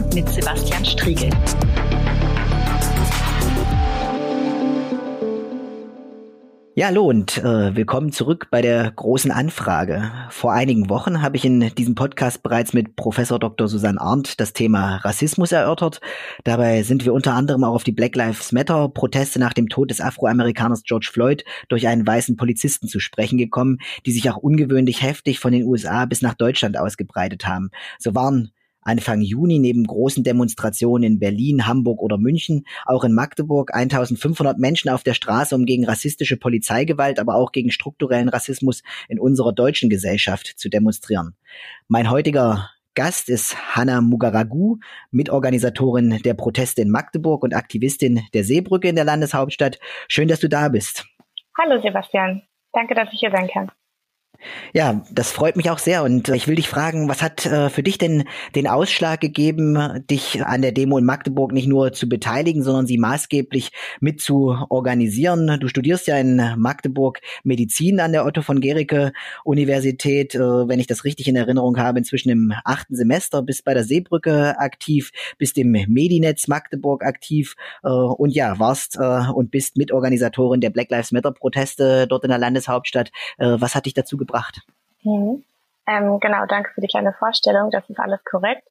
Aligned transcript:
und 0.00 0.14
mit 0.14 0.28
Sebastian 0.30 0.84
Striegel. 0.84 1.30
Ja, 6.74 6.86
hallo 6.86 7.04
und 7.04 7.36
äh, 7.36 7.76
willkommen 7.76 8.10
zurück 8.10 8.46
bei 8.50 8.62
der 8.62 8.90
großen 8.90 9.30
Anfrage. 9.30 10.10
Vor 10.30 10.52
einigen 10.52 10.88
Wochen 10.88 11.20
habe 11.20 11.36
ich 11.36 11.44
in 11.44 11.74
diesem 11.74 11.94
Podcast 11.94 12.42
bereits 12.42 12.72
mit 12.72 12.96
Professor 12.96 13.38
Dr. 13.38 13.68
Susanne 13.68 14.00
Arndt 14.00 14.40
das 14.40 14.54
Thema 14.54 14.96
Rassismus 14.96 15.52
erörtert. 15.52 16.00
Dabei 16.44 16.82
sind 16.82 17.04
wir 17.04 17.12
unter 17.12 17.34
anderem 17.34 17.64
auch 17.64 17.74
auf 17.74 17.84
die 17.84 17.92
Black 17.92 18.16
Lives 18.16 18.52
Matter 18.52 18.88
Proteste 18.88 19.38
nach 19.38 19.52
dem 19.52 19.68
Tod 19.68 19.90
des 19.90 20.00
Afroamerikaners 20.00 20.84
George 20.84 21.10
Floyd 21.12 21.44
durch 21.68 21.86
einen 21.86 22.06
weißen 22.06 22.36
Polizisten 22.38 22.88
zu 22.88 23.00
sprechen 23.00 23.36
gekommen, 23.36 23.78
die 24.06 24.12
sich 24.12 24.30
auch 24.30 24.38
ungewöhnlich 24.38 25.02
heftig 25.02 25.40
von 25.40 25.52
den 25.52 25.64
USA 25.64 26.06
bis 26.06 26.22
nach 26.22 26.34
Deutschland 26.34 26.78
ausgebreitet 26.78 27.46
haben. 27.46 27.70
So 27.98 28.14
waren 28.14 28.52
Anfang 28.90 29.20
Juni 29.20 29.60
neben 29.60 29.84
großen 29.84 30.24
Demonstrationen 30.24 31.04
in 31.04 31.18
Berlin, 31.20 31.68
Hamburg 31.68 32.02
oder 32.02 32.18
München 32.18 32.64
auch 32.84 33.04
in 33.04 33.14
Magdeburg 33.14 33.72
1500 33.72 34.58
Menschen 34.58 34.90
auf 34.90 35.04
der 35.04 35.14
Straße, 35.14 35.54
um 35.54 35.64
gegen 35.64 35.84
rassistische 35.84 36.36
Polizeigewalt, 36.36 37.20
aber 37.20 37.36
auch 37.36 37.52
gegen 37.52 37.70
strukturellen 37.70 38.28
Rassismus 38.28 38.82
in 39.08 39.20
unserer 39.20 39.52
deutschen 39.52 39.90
Gesellschaft 39.90 40.54
zu 40.56 40.68
demonstrieren. 40.68 41.36
Mein 41.86 42.10
heutiger 42.10 42.68
Gast 42.96 43.28
ist 43.28 43.56
Hanna 43.76 44.00
Mugaragu, 44.00 44.78
Mitorganisatorin 45.12 46.18
der 46.24 46.34
Proteste 46.34 46.82
in 46.82 46.90
Magdeburg 46.90 47.44
und 47.44 47.54
Aktivistin 47.54 48.22
der 48.34 48.42
Seebrücke 48.42 48.88
in 48.88 48.96
der 48.96 49.04
Landeshauptstadt. 49.04 49.78
Schön, 50.08 50.26
dass 50.26 50.40
du 50.40 50.48
da 50.48 50.68
bist. 50.68 51.06
Hallo 51.56 51.80
Sebastian. 51.80 52.42
Danke, 52.72 52.96
dass 52.96 53.12
ich 53.12 53.20
hier 53.20 53.30
sein 53.30 53.48
kann. 53.52 53.70
Ja, 54.72 55.04
das 55.12 55.32
freut 55.32 55.56
mich 55.56 55.70
auch 55.70 55.78
sehr 55.78 56.02
und 56.02 56.28
äh, 56.28 56.36
ich 56.36 56.48
will 56.48 56.54
dich 56.54 56.68
fragen, 56.68 57.08
was 57.08 57.22
hat 57.22 57.44
äh, 57.44 57.68
für 57.68 57.82
dich 57.82 57.98
denn 57.98 58.24
den 58.54 58.66
Ausschlag 58.66 59.20
gegeben, 59.20 60.02
dich 60.08 60.42
an 60.44 60.62
der 60.62 60.72
Demo 60.72 60.96
in 60.96 61.04
Magdeburg 61.04 61.52
nicht 61.52 61.68
nur 61.68 61.92
zu 61.92 62.08
beteiligen, 62.08 62.62
sondern 62.62 62.86
sie 62.86 62.96
maßgeblich 62.96 63.70
mit 64.00 64.20
zu 64.20 64.56
organisieren? 64.70 65.58
Du 65.60 65.68
studierst 65.68 66.06
ja 66.06 66.16
in 66.16 66.36
Magdeburg 66.56 67.20
Medizin 67.44 68.00
an 68.00 68.12
der 68.12 68.24
Otto 68.24 68.40
von 68.40 68.60
Gericke 68.60 69.12
Universität, 69.44 70.34
äh, 70.34 70.38
wenn 70.38 70.80
ich 70.80 70.86
das 70.86 71.04
richtig 71.04 71.28
in 71.28 71.36
Erinnerung 71.36 71.76
habe, 71.76 71.98
inzwischen 71.98 72.30
im 72.30 72.54
achten 72.64 72.96
Semester, 72.96 73.42
bist 73.42 73.64
bei 73.64 73.74
der 73.74 73.84
Seebrücke 73.84 74.58
aktiv, 74.58 75.10
bist 75.36 75.58
im 75.58 75.72
Medinetz 75.72 76.48
Magdeburg 76.48 77.04
aktiv 77.04 77.56
und 77.82 78.30
ja, 78.30 78.58
warst 78.58 78.98
und 78.98 79.50
bist 79.50 79.76
Mitorganisatorin 79.76 80.60
der 80.60 80.70
Black 80.70 80.90
Lives 80.90 81.12
Matter 81.12 81.32
Proteste 81.32 82.06
dort 82.06 82.24
in 82.24 82.30
der 82.30 82.38
Landeshauptstadt. 82.38 83.10
Was 83.38 83.74
hat 83.74 83.86
dich 83.86 83.94
dazu 83.94 84.16
gebracht? 84.16 84.29
Gebracht. 84.30 84.60
Mhm. 85.02 85.44
Ähm, 85.86 86.20
genau, 86.20 86.46
danke 86.46 86.70
für 86.74 86.80
die 86.80 86.86
kleine 86.86 87.12
Vorstellung. 87.12 87.70
Das 87.70 87.88
ist 87.88 87.98
alles 87.98 88.22
korrekt. 88.24 88.66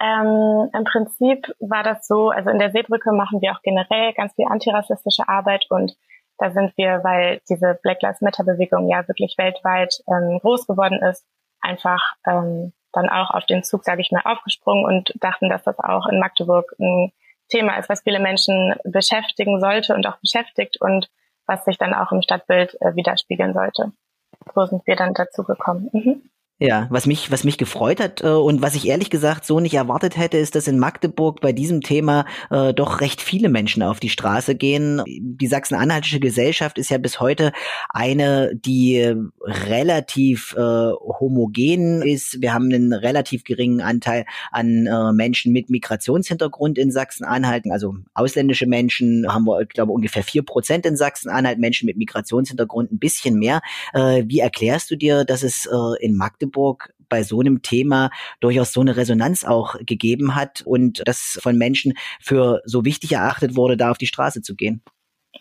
Ähm, 0.00 0.70
Im 0.72 0.84
Prinzip 0.84 1.52
war 1.58 1.82
das 1.82 2.06
so, 2.06 2.30
also 2.30 2.50
in 2.50 2.58
der 2.58 2.70
Seebrücke 2.70 3.12
machen 3.12 3.40
wir 3.40 3.52
auch 3.52 3.62
generell 3.62 4.12
ganz 4.12 4.34
viel 4.34 4.46
antirassistische 4.48 5.28
Arbeit 5.28 5.66
und 5.70 5.96
da 6.38 6.50
sind 6.52 6.76
wir, 6.76 7.02
weil 7.02 7.40
diese 7.48 7.76
Black 7.82 8.00
Lives 8.00 8.20
Matter 8.20 8.44
Bewegung 8.44 8.88
ja 8.88 9.06
wirklich 9.08 9.34
weltweit 9.38 10.02
ähm, 10.06 10.38
groß 10.38 10.68
geworden 10.68 11.02
ist, 11.02 11.26
einfach 11.60 12.14
ähm, 12.28 12.72
dann 12.92 13.08
auch 13.08 13.30
auf 13.30 13.44
den 13.46 13.64
Zug, 13.64 13.82
sage 13.84 14.02
ich 14.02 14.12
mal, 14.12 14.22
aufgesprungen 14.24 14.84
und 14.84 15.12
dachten, 15.20 15.48
dass 15.48 15.64
das 15.64 15.80
auch 15.80 16.06
in 16.06 16.20
Magdeburg 16.20 16.76
ein 16.78 17.10
Thema 17.48 17.76
ist, 17.76 17.88
was 17.88 18.02
viele 18.02 18.20
Menschen 18.20 18.76
beschäftigen 18.84 19.58
sollte 19.58 19.94
und 19.94 20.06
auch 20.06 20.18
beschäftigt 20.18 20.80
und 20.80 21.10
was 21.46 21.64
sich 21.64 21.76
dann 21.76 21.92
auch 21.92 22.12
im 22.12 22.22
Stadtbild 22.22 22.76
äh, 22.80 22.94
widerspiegeln 22.94 23.52
sollte 23.52 23.92
so 24.54 24.66
sind 24.66 24.86
wir 24.86 24.96
dann 24.96 25.14
dazu 25.14 25.44
gekommen. 25.44 25.90
Mhm. 25.92 26.22
Ja, 26.60 26.88
was 26.90 27.06
mich, 27.06 27.30
was 27.30 27.44
mich 27.44 27.56
gefreut 27.56 28.00
hat 28.00 28.24
äh, 28.24 28.30
und 28.30 28.62
was 28.62 28.74
ich 28.74 28.88
ehrlich 28.88 29.10
gesagt 29.10 29.44
so 29.44 29.60
nicht 29.60 29.74
erwartet 29.74 30.16
hätte, 30.16 30.38
ist, 30.38 30.56
dass 30.56 30.66
in 30.66 30.80
Magdeburg 30.80 31.40
bei 31.40 31.52
diesem 31.52 31.82
Thema 31.82 32.24
äh, 32.50 32.74
doch 32.74 33.00
recht 33.00 33.20
viele 33.22 33.48
Menschen 33.48 33.80
auf 33.80 34.00
die 34.00 34.08
Straße 34.08 34.56
gehen. 34.56 35.00
Die 35.06 35.46
Sachsen-Anhaltische 35.46 36.18
Gesellschaft 36.18 36.76
ist 36.78 36.90
ja 36.90 36.98
bis 36.98 37.20
heute 37.20 37.52
eine, 37.90 38.56
die 38.56 39.14
relativ 39.44 40.56
äh, 40.58 40.60
homogen 41.20 42.02
ist. 42.02 42.42
Wir 42.42 42.52
haben 42.54 42.72
einen 42.72 42.92
relativ 42.92 43.44
geringen 43.44 43.80
Anteil 43.80 44.24
an 44.50 44.88
äh, 44.88 45.12
Menschen 45.12 45.52
mit 45.52 45.70
Migrationshintergrund 45.70 46.76
in 46.76 46.90
Sachsen-Anhalt. 46.90 47.66
Also 47.70 47.94
ausländische 48.14 48.66
Menschen 48.66 49.32
haben 49.32 49.44
wir, 49.44 49.60
ich 49.60 49.68
glaube, 49.68 49.92
ungefähr 49.92 50.24
vier 50.24 50.42
Prozent 50.42 50.86
in 50.86 50.96
Sachsen-Anhalt, 50.96 51.60
Menschen 51.60 51.86
mit 51.86 51.96
Migrationshintergrund 51.96 52.90
ein 52.90 52.98
bisschen 52.98 53.38
mehr. 53.38 53.60
Äh, 53.94 54.24
wie 54.26 54.40
erklärst 54.40 54.90
du 54.90 54.96
dir, 54.96 55.24
dass 55.24 55.44
es 55.44 55.66
äh, 55.66 56.04
in 56.04 56.16
Magdeburg 56.16 56.47
Magdeburg 56.48 56.92
bei 57.08 57.22
so 57.22 57.40
einem 57.40 57.62
Thema 57.62 58.10
durchaus 58.40 58.72
so 58.72 58.80
eine 58.80 58.96
Resonanz 58.96 59.44
auch 59.44 59.76
gegeben 59.80 60.34
hat 60.34 60.62
und 60.62 61.02
das 61.06 61.38
von 61.42 61.56
Menschen 61.56 61.94
für 62.20 62.60
so 62.64 62.84
wichtig 62.84 63.12
erachtet 63.12 63.56
wurde, 63.56 63.76
da 63.76 63.90
auf 63.90 63.98
die 63.98 64.06
Straße 64.06 64.42
zu 64.42 64.54
gehen. 64.54 64.82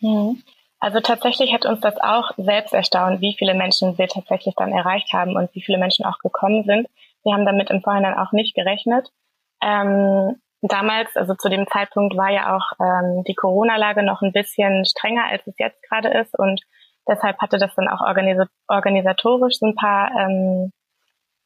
Mhm. 0.01 0.41
Also 0.79 0.99
tatsächlich 0.99 1.53
hat 1.53 1.65
uns 1.65 1.81
das 1.81 1.97
auch 1.97 2.31
selbst 2.37 2.73
erstaunt, 2.73 3.19
wie 3.19 3.35
viele 3.37 3.55
Menschen 3.55 3.97
wir 3.97 4.07
tatsächlich 4.07 4.53
dann 4.55 4.71
erreicht 4.71 5.11
haben 5.11 5.35
und 5.35 5.53
wie 5.55 5.61
viele 5.61 5.79
Menschen 5.79 6.05
auch 6.05 6.19
gekommen 6.19 6.65
sind. 6.65 6.87
Wir 7.23 7.33
haben 7.33 7.45
damit 7.45 7.71
im 7.71 7.81
Vorhinein 7.81 8.13
auch 8.13 8.31
nicht 8.31 8.53
gerechnet. 8.53 9.09
Ähm, 9.61 10.35
damals, 10.61 11.15
also 11.15 11.33
zu 11.33 11.49
dem 11.49 11.65
Zeitpunkt, 11.67 12.15
war 12.15 12.29
ja 12.29 12.55
auch 12.55 12.73
ähm, 12.79 13.23
die 13.27 13.33
Corona-Lage 13.33 14.03
noch 14.03 14.21
ein 14.21 14.33
bisschen 14.33 14.85
strenger, 14.85 15.25
als 15.25 15.45
es 15.47 15.55
jetzt 15.57 15.81
gerade 15.89 16.09
ist 16.09 16.37
und 16.37 16.61
deshalb 17.07 17.39
hatte 17.39 17.57
das 17.57 17.73
dann 17.75 17.87
auch 17.87 18.01
organisatorisch 18.67 19.57
so 19.57 19.65
ein 19.65 19.75
paar 19.75 20.11
ähm, 20.11 20.71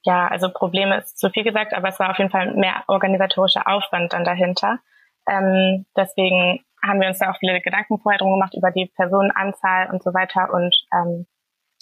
ja, 0.04 0.28
also 0.28 0.50
Probleme 0.50 0.98
ist 0.98 1.18
zu 1.20 1.30
viel 1.30 1.44
gesagt, 1.44 1.74
aber 1.74 1.90
es 1.90 2.00
war 2.00 2.12
auf 2.12 2.18
jeden 2.18 2.32
Fall 2.32 2.54
mehr 2.56 2.84
organisatorischer 2.88 3.68
Aufwand 3.68 4.14
dann 4.14 4.24
dahinter. 4.24 4.80
Ähm, 5.30 5.86
deswegen 5.96 6.64
haben 6.84 7.00
wir 7.00 7.08
uns 7.08 7.20
da 7.20 7.32
auch 7.32 7.38
viele 7.38 7.62
Gedanken 7.62 8.00
vorher 8.00 8.18
drum 8.18 8.32
gemacht 8.32 8.56
über 8.56 8.72
die 8.72 8.92
Personenanzahl 8.96 9.92
und 9.92 10.02
so 10.02 10.14
weiter 10.14 10.52
und 10.54 10.76
ähm, 10.94 11.28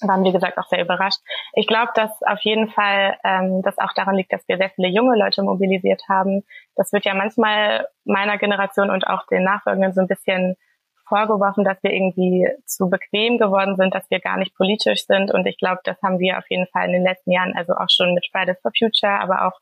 waren, 0.01 0.23
wie 0.23 0.31
gesagt, 0.31 0.57
auch 0.57 0.67
sehr 0.67 0.81
überrascht. 0.81 1.19
Ich 1.53 1.67
glaube, 1.67 1.91
dass 1.95 2.21
auf 2.23 2.39
jeden 2.41 2.69
Fall 2.69 3.17
ähm, 3.23 3.61
das 3.63 3.77
auch 3.77 3.93
daran 3.93 4.15
liegt, 4.15 4.31
dass 4.31 4.47
wir 4.47 4.57
sehr 4.57 4.69
viele 4.69 4.87
junge 4.87 5.17
Leute 5.17 5.43
mobilisiert 5.43 6.03
haben. 6.07 6.43
Das 6.75 6.93
wird 6.93 7.05
ja 7.05 7.13
manchmal 7.13 7.87
meiner 8.05 8.37
Generation 8.37 8.89
und 8.89 9.07
auch 9.07 9.25
den 9.27 9.43
Nachfolgenden 9.43 9.93
so 9.93 10.01
ein 10.01 10.07
bisschen 10.07 10.55
vorgeworfen, 11.09 11.65
dass 11.65 11.81
wir 11.83 11.91
irgendwie 11.91 12.47
zu 12.65 12.89
bequem 12.89 13.37
geworden 13.37 13.75
sind, 13.75 13.93
dass 13.93 14.09
wir 14.09 14.19
gar 14.19 14.37
nicht 14.37 14.55
politisch 14.55 15.05
sind. 15.05 15.31
Und 15.31 15.45
ich 15.45 15.57
glaube, 15.57 15.81
das 15.83 16.01
haben 16.01 16.19
wir 16.19 16.37
auf 16.37 16.49
jeden 16.49 16.67
Fall 16.67 16.85
in 16.85 16.93
den 16.93 17.03
letzten 17.03 17.31
Jahren, 17.31 17.53
also 17.57 17.73
auch 17.73 17.89
schon 17.89 18.13
mit 18.13 18.25
Fridays 18.31 18.61
for 18.61 18.71
Future, 18.77 19.19
aber 19.19 19.47
auch 19.47 19.59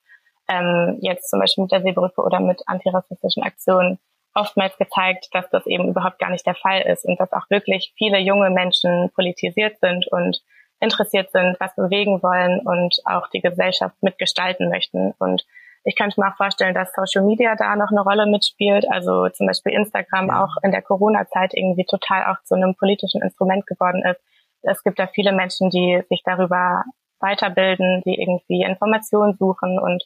ähm, 0.49 0.99
jetzt 1.01 1.29
zum 1.29 1.39
Beispiel 1.39 1.63
mit 1.63 1.71
der 1.71 1.81
Seebrücke 1.81 2.21
oder 2.21 2.39
mit 2.39 2.61
antirassistischen 2.67 3.43
Aktionen 3.43 3.99
oftmals 4.33 4.77
gezeigt, 4.77 5.29
dass 5.33 5.49
das 5.49 5.65
eben 5.65 5.89
überhaupt 5.89 6.19
gar 6.19 6.29
nicht 6.29 6.45
der 6.45 6.55
Fall 6.55 6.81
ist 6.81 7.05
und 7.05 7.19
dass 7.19 7.33
auch 7.33 7.49
wirklich 7.49 7.93
viele 7.97 8.19
junge 8.19 8.51
Menschen 8.51 9.09
politisiert 9.15 9.79
sind 9.79 10.07
und 10.07 10.41
interessiert 10.79 11.31
sind, 11.31 11.57
was 11.59 11.75
bewegen 11.75 12.21
wollen 12.21 12.59
und 12.59 13.01
auch 13.05 13.27
die 13.29 13.41
Gesellschaft 13.41 13.95
mitgestalten 14.01 14.69
möchten. 14.69 15.13
Und 15.17 15.43
ich 15.87 15.95
könnte 15.95 16.19
mir 16.19 16.27
auch 16.27 16.35
vorstellen, 16.35 16.73
dass 16.73 16.91
Social 16.93 17.23
Media 17.23 17.55
da 17.55 17.77
noch 17.77 17.91
eine 17.91 18.01
Rolle 18.01 18.27
mitspielt. 18.27 18.85
Also 18.91 19.29
zum 19.29 19.47
Beispiel 19.47 19.71
Instagram 19.71 20.29
auch 20.29 20.57
in 20.61 20.71
der 20.71 20.81
Corona-Zeit 20.81 21.53
irgendwie 21.53 21.85
total 21.85 22.25
auch 22.25 22.43
zu 22.43 22.55
einem 22.55 22.75
politischen 22.75 23.21
Instrument 23.21 23.65
geworden 23.65 24.03
ist. 24.03 24.19
Es 24.63 24.83
gibt 24.83 24.99
da 24.99 25.07
viele 25.07 25.31
Menschen, 25.31 25.69
die 25.69 26.03
sich 26.09 26.23
darüber 26.25 26.83
weiterbilden, 27.21 28.01
die 28.05 28.19
irgendwie 28.19 28.63
Informationen 28.63 29.37
suchen 29.37 29.79
und 29.79 30.03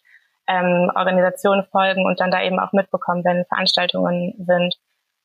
ähm, 0.47 0.91
Organisationen 0.93 1.65
folgen 1.71 2.05
und 2.05 2.19
dann 2.19 2.29
da 2.29 2.43
eben 2.43 2.59
auch 2.59 2.73
mitbekommen, 2.73 3.25
wenn 3.25 3.45
Veranstaltungen 3.45 4.35
sind. 4.37 4.75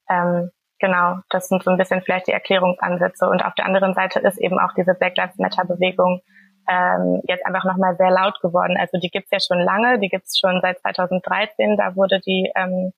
Ähm, 0.09 0.51
genau, 0.79 1.19
das 1.29 1.49
sind 1.49 1.65
so 1.65 1.71
ein 1.71 1.77
bisschen 1.77 2.01
vielleicht 2.01 2.29
die 2.29 2.33
Erklärungsansätze. 2.33 3.29
Und 3.29 3.45
auf 3.45 3.55
der 3.57 3.67
anderen 3.67 3.93
Seite 3.93 4.21
ist 4.21 4.39
eben 4.39 4.59
auch 4.59 4.73
diese 4.75 4.95
Black 4.95 5.19
Lives 5.19 5.37
Matter 5.37 5.67
Bewegung 5.67 6.23
ähm, 6.69 7.21
jetzt 7.27 7.45
einfach 7.47 7.65
nochmal 7.65 7.97
sehr 7.97 8.11
laut 8.11 8.41
geworden. 8.41 8.77
Also 8.79 8.99
die 8.99 9.11
gibt's 9.11 9.31
ja 9.31 9.39
schon 9.41 9.61
lange, 9.61 9.99
die 9.99 10.09
gibt's 10.09 10.39
schon 10.39 10.61
seit 10.63 10.79
2013. 10.81 11.77
Da 11.77 11.97
wurde 11.97 12.21
die 12.21 12.51
ähm, 12.55 12.93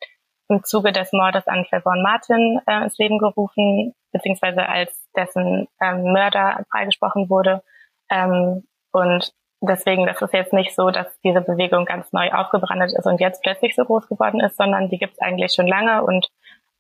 im 0.49 0.65
Zuge 0.65 0.93
des 0.93 1.13
Mordes 1.13 1.47
an 1.47 1.65
Trayvon 1.65 2.03
Martin 2.03 2.61
äh, 2.67 2.83
ins 2.85 2.97
Leben 2.99 3.19
gerufen, 3.19 3.95
beziehungsweise 4.13 4.67
als 4.67 5.09
dessen 5.15 5.69
ähm, 5.81 6.13
Mörder 6.13 6.65
freigesprochen 6.71 7.29
wurde. 7.29 7.63
Ähm, 8.11 8.67
und 8.93 9.33
deswegen, 9.61 10.07
das 10.07 10.23
ist 10.23 10.33
jetzt 10.33 10.53
nicht 10.53 10.75
so, 10.75 10.91
dass 10.91 11.07
diese 11.21 11.43
Bewegung 11.43 11.85
ganz 11.85 12.13
neu 12.13 12.31
aufgebrandet 12.33 12.93
ist 12.97 13.07
und 13.07 13.21
jetzt 13.21 13.43
plötzlich 13.43 13.75
so 13.75 13.85
groß 13.85 14.09
geworden 14.09 14.41
ist, 14.41 14.57
sondern 14.57 14.89
die 14.89 14.99
gibt's 14.99 15.21
eigentlich 15.21 15.53
schon 15.53 15.67
lange 15.67 16.03
und 16.03 16.29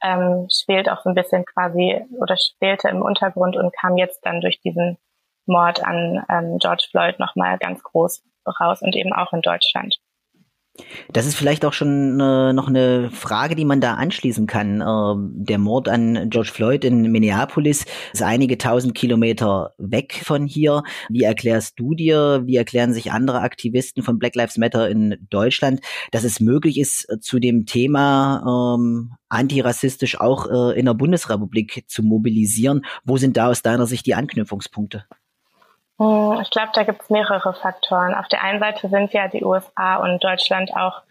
ähm, 0.02 0.46
schwelt 0.50 0.88
auch 0.88 1.02
so 1.02 1.10
ein 1.10 1.14
bisschen 1.14 1.44
quasi 1.44 2.04
oder 2.18 2.36
schwelte 2.36 2.88
im 2.88 3.02
Untergrund 3.02 3.56
und 3.56 3.74
kam 3.76 3.96
jetzt 3.96 4.24
dann 4.24 4.40
durch 4.40 4.60
diesen 4.60 4.96
Mord 5.48 5.84
an 5.84 6.24
ähm, 6.28 6.58
George 6.58 6.86
Floyd 6.90 7.18
nochmal 7.18 7.58
ganz 7.58 7.82
groß 7.82 8.22
raus 8.60 8.82
und 8.82 8.94
eben 8.94 9.12
auch 9.12 9.32
in 9.32 9.42
Deutschland. 9.42 9.98
Das 11.12 11.26
ist 11.26 11.34
vielleicht 11.34 11.64
auch 11.64 11.72
schon 11.72 12.20
äh, 12.20 12.52
noch 12.52 12.68
eine 12.68 13.10
Frage, 13.10 13.54
die 13.56 13.64
man 13.64 13.80
da 13.80 13.94
anschließen 13.94 14.46
kann. 14.46 14.80
Äh, 14.80 15.44
der 15.44 15.58
Mord 15.58 15.88
an 15.88 16.30
George 16.30 16.50
Floyd 16.52 16.84
in 16.84 17.02
Minneapolis 17.10 17.84
ist 18.12 18.22
einige 18.22 18.58
tausend 18.58 18.94
Kilometer 18.94 19.74
weg 19.78 20.20
von 20.24 20.46
hier. 20.46 20.82
Wie 21.08 21.22
erklärst 21.22 21.78
du 21.78 21.94
dir, 21.94 22.42
wie 22.44 22.56
erklären 22.56 22.92
sich 22.92 23.12
andere 23.12 23.40
Aktivisten 23.40 24.02
von 24.02 24.18
Black 24.18 24.36
Lives 24.36 24.56
Matter 24.56 24.88
in 24.88 25.16
Deutschland, 25.30 25.80
dass 26.12 26.24
es 26.24 26.40
möglich 26.40 26.78
ist, 26.78 27.08
zu 27.20 27.38
dem 27.38 27.66
Thema 27.66 28.76
ähm, 28.76 29.14
antirassistisch 29.28 30.20
auch 30.20 30.46
äh, 30.46 30.78
in 30.78 30.86
der 30.86 30.94
Bundesrepublik 30.94 31.84
zu 31.88 32.02
mobilisieren? 32.02 32.84
Wo 33.04 33.16
sind 33.16 33.36
da 33.36 33.48
aus 33.48 33.62
deiner 33.62 33.86
Sicht 33.86 34.06
die 34.06 34.14
Anknüpfungspunkte? 34.14 35.06
Hm, 35.98 36.40
ich 36.42 36.50
glaube, 36.50 36.70
da 36.74 36.84
gibt 36.84 37.02
es 37.02 37.10
mehrere 37.10 37.54
Faktoren. 37.54 38.14
Auf 38.14 38.28
der 38.28 38.42
einen 38.42 38.60
Seite 38.60 38.88
sind 38.88 39.12
ja 39.12 39.28
die 39.28 39.44
USA 39.44 39.96
und 39.96 40.22
Deutschland 40.22 40.70
auch 40.74 41.02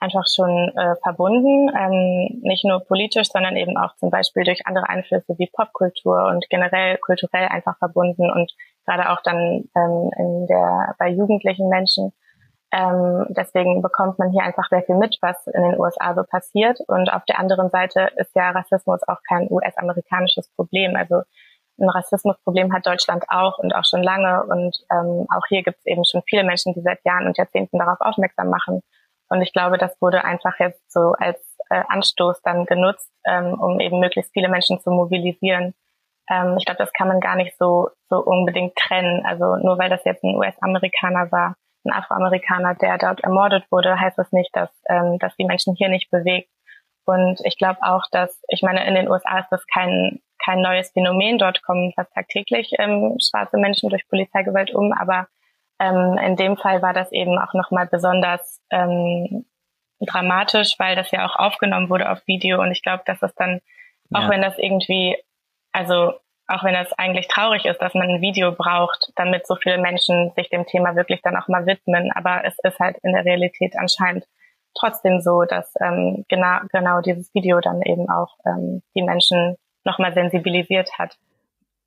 einfach 0.00 0.24
schon 0.34 0.72
äh, 0.76 0.96
verbunden, 1.02 1.70
ähm, 1.76 2.40
nicht 2.42 2.64
nur 2.64 2.80
politisch, 2.80 3.28
sondern 3.28 3.56
eben 3.56 3.76
auch 3.76 3.94
zum 3.96 4.10
Beispiel 4.10 4.44
durch 4.44 4.66
andere 4.66 4.88
Einflüsse 4.88 5.34
wie 5.36 5.50
Popkultur 5.52 6.26
und 6.26 6.48
generell 6.48 6.96
kulturell 6.98 7.48
einfach 7.48 7.76
verbunden 7.76 8.30
und 8.30 8.50
gerade 8.86 9.10
auch 9.10 9.20
dann 9.22 9.68
ähm, 9.76 10.10
in 10.16 10.46
der 10.46 10.94
bei 10.98 11.10
jugendlichen 11.10 11.68
Menschen. 11.68 12.12
Ähm, 12.72 13.26
deswegen 13.30 13.82
bekommt 13.82 14.18
man 14.18 14.30
hier 14.30 14.42
einfach 14.42 14.68
sehr 14.70 14.82
viel 14.82 14.96
mit, 14.96 15.18
was 15.20 15.46
in 15.48 15.62
den 15.62 15.78
USA 15.78 16.14
so 16.14 16.22
passiert. 16.22 16.78
Und 16.86 17.12
auf 17.12 17.24
der 17.26 17.38
anderen 17.38 17.68
Seite 17.68 18.08
ist 18.16 18.34
ja 18.34 18.50
Rassismus 18.50 19.00
auch 19.06 19.18
kein 19.28 19.48
US-amerikanisches 19.50 20.48
Problem. 20.54 20.96
Also 20.96 21.22
ein 21.80 21.88
Rassismusproblem 21.88 22.72
hat 22.72 22.86
Deutschland 22.86 23.24
auch 23.28 23.58
und 23.58 23.74
auch 23.74 23.84
schon 23.84 24.02
lange. 24.02 24.44
Und 24.44 24.76
ähm, 24.90 25.26
auch 25.34 25.46
hier 25.48 25.62
gibt 25.62 25.78
es 25.78 25.86
eben 25.86 26.02
schon 26.04 26.22
viele 26.28 26.44
Menschen, 26.44 26.74
die 26.74 26.82
seit 26.82 27.04
Jahren 27.04 27.26
und 27.26 27.38
Jahrzehnten 27.38 27.78
darauf 27.78 28.00
aufmerksam 28.00 28.50
machen. 28.50 28.82
Und 29.28 29.42
ich 29.42 29.52
glaube, 29.52 29.78
das 29.78 30.00
wurde 30.00 30.24
einfach 30.24 30.58
jetzt 30.58 30.92
so 30.92 31.14
als 31.18 31.38
äh, 31.70 31.82
Anstoß 31.88 32.42
dann 32.42 32.66
genutzt, 32.66 33.10
ähm, 33.24 33.58
um 33.58 33.80
eben 33.80 34.00
möglichst 34.00 34.32
viele 34.32 34.48
Menschen 34.48 34.80
zu 34.80 34.90
mobilisieren. 34.90 35.74
Ähm, 36.28 36.56
ich 36.58 36.64
glaube, 36.64 36.78
das 36.78 36.92
kann 36.92 37.08
man 37.08 37.20
gar 37.20 37.36
nicht 37.36 37.56
so, 37.56 37.90
so 38.08 38.18
unbedingt 38.18 38.76
trennen. 38.76 39.24
Also 39.24 39.56
nur 39.56 39.78
weil 39.78 39.88
das 39.88 40.04
jetzt 40.04 40.24
ein 40.24 40.36
US-Amerikaner 40.36 41.30
war, 41.30 41.54
ein 41.84 41.92
Afroamerikaner, 41.92 42.74
der 42.74 42.98
dort 42.98 43.20
ermordet 43.20 43.64
wurde, 43.70 43.98
heißt 43.98 44.18
das 44.18 44.32
nicht, 44.32 44.54
dass, 44.54 44.70
ähm, 44.88 45.18
dass 45.18 45.34
die 45.36 45.44
Menschen 45.44 45.74
hier 45.74 45.88
nicht 45.88 46.10
bewegt. 46.10 46.50
Und 47.06 47.40
ich 47.44 47.56
glaube 47.56 47.80
auch, 47.82 48.04
dass, 48.10 48.42
ich 48.48 48.62
meine, 48.62 48.86
in 48.86 48.94
den 48.94 49.08
USA 49.08 49.38
ist 49.38 49.50
das 49.50 49.64
kein 49.66 50.20
kein 50.44 50.60
neues 50.60 50.90
Phänomen. 50.92 51.38
Dort 51.38 51.62
kommen 51.62 51.92
fast 51.94 52.12
tagtäglich 52.12 52.72
ähm, 52.78 53.16
schwarze 53.20 53.58
Menschen 53.58 53.90
durch 53.90 54.08
Polizeigewalt 54.08 54.74
um, 54.74 54.92
aber 54.92 55.28
ähm, 55.80 56.18
in 56.18 56.36
dem 56.36 56.56
Fall 56.56 56.82
war 56.82 56.92
das 56.92 57.10
eben 57.12 57.38
auch 57.38 57.54
nochmal 57.54 57.86
besonders 57.86 58.60
ähm, 58.70 59.46
dramatisch, 60.00 60.74
weil 60.78 60.96
das 60.96 61.10
ja 61.10 61.26
auch 61.26 61.36
aufgenommen 61.36 61.90
wurde 61.90 62.10
auf 62.10 62.26
Video 62.26 62.60
und 62.60 62.70
ich 62.70 62.82
glaube, 62.82 63.02
dass 63.06 63.22
es 63.22 63.34
dann, 63.34 63.60
auch 64.12 64.22
ja. 64.22 64.30
wenn 64.30 64.42
das 64.42 64.58
irgendwie, 64.58 65.16
also 65.72 66.14
auch 66.46 66.64
wenn 66.64 66.74
das 66.74 66.92
eigentlich 66.94 67.28
traurig 67.28 67.64
ist, 67.64 67.78
dass 67.80 67.94
man 67.94 68.08
ein 68.08 68.20
Video 68.20 68.52
braucht, 68.52 69.12
damit 69.16 69.46
so 69.46 69.54
viele 69.56 69.78
Menschen 69.78 70.32
sich 70.36 70.50
dem 70.50 70.66
Thema 70.66 70.96
wirklich 70.96 71.22
dann 71.22 71.36
auch 71.36 71.48
mal 71.48 71.66
widmen, 71.66 72.10
aber 72.12 72.44
es 72.44 72.58
ist 72.62 72.78
halt 72.78 72.98
in 73.02 73.12
der 73.12 73.24
Realität 73.24 73.74
anscheinend 73.78 74.26
trotzdem 74.78 75.20
so, 75.20 75.44
dass 75.44 75.72
ähm, 75.80 76.24
genau, 76.28 76.58
genau 76.72 77.00
dieses 77.00 77.32
Video 77.34 77.60
dann 77.60 77.82
eben 77.82 78.08
auch 78.08 78.36
ähm, 78.46 78.82
die 78.94 79.02
Menschen 79.02 79.56
nochmal 79.84 80.12
sensibilisiert 80.14 80.90
hat. 80.98 81.16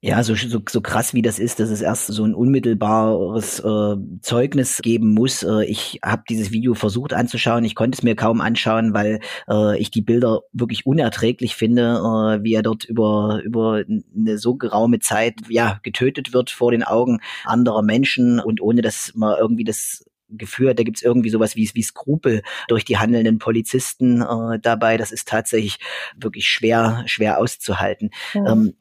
Ja, 0.05 0.21
so, 0.21 0.35
so, 0.35 0.59
so 0.69 0.81
krass 0.81 1.13
wie 1.13 1.21
das 1.21 1.39
ist, 1.39 1.61
dass 1.61 1.69
es 1.69 1.81
erst 1.81 2.07
so 2.07 2.25
ein 2.25 2.35
unmittelbares 2.35 3.61
äh, 3.61 3.95
Zeugnis 4.19 4.81
geben 4.81 5.13
muss. 5.13 5.43
Äh, 5.43 5.63
ich 5.63 6.01
habe 6.03 6.23
dieses 6.27 6.51
Video 6.51 6.73
versucht 6.73 7.13
anzuschauen. 7.13 7.63
Ich 7.63 7.73
konnte 7.73 7.95
es 7.95 8.03
mir 8.03 8.13
kaum 8.13 8.41
anschauen, 8.41 8.93
weil 8.93 9.21
äh, 9.49 9.79
ich 9.79 9.91
die 9.91 10.01
Bilder 10.01 10.41
wirklich 10.51 10.85
unerträglich 10.85 11.55
finde, 11.55 11.83
äh, 11.83 12.43
wie 12.43 12.53
er 12.53 12.63
dort 12.63 12.83
über, 12.83 13.39
über 13.45 13.85
eine 14.13 14.37
so 14.37 14.55
geraume 14.55 14.99
Zeit 14.99 15.35
ja, 15.47 15.79
getötet 15.83 16.33
wird 16.33 16.49
vor 16.49 16.71
den 16.71 16.83
Augen 16.83 17.21
anderer 17.45 17.81
Menschen 17.81 18.41
und 18.41 18.59
ohne 18.59 18.81
dass 18.81 19.13
man 19.15 19.37
irgendwie 19.39 19.63
das 19.63 20.03
geführt. 20.37 20.79
Da 20.79 20.83
gibt's 20.83 21.01
irgendwie 21.01 21.29
sowas 21.29 21.55
wie, 21.55 21.69
wie 21.73 21.83
Skrupel 21.83 22.41
durch 22.67 22.85
die 22.85 22.97
handelnden 22.97 23.39
Polizisten 23.39 24.21
äh, 24.21 24.59
dabei. 24.59 24.97
Das 24.97 25.11
ist 25.11 25.27
tatsächlich 25.27 25.79
wirklich 26.15 26.47
schwer, 26.47 27.03
schwer 27.05 27.39
auszuhalten. 27.39 28.11
Mhm. 28.33 28.47
Ähm, 28.47 28.73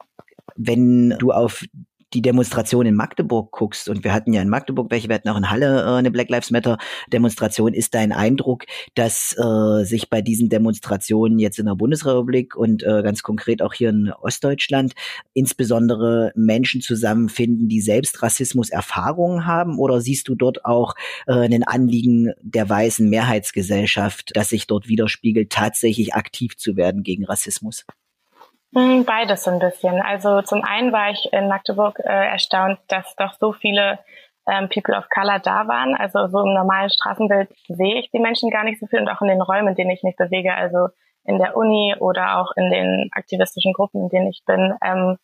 wenn 0.57 1.11
du 1.19 1.33
auf 1.33 1.65
die 2.15 2.23
Demonstration 2.23 2.87
in 2.87 2.95
Magdeburg 2.95 3.51
guckst, 3.51 3.89
und 3.89 4.05
wir 4.05 4.13
hatten 4.13 4.33
ja 4.33 4.43
in 4.43 4.49
Magdeburg 4.49 4.91
welche, 4.91 5.09
wir 5.09 5.15
hatten 5.15 5.29
auch 5.29 5.37
in 5.37 5.51
Halle 5.51 5.83
äh, 5.83 5.99
eine 5.99 6.11
Black 6.11 6.31
Lives 6.31 6.51
Matter 6.51 6.79
Demonstration, 7.13 7.75
ist 7.75 7.95
dein 7.95 8.13
Eindruck, 8.13 8.65
dass 8.95 9.37
äh, 9.39 9.85
sich 9.85 10.11
bei 10.11 10.23
diesen 10.23 10.49
Demonstrationen 10.49 11.39
jetzt 11.39 11.59
in 11.59 11.67
der 11.67 11.75
Bundesrepublik 11.75 12.57
und 12.57 12.83
äh, 12.83 13.03
ganz 13.03 13.23
konkret 13.23 13.63
auch 13.63 13.75
hier 13.75 13.91
in 13.91 14.13
Ostdeutschland 14.13 14.95
insbesondere 15.35 16.33
Menschen 16.35 16.81
zusammenfinden, 16.81 17.69
die 17.69 17.81
selbst 17.81 18.23
Rassismus-Erfahrungen 18.23 19.47
haben? 19.47 19.79
Oder 19.79 20.01
siehst 20.01 20.29
du 20.29 20.35
dort 20.35 20.65
auch 20.65 20.95
äh, 21.27 21.33
ein 21.33 21.65
Anliegen 21.65 22.33
der 22.43 22.69
weißen 22.69 23.09
Mehrheitsgesellschaft, 23.09 24.33
das 24.35 24.49
sich 24.49 24.67
dort 24.67 24.89
widerspiegelt, 24.89 25.51
tatsächlich 25.51 26.15
aktiv 26.15 26.57
zu 26.57 26.77
werden 26.77 27.03
gegen 27.03 27.25
Rassismus? 27.25 27.85
Hm, 28.75 29.05
beides 29.05 29.45
so 29.45 29.51
ein 29.51 29.59
bisschen. 29.59 30.01
Also 30.01 30.41
zum 30.43 30.65
einen 30.65 30.93
war 30.93 31.11
ich 31.11 31.29
in 31.33 31.49
Magdeburg 31.49 31.99
äh, 31.99 32.29
erstaunt, 32.29 32.79
dass 32.89 33.15
doch 33.17 33.35
so 33.39 33.53
viele 33.53 33.99
ähm, 34.47 34.69
People 34.71 34.97
of 34.97 35.09
Color 35.11 35.41
da 35.41 35.69
waren. 35.69 35.95
Also 35.95 36.27
so 36.29 36.41
im 36.41 36.55
normalen 36.55 36.89
Straßenbild 36.89 37.51
sehe 37.69 37.99
ich 38.01 38.11
die 38.11 38.19
Menschen 38.19 38.51
gar 38.51 38.65
nicht 38.65 38.81
so 38.81 38.87
viel 38.87 39.01
und 39.01 39.11
auch 39.11 39.21
in 39.21 39.29
den 39.29 39.43
Räumen, 39.43 39.69
in 39.69 39.75
denen 39.75 39.91
ich 39.91 40.03
mich 40.03 40.17
bewege, 40.17 40.55
also 40.55 40.89
in 41.25 41.39
der 41.39 41.57
Uni 41.57 41.95
oder 42.01 42.39
auch 42.39 42.53
in 42.57 42.71
den 42.71 43.11
aktivistischen 43.13 43.75
Gruppen, 43.75 44.05
in 44.05 44.09
denen 44.09 44.29
ich 44.29 44.43
bin, 44.47 44.75
ähm, 44.83 45.19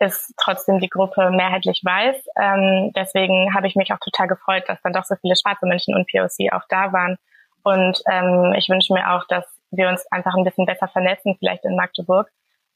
ist 0.00 0.34
trotzdem 0.36 0.80
die 0.80 0.90
Gruppe 0.90 1.30
mehrheitlich 1.30 1.82
weiß. 1.84 2.16
Ähm, 2.40 2.92
deswegen 2.96 3.54
habe 3.54 3.68
ich 3.68 3.76
mich 3.76 3.92
auch 3.92 3.98
total 4.00 4.26
gefreut, 4.26 4.64
dass 4.66 4.82
dann 4.82 4.92
doch 4.92 5.04
so 5.04 5.14
viele 5.20 5.36
schwarze 5.36 5.66
Menschen 5.66 5.94
und 5.94 6.10
POC 6.10 6.52
auch 6.52 6.64
da 6.68 6.92
waren. 6.92 7.16
Und 7.62 8.02
ähm, 8.10 8.54
ich 8.56 8.68
wünsche 8.68 8.92
mir 8.92 9.12
auch, 9.12 9.24
dass 9.28 9.44
wir 9.70 9.88
uns 9.88 10.04
einfach 10.10 10.34
ein 10.34 10.44
bisschen 10.44 10.66
besser 10.66 10.88
vernetzen, 10.88 11.36
vielleicht 11.38 11.64
in 11.64 11.76
Magdeburg 11.76 12.28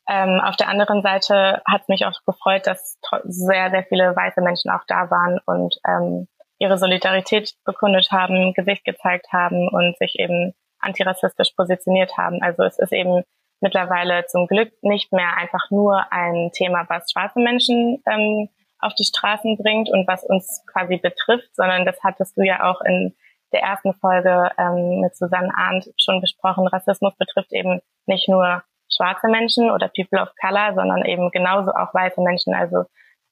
ähm, 0.08 0.40
auf 0.40 0.56
der 0.56 0.69
anderen 0.69 1.02
Seite 1.02 1.62
hat 1.64 1.88
mich 1.88 2.04
auch 2.06 2.19
gefreut, 2.26 2.66
dass 2.66 2.99
sehr, 3.25 3.70
sehr 3.70 3.84
viele 3.84 4.14
weiße 4.16 4.40
Menschen 4.40 4.70
auch 4.70 4.84
da 4.88 5.10
waren 5.10 5.38
und 5.46 5.76
ähm, 5.87 6.28
ihre 6.58 6.78
Solidarität 6.78 7.54
bekundet 7.64 8.10
haben, 8.10 8.52
Gesicht 8.54 8.84
gezeigt 8.84 9.32
haben 9.32 9.69
und 9.69 9.96
sich 9.99 10.19
eben 10.19 10.54
antirassistisch 10.81 11.52
positioniert 11.56 12.16
haben. 12.16 12.43
Also 12.43 12.64
es 12.64 12.78
ist 12.78 12.93
eben 12.93 13.22
mittlerweile 13.60 14.26
zum 14.26 14.46
Glück 14.49 14.72
nicht 14.82 15.12
mehr 15.12 15.37
einfach 15.37 15.70
nur 15.70 16.05
ein 16.12 16.50
Thema, 16.52 16.84
was 16.88 17.10
schwarze 17.10 17.40
Menschen 17.40 18.02
ähm, 18.10 18.48
auf 18.81 18.94
die 18.94 19.05
Straßen 19.05 19.56
bringt 19.56 19.88
und 19.88 20.06
was 20.08 20.25
uns 20.25 20.65
quasi 20.72 20.96
betrifft, 20.96 21.55
sondern 21.55 21.86
das 21.86 21.96
hattest 22.03 22.36
du 22.36 22.43
ja 22.43 22.65
auch 22.65 22.81
in 22.81 23.15
der 23.53 23.62
ersten 23.62 23.94
Folge 23.94 24.50
ähm, 24.58 25.00
mit 25.00 25.17
Susanne 25.17 25.53
Arndt 25.56 25.88
schon 25.96 26.20
besprochen. 26.20 26.67
Rassismus 26.67 27.15
betrifft 27.17 27.53
eben 27.53 27.81
nicht 28.06 28.29
nur 28.29 28.62
schwarze 28.94 29.29
Menschen 29.29 29.70
oder 29.70 29.89
People 29.89 30.20
of 30.20 30.31
Color, 30.41 30.75
sondern 30.75 31.05
eben 31.05 31.31
genauso 31.31 31.72
auch 31.72 31.93
weiße 31.94 32.20
Menschen. 32.20 32.55
Also 32.55 32.84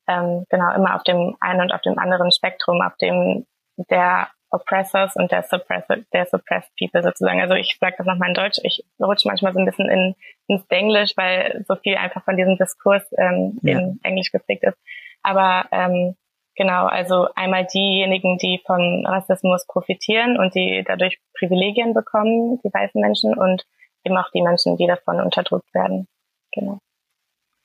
ähm, 0.09 0.45
genau 0.49 0.75
immer 0.75 0.97
auf 0.97 1.03
dem 1.05 1.37
einen 1.41 1.63
und 1.63 1.73
auf 1.73 1.83
dem 1.83 1.99
anderen 1.99 2.33
Spektrum, 2.33 2.81
auf 2.83 2.97
dem 2.97 3.47
der 3.77 4.29
Oppressors 4.51 5.15
und 5.15 5.31
der 5.31 5.45
Suppressor, 5.45 5.99
der 6.13 6.27
Suppressed 6.27 6.71
People 6.79 7.03
sozusagen. 7.03 7.41
Also 7.41 7.55
ich 7.55 7.79
sage 7.81 7.95
das 7.99 8.07
nochmal 8.07 8.29
in 8.29 8.35
Deutsch, 8.35 8.59
ich 8.65 8.85
rutsche 9.01 9.29
manchmal 9.29 9.53
so 9.53 9.61
ein 9.61 9.65
bisschen 9.65 9.89
in, 9.89 10.15
ins 10.49 10.67
Englisch, 10.69 11.13
weil 11.17 11.65
so 11.69 11.77
viel 11.77 11.97
einfach 11.97 12.25
von 12.25 12.37
diesem 12.37 12.57
Diskurs 12.57 13.05
ähm, 13.17 13.59
ja. 13.63 13.79
in 13.79 14.01
Englisch 14.03 14.33
geprägt 14.33 14.65
ist. 14.65 14.77
Aber 15.23 15.67
ähm, 15.71 16.17
genau, 16.57 16.87
also 16.87 17.29
einmal 17.37 17.67
diejenigen, 17.67 18.39
die 18.39 18.61
von 18.67 19.07
Rassismus 19.07 19.67
profitieren 19.67 20.37
und 20.37 20.55
die 20.55 20.85
dadurch 20.87 21.21
Privilegien 21.39 21.95
bekommen, 21.95 22.61
die 22.65 22.73
weißen 22.73 23.01
Menschen 23.01 23.39
und 23.39 23.65
eben 24.05 24.17
auch 24.17 24.31
die 24.33 24.43
Menschen, 24.43 24.77
die 24.77 24.87
davon 24.87 25.21
unterdrückt 25.21 25.73
werden. 25.75 26.07
Genau. 26.53 26.79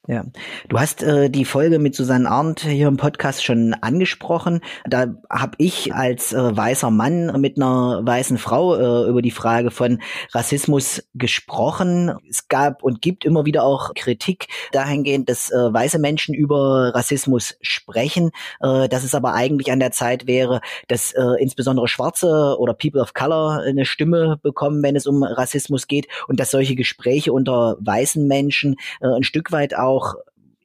Ja, 0.07 0.23
du 0.69 0.79
hast 0.79 1.01
äh, 1.01 1.31
die 1.31 1.45
Folge 1.45 1.79
mit 1.79 1.95
Susanne 1.95 2.29
Arndt 2.29 2.59
hier 2.59 2.87
im 2.87 2.97
Podcast 2.97 3.43
schon 3.43 3.73
angesprochen. 3.73 4.61
Da 4.87 5.15
habe 5.31 5.53
ich 5.57 5.95
als 5.95 6.31
äh, 6.31 6.55
weißer 6.55 6.91
Mann 6.91 7.41
mit 7.41 7.57
einer 7.57 8.01
weißen 8.05 8.37
Frau 8.37 8.75
äh, 8.75 9.09
über 9.09 9.23
die 9.23 9.31
Frage 9.31 9.71
von 9.71 10.03
Rassismus 10.31 11.01
gesprochen. 11.15 12.13
Es 12.29 12.47
gab 12.49 12.83
und 12.83 13.01
gibt 13.01 13.25
immer 13.25 13.45
wieder 13.45 13.63
auch 13.63 13.95
Kritik 13.95 14.47
dahingehend, 14.71 15.27
dass 15.27 15.49
äh, 15.49 15.73
weiße 15.73 15.97
Menschen 15.97 16.35
über 16.35 16.93
Rassismus 16.93 17.57
sprechen, 17.61 18.29
äh, 18.61 18.87
dass 18.87 19.03
es 19.03 19.15
aber 19.15 19.33
eigentlich 19.33 19.71
an 19.71 19.79
der 19.79 19.91
Zeit 19.91 20.27
wäre, 20.27 20.61
dass 20.87 21.13
äh, 21.13 21.23
insbesondere 21.39 21.87
Schwarze 21.87 22.57
oder 22.59 22.75
People 22.75 23.01
of 23.01 23.15
Color 23.15 23.63
eine 23.65 23.85
Stimme 23.85 24.37
bekommen, 24.43 24.83
wenn 24.83 24.95
es 24.95 25.07
um 25.07 25.23
Rassismus 25.23 25.87
geht 25.87 26.07
und 26.27 26.39
dass 26.39 26.51
solche 26.51 26.75
Gespräche 26.75 27.33
unter 27.33 27.77
weißen 27.79 28.27
Menschen 28.27 28.75
äh, 29.01 29.07
ein 29.07 29.23
Stück 29.23 29.51
weit 29.51 29.75
auch 29.75 29.94
auch 29.95 30.15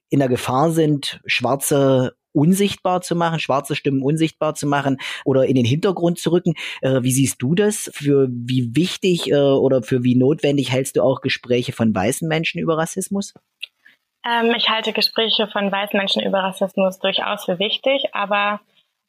in 0.09 0.19
der 0.19 0.29
Gefahr 0.29 0.71
sind, 0.71 1.21
Schwarze 1.25 2.15
unsichtbar 2.33 3.01
zu 3.01 3.15
machen, 3.15 3.39
schwarze 3.39 3.75
Stimmen 3.75 4.03
unsichtbar 4.03 4.55
zu 4.55 4.67
machen 4.67 4.97
oder 5.25 5.45
in 5.45 5.55
den 5.55 5.65
Hintergrund 5.65 6.19
zu 6.19 6.31
rücken. 6.31 6.53
Äh, 6.81 7.03
wie 7.03 7.11
siehst 7.11 7.41
du 7.41 7.55
das? 7.55 7.91
Für 7.93 8.27
wie 8.29 8.75
wichtig 8.75 9.31
äh, 9.31 9.35
oder 9.35 9.83
für 9.83 10.03
wie 10.03 10.15
notwendig 10.15 10.71
hältst 10.71 10.95
du 10.95 11.01
auch 11.01 11.21
Gespräche 11.21 11.73
von 11.73 11.93
weißen 11.93 12.27
Menschen 12.27 12.59
über 12.59 12.77
Rassismus? 12.77 13.33
Ähm, 14.25 14.53
ich 14.55 14.69
halte 14.69 14.93
Gespräche 14.93 15.47
von 15.47 15.71
weißen 15.71 15.97
Menschen 15.97 16.21
über 16.21 16.39
Rassismus 16.39 16.99
durchaus 16.99 17.45
für 17.45 17.59
wichtig, 17.59 18.13
aber 18.13 18.61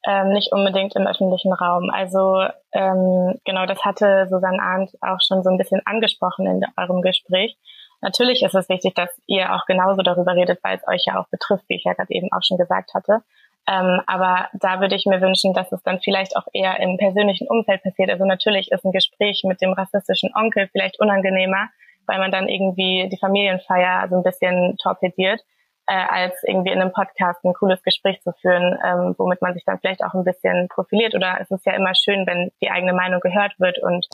ähm, 0.04 0.32
nicht 0.32 0.52
unbedingt 0.52 0.96
im 0.96 1.06
öffentlichen 1.06 1.52
Raum. 1.52 1.90
Also 1.90 2.44
ähm, 2.72 3.38
genau, 3.44 3.66
das 3.66 3.84
hatte 3.84 4.26
Susanne 4.28 4.60
Arndt 4.60 4.90
auch 5.00 5.20
schon 5.20 5.42
so 5.42 5.50
ein 5.50 5.58
bisschen 5.58 5.80
angesprochen 5.84 6.46
in 6.46 6.64
eurem 6.76 7.02
Gespräch. 7.02 7.56
Natürlich 8.02 8.42
ist 8.42 8.54
es 8.54 8.68
wichtig, 8.68 8.94
dass 8.94 9.10
ihr 9.26 9.54
auch 9.54 9.64
genauso 9.66 10.02
darüber 10.02 10.34
redet, 10.34 10.58
weil 10.62 10.76
es 10.76 10.86
euch 10.88 11.04
ja 11.06 11.20
auch 11.20 11.28
betrifft, 11.28 11.64
wie 11.68 11.76
ich 11.76 11.84
ja 11.84 11.94
gerade 11.94 12.12
eben 12.12 12.30
auch 12.32 12.42
schon 12.42 12.58
gesagt 12.58 12.92
hatte. 12.94 13.22
Ähm, 13.68 14.00
aber 14.06 14.48
da 14.54 14.80
würde 14.80 14.96
ich 14.96 15.06
mir 15.06 15.20
wünschen, 15.20 15.54
dass 15.54 15.70
es 15.70 15.82
dann 15.84 16.00
vielleicht 16.00 16.36
auch 16.36 16.46
eher 16.52 16.80
im 16.80 16.96
persönlichen 16.96 17.46
Umfeld 17.48 17.82
passiert. 17.84 18.10
Also 18.10 18.24
natürlich 18.24 18.72
ist 18.72 18.84
ein 18.84 18.90
Gespräch 18.90 19.44
mit 19.44 19.62
dem 19.62 19.72
rassistischen 19.72 20.30
Onkel 20.34 20.68
vielleicht 20.72 20.98
unangenehmer, 20.98 21.68
weil 22.06 22.18
man 22.18 22.32
dann 22.32 22.48
irgendwie 22.48 23.08
die 23.08 23.18
Familienfeier 23.18 24.08
so 24.10 24.16
ein 24.16 24.24
bisschen 24.24 24.76
torpediert, 24.78 25.40
äh, 25.86 25.94
als 25.94 26.42
irgendwie 26.42 26.72
in 26.72 26.80
einem 26.80 26.92
Podcast 26.92 27.44
ein 27.44 27.54
cooles 27.54 27.80
Gespräch 27.84 28.20
zu 28.22 28.32
führen, 28.32 28.76
ähm, 28.84 29.14
womit 29.16 29.40
man 29.42 29.54
sich 29.54 29.64
dann 29.64 29.78
vielleicht 29.78 30.02
auch 30.02 30.14
ein 30.14 30.24
bisschen 30.24 30.66
profiliert. 30.66 31.14
Oder 31.14 31.38
es 31.40 31.48
ist 31.52 31.64
ja 31.64 31.74
immer 31.74 31.94
schön, 31.94 32.26
wenn 32.26 32.50
die 32.60 32.70
eigene 32.70 32.94
Meinung 32.94 33.20
gehört 33.20 33.54
wird 33.60 33.78
und 33.78 34.08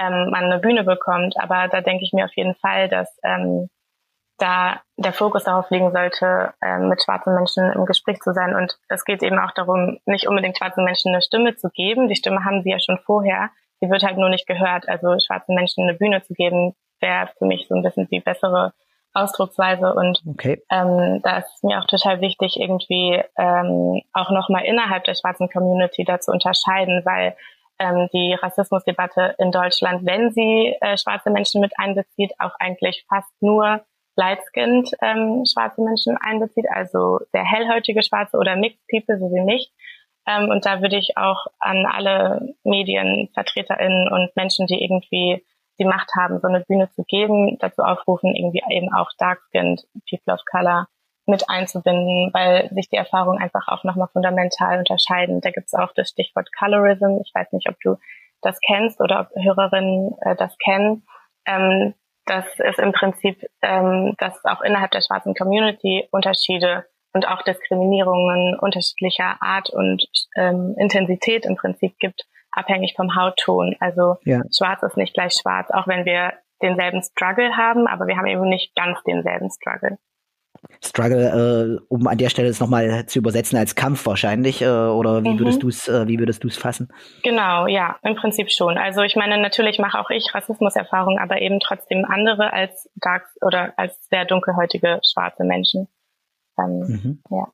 ähm, 0.00 0.30
man 0.30 0.44
eine 0.44 0.58
Bühne 0.58 0.84
bekommt. 0.84 1.34
Aber 1.38 1.68
da 1.68 1.80
denke 1.80 2.04
ich 2.04 2.12
mir 2.12 2.24
auf 2.24 2.34
jeden 2.34 2.54
Fall, 2.54 2.88
dass 2.88 3.18
ähm, 3.22 3.68
da 4.38 4.80
der 4.96 5.12
Fokus 5.12 5.44
darauf 5.44 5.70
liegen 5.70 5.92
sollte, 5.92 6.54
ähm, 6.64 6.88
mit 6.88 7.02
schwarzen 7.02 7.34
Menschen 7.34 7.72
im 7.72 7.84
Gespräch 7.84 8.20
zu 8.20 8.32
sein. 8.32 8.54
Und 8.54 8.78
es 8.88 9.04
geht 9.04 9.22
eben 9.22 9.38
auch 9.38 9.52
darum, 9.52 9.98
nicht 10.06 10.26
unbedingt 10.26 10.56
schwarzen 10.56 10.84
Menschen 10.84 11.12
eine 11.12 11.22
Stimme 11.22 11.56
zu 11.56 11.68
geben. 11.70 12.08
Die 12.08 12.16
Stimme 12.16 12.44
haben 12.44 12.62
sie 12.62 12.70
ja 12.70 12.80
schon 12.80 12.98
vorher. 13.04 13.50
Sie 13.80 13.90
wird 13.90 14.02
halt 14.02 14.16
nur 14.16 14.30
nicht 14.30 14.46
gehört. 14.46 14.88
Also 14.88 15.18
schwarzen 15.18 15.54
Menschen 15.54 15.84
eine 15.84 15.98
Bühne 15.98 16.22
zu 16.22 16.34
geben, 16.34 16.74
wäre 17.00 17.28
für 17.38 17.46
mich 17.46 17.66
so 17.68 17.74
ein 17.74 17.82
bisschen 17.82 18.08
die 18.08 18.20
bessere 18.20 18.72
Ausdrucksweise 19.12 19.92
und 19.92 20.22
okay. 20.24 20.62
ähm, 20.70 21.20
da 21.24 21.38
ist 21.38 21.64
mir 21.64 21.80
auch 21.80 21.86
total 21.86 22.20
wichtig, 22.20 22.60
irgendwie 22.60 23.20
ähm, 23.36 24.02
auch 24.12 24.30
nochmal 24.30 24.64
innerhalb 24.64 25.02
der 25.02 25.14
schwarzen 25.14 25.48
Community 25.50 26.04
da 26.04 26.20
zu 26.20 26.30
unterscheiden, 26.30 27.02
weil 27.04 27.36
ähm, 27.80 28.08
die 28.12 28.34
Rassismusdebatte 28.34 29.34
in 29.38 29.50
Deutschland, 29.50 30.06
wenn 30.06 30.30
sie 30.30 30.76
äh, 30.80 30.96
schwarze 30.96 31.30
Menschen 31.30 31.60
mit 31.60 31.72
einbezieht, 31.76 32.32
auch 32.38 32.52
eigentlich 32.60 33.04
fast 33.08 33.32
nur 33.40 33.84
light-skinned 34.16 34.90
ähm, 35.00 35.44
schwarze 35.50 35.82
Menschen 35.82 36.16
einbezieht, 36.18 36.66
also 36.70 37.20
sehr 37.32 37.44
hellhäutige 37.44 38.02
Schwarze 38.02 38.36
oder 38.36 38.54
Mixed 38.54 38.86
People, 38.88 39.18
so 39.18 39.30
wie 39.32 39.40
mich. 39.40 39.72
Ähm, 40.28 40.50
und 40.50 40.66
da 40.66 40.82
würde 40.82 40.96
ich 40.96 41.16
auch 41.16 41.46
an 41.58 41.86
alle 41.86 42.54
MedienvertreterInnen 42.64 44.12
und 44.12 44.36
Menschen, 44.36 44.66
die 44.66 44.82
irgendwie 44.82 45.44
die 45.78 45.86
Macht 45.86 46.10
haben, 46.14 46.38
so 46.40 46.48
eine 46.48 46.60
Bühne 46.60 46.90
zu 46.90 47.04
geben, 47.04 47.56
dazu 47.58 47.82
aufrufen, 47.82 48.36
irgendwie 48.36 48.62
eben 48.68 48.92
auch 48.92 49.08
Dark-Skinned 49.18 49.86
People 50.10 50.34
of 50.34 50.40
Color 50.50 50.86
mit 51.30 51.48
einzubinden, 51.48 52.30
weil 52.32 52.68
sich 52.74 52.88
die 52.88 52.96
Erfahrungen 52.96 53.40
einfach 53.40 53.68
auch 53.68 53.84
nochmal 53.84 54.08
fundamental 54.12 54.78
unterscheiden. 54.78 55.40
Da 55.40 55.50
gibt 55.50 55.68
es 55.68 55.74
auch 55.74 55.92
das 55.94 56.10
Stichwort 56.10 56.50
Colorism. 56.58 57.20
Ich 57.24 57.32
weiß 57.34 57.52
nicht, 57.52 57.68
ob 57.68 57.76
du 57.80 57.96
das 58.42 58.58
kennst 58.66 59.00
oder 59.00 59.20
ob 59.20 59.42
Hörerinnen 59.42 60.16
äh, 60.22 60.36
das 60.36 60.56
kennen. 60.58 61.04
Ähm, 61.46 61.94
das 62.26 62.44
ist 62.58 62.78
im 62.78 62.92
Prinzip, 62.92 63.44
ähm, 63.62 64.14
dass 64.18 64.36
es 64.36 64.44
auch 64.44 64.60
innerhalb 64.60 64.90
der 64.90 65.00
schwarzen 65.00 65.34
Community 65.34 66.06
Unterschiede 66.10 66.86
und 67.12 67.26
auch 67.26 67.42
Diskriminierungen 67.42 68.58
unterschiedlicher 68.58 69.36
Art 69.40 69.70
und 69.70 70.04
ähm, 70.36 70.74
Intensität 70.78 71.44
im 71.44 71.56
Prinzip 71.56 71.98
gibt 71.98 72.24
abhängig 72.52 72.94
vom 72.96 73.16
Hautton. 73.16 73.76
Also 73.80 74.16
ja. 74.24 74.42
schwarz 74.56 74.82
ist 74.82 74.96
nicht 74.96 75.14
gleich 75.14 75.34
schwarz, 75.34 75.70
auch 75.70 75.86
wenn 75.86 76.04
wir 76.04 76.34
denselben 76.62 77.02
Struggle 77.02 77.56
haben, 77.56 77.86
aber 77.86 78.06
wir 78.06 78.16
haben 78.16 78.26
eben 78.26 78.48
nicht 78.48 78.74
ganz 78.74 79.02
denselben 79.04 79.50
Struggle. 79.50 79.98
Struggle, 80.82 81.78
äh, 81.80 81.84
um 81.88 82.06
an 82.06 82.18
der 82.18 82.28
Stelle 82.28 82.48
es 82.48 82.60
nochmal 82.60 83.06
zu 83.06 83.18
übersetzen 83.18 83.58
als 83.58 83.74
Kampf 83.74 84.04
wahrscheinlich, 84.06 84.62
äh, 84.62 84.66
oder 84.66 85.24
wie 85.24 85.30
mhm. 85.30 85.38
würdest 85.38 85.62
du 85.62 85.68
es, 85.68 85.88
äh, 85.88 86.06
wie 86.06 86.18
würdest 86.18 86.44
du 86.44 86.48
es 86.48 86.56
fassen? 86.56 86.88
Genau, 87.22 87.66
ja, 87.66 87.96
im 88.02 88.14
Prinzip 88.14 88.50
schon. 88.50 88.76
Also 88.78 89.02
ich 89.02 89.16
meine, 89.16 89.38
natürlich 89.40 89.78
mache 89.78 89.98
auch 89.98 90.10
ich 90.10 90.34
Rassismuserfahrungen, 90.34 91.18
aber 91.18 91.40
eben 91.40 91.60
trotzdem 91.60 92.04
andere 92.04 92.52
als 92.52 92.90
dark 92.96 93.24
oder 93.40 93.72
als 93.76 93.96
sehr 94.08 94.24
dunkelhäutige 94.24 95.00
schwarze 95.10 95.44
Menschen. 95.44 95.88
Ähm, 96.58 96.78
mhm. 96.80 97.22
Ja. 97.30 97.48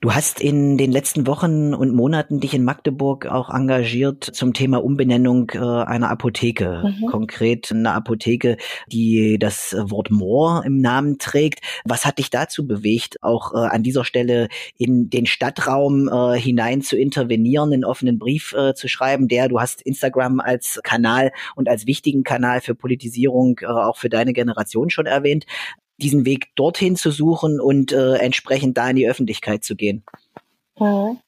Du 0.00 0.12
hast 0.12 0.40
in 0.40 0.76
den 0.76 0.92
letzten 0.92 1.26
Wochen 1.26 1.74
und 1.74 1.94
Monaten 1.94 2.40
dich 2.40 2.54
in 2.54 2.64
Magdeburg 2.64 3.26
auch 3.26 3.50
engagiert 3.50 4.24
zum 4.24 4.52
Thema 4.52 4.82
Umbenennung 4.82 5.50
äh, 5.54 5.58
einer 5.58 6.10
Apotheke. 6.10 6.82
Mhm. 6.84 7.06
Konkret 7.06 7.70
eine 7.72 7.92
Apotheke, 7.92 8.56
die 8.86 9.38
das 9.38 9.74
Wort 9.78 10.10
Moor 10.10 10.62
im 10.64 10.78
Namen 10.78 11.18
trägt. 11.18 11.60
Was 11.84 12.04
hat 12.04 12.18
dich 12.18 12.30
dazu 12.30 12.66
bewegt, 12.66 13.22
auch 13.22 13.54
äh, 13.54 13.66
an 13.66 13.82
dieser 13.82 14.04
Stelle 14.04 14.48
in 14.76 15.10
den 15.10 15.26
Stadtraum 15.26 16.08
äh, 16.08 16.38
hinein 16.38 16.82
zu 16.82 16.96
intervenieren, 16.96 17.72
einen 17.72 17.84
offenen 17.84 18.18
Brief 18.18 18.54
zu 18.74 18.88
schreiben, 18.88 19.28
der, 19.28 19.48
du 19.48 19.60
hast 19.60 19.82
Instagram 19.82 20.40
als 20.40 20.80
Kanal 20.82 21.32
und 21.56 21.68
als 21.68 21.86
wichtigen 21.86 22.22
Kanal 22.22 22.60
für 22.60 22.74
Politisierung 22.74 23.60
auch 23.66 23.96
für 23.96 24.08
deine 24.08 24.32
Generation 24.32 24.90
schon 24.90 25.06
erwähnt 25.06 25.46
diesen 25.98 26.26
Weg 26.26 26.54
dorthin 26.56 26.96
zu 26.96 27.10
suchen 27.10 27.60
und 27.60 27.92
äh, 27.92 28.16
entsprechend 28.16 28.76
da 28.76 28.90
in 28.90 28.96
die 28.96 29.08
Öffentlichkeit 29.08 29.64
zu 29.64 29.76
gehen? 29.76 30.04
Mhm. 30.78 31.18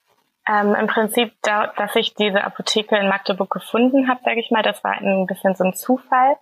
Ähm, 0.48 0.74
Im 0.74 0.86
Prinzip, 0.86 1.32
da, 1.42 1.72
dass 1.76 1.96
ich 1.96 2.14
diese 2.14 2.44
Apotheke 2.44 2.96
in 2.96 3.08
Magdeburg 3.08 3.50
gefunden 3.50 4.08
habe, 4.08 4.20
sage 4.24 4.40
ich 4.40 4.50
mal, 4.50 4.62
das 4.62 4.82
war 4.84 4.92
ein 4.92 5.26
bisschen 5.26 5.54
so 5.56 5.64
ein 5.64 5.74
Zufall. 5.74 6.36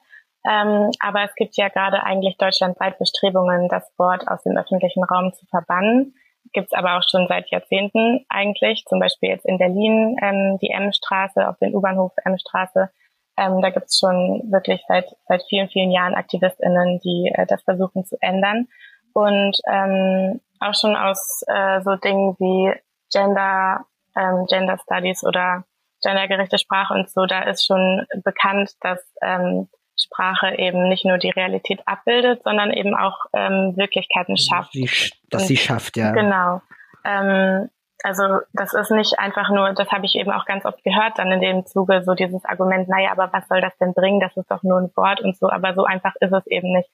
Ähm, 0.46 0.90
aber 1.00 1.24
es 1.24 1.34
gibt 1.36 1.56
ja 1.56 1.68
gerade 1.68 2.02
eigentlich 2.02 2.36
deutschlandweit 2.36 2.98
Bestrebungen, 2.98 3.68
das 3.68 3.90
Wort 3.96 4.28
aus 4.28 4.42
dem 4.42 4.58
öffentlichen 4.58 5.02
Raum 5.02 5.32
zu 5.32 5.46
verbannen. 5.46 6.14
Gibt 6.52 6.66
es 6.66 6.72
aber 6.74 6.98
auch 6.98 7.02
schon 7.08 7.26
seit 7.28 7.50
Jahrzehnten 7.50 8.26
eigentlich, 8.28 8.84
zum 8.86 9.00
Beispiel 9.00 9.30
jetzt 9.30 9.46
in 9.46 9.56
Berlin 9.56 10.16
ähm, 10.22 10.58
die 10.60 10.68
M-Straße, 10.68 11.48
auf 11.48 11.56
den 11.58 11.74
U-Bahnhof 11.74 12.12
M-Straße 12.24 12.90
ähm, 13.36 13.60
da 13.62 13.70
gibt 13.70 13.86
es 13.86 13.98
schon 13.98 14.42
wirklich 14.50 14.82
seit, 14.88 15.06
seit 15.26 15.42
vielen, 15.48 15.68
vielen 15.68 15.90
Jahren 15.90 16.14
AktivistInnen, 16.14 17.00
die 17.00 17.32
äh, 17.34 17.46
das 17.46 17.62
versuchen 17.62 18.04
zu 18.04 18.16
ändern. 18.20 18.68
Und 19.12 19.56
ähm, 19.70 20.40
auch 20.60 20.74
schon 20.74 20.96
aus 20.96 21.42
äh, 21.46 21.80
so 21.82 21.96
Dingen 21.96 22.36
wie 22.38 22.72
Gender, 23.12 23.86
ähm, 24.16 24.46
Gender 24.48 24.78
Studies 24.78 25.24
oder 25.24 25.64
gendergerechte 26.02 26.58
Sprache 26.58 26.94
und 26.94 27.10
so, 27.10 27.26
da 27.26 27.42
ist 27.42 27.66
schon 27.66 28.06
bekannt, 28.24 28.72
dass 28.80 29.00
ähm, 29.22 29.68
Sprache 29.98 30.58
eben 30.58 30.88
nicht 30.88 31.04
nur 31.04 31.18
die 31.18 31.30
Realität 31.30 31.80
abbildet, 31.86 32.42
sondern 32.44 32.72
eben 32.72 32.94
auch 32.94 33.26
ähm, 33.32 33.74
Wirklichkeiten 33.76 34.36
schafft. 34.36 34.72
Sie, 34.72 34.90
dass 35.30 35.46
sie 35.46 35.56
schafft, 35.56 35.96
ja. 35.96 36.10
Genau. 36.12 36.60
Ähm, 37.04 37.70
also 38.04 38.40
das 38.52 38.74
ist 38.74 38.90
nicht 38.90 39.18
einfach 39.18 39.48
nur, 39.48 39.72
das 39.72 39.90
habe 39.90 40.04
ich 40.04 40.14
eben 40.14 40.30
auch 40.30 40.44
ganz 40.44 40.66
oft 40.66 40.84
gehört, 40.84 41.18
dann 41.18 41.32
in 41.32 41.40
dem 41.40 41.64
Zuge 41.64 42.02
so 42.04 42.12
dieses 42.12 42.44
Argument, 42.44 42.86
naja, 42.86 43.10
aber 43.10 43.32
was 43.32 43.48
soll 43.48 43.62
das 43.62 43.74
denn 43.78 43.94
bringen? 43.94 44.20
Das 44.20 44.36
ist 44.36 44.50
doch 44.50 44.62
nur 44.62 44.78
ein 44.78 44.90
Wort 44.94 45.22
und 45.22 45.38
so, 45.38 45.48
aber 45.48 45.72
so 45.72 45.84
einfach 45.84 46.14
ist 46.20 46.32
es 46.32 46.46
eben 46.46 46.70
nicht. 46.70 46.90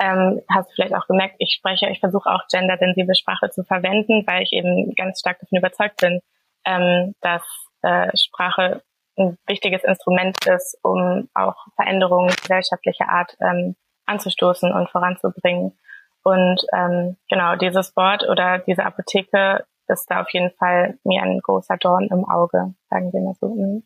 Ähm, 0.00 0.42
hast 0.52 0.68
du 0.70 0.74
vielleicht 0.74 0.96
auch 0.96 1.06
gemerkt, 1.06 1.36
ich 1.38 1.54
spreche, 1.56 1.88
ich 1.88 2.00
versuche 2.00 2.28
auch 2.28 2.48
gendersensible 2.50 3.14
Sprache 3.14 3.50
zu 3.50 3.62
verwenden, 3.62 4.26
weil 4.26 4.42
ich 4.42 4.52
eben 4.52 4.92
ganz 4.96 5.20
stark 5.20 5.38
davon 5.38 5.58
überzeugt 5.58 6.00
bin, 6.00 6.20
ähm, 6.66 7.14
dass 7.20 7.42
äh, 7.82 8.10
Sprache 8.16 8.82
ein 9.18 9.38
wichtiges 9.46 9.84
Instrument 9.84 10.36
ist, 10.46 10.76
um 10.82 11.28
auch 11.32 11.54
Veränderungen 11.76 12.34
gesellschaftlicher 12.42 13.08
Art 13.08 13.36
ähm, 13.40 13.76
anzustoßen 14.06 14.72
und 14.72 14.90
voranzubringen. 14.90 15.78
Und 16.24 16.60
ähm, 16.74 17.18
genau, 17.28 17.54
dieses 17.54 17.94
Wort 17.94 18.28
oder 18.28 18.58
diese 18.58 18.84
Apotheke 18.84 19.64
ist 19.92 20.06
da 20.08 20.22
auf 20.22 20.28
jeden 20.32 20.50
Fall 20.58 20.98
mir 21.04 21.22
ein 21.22 21.40
großer 21.42 21.76
Dorn 21.78 22.08
im 22.10 22.24
Auge, 22.24 22.74
sagen 22.88 23.12
wir 23.12 23.20
mal 23.20 23.34
so. 23.40 23.54
Mhm. 23.54 23.82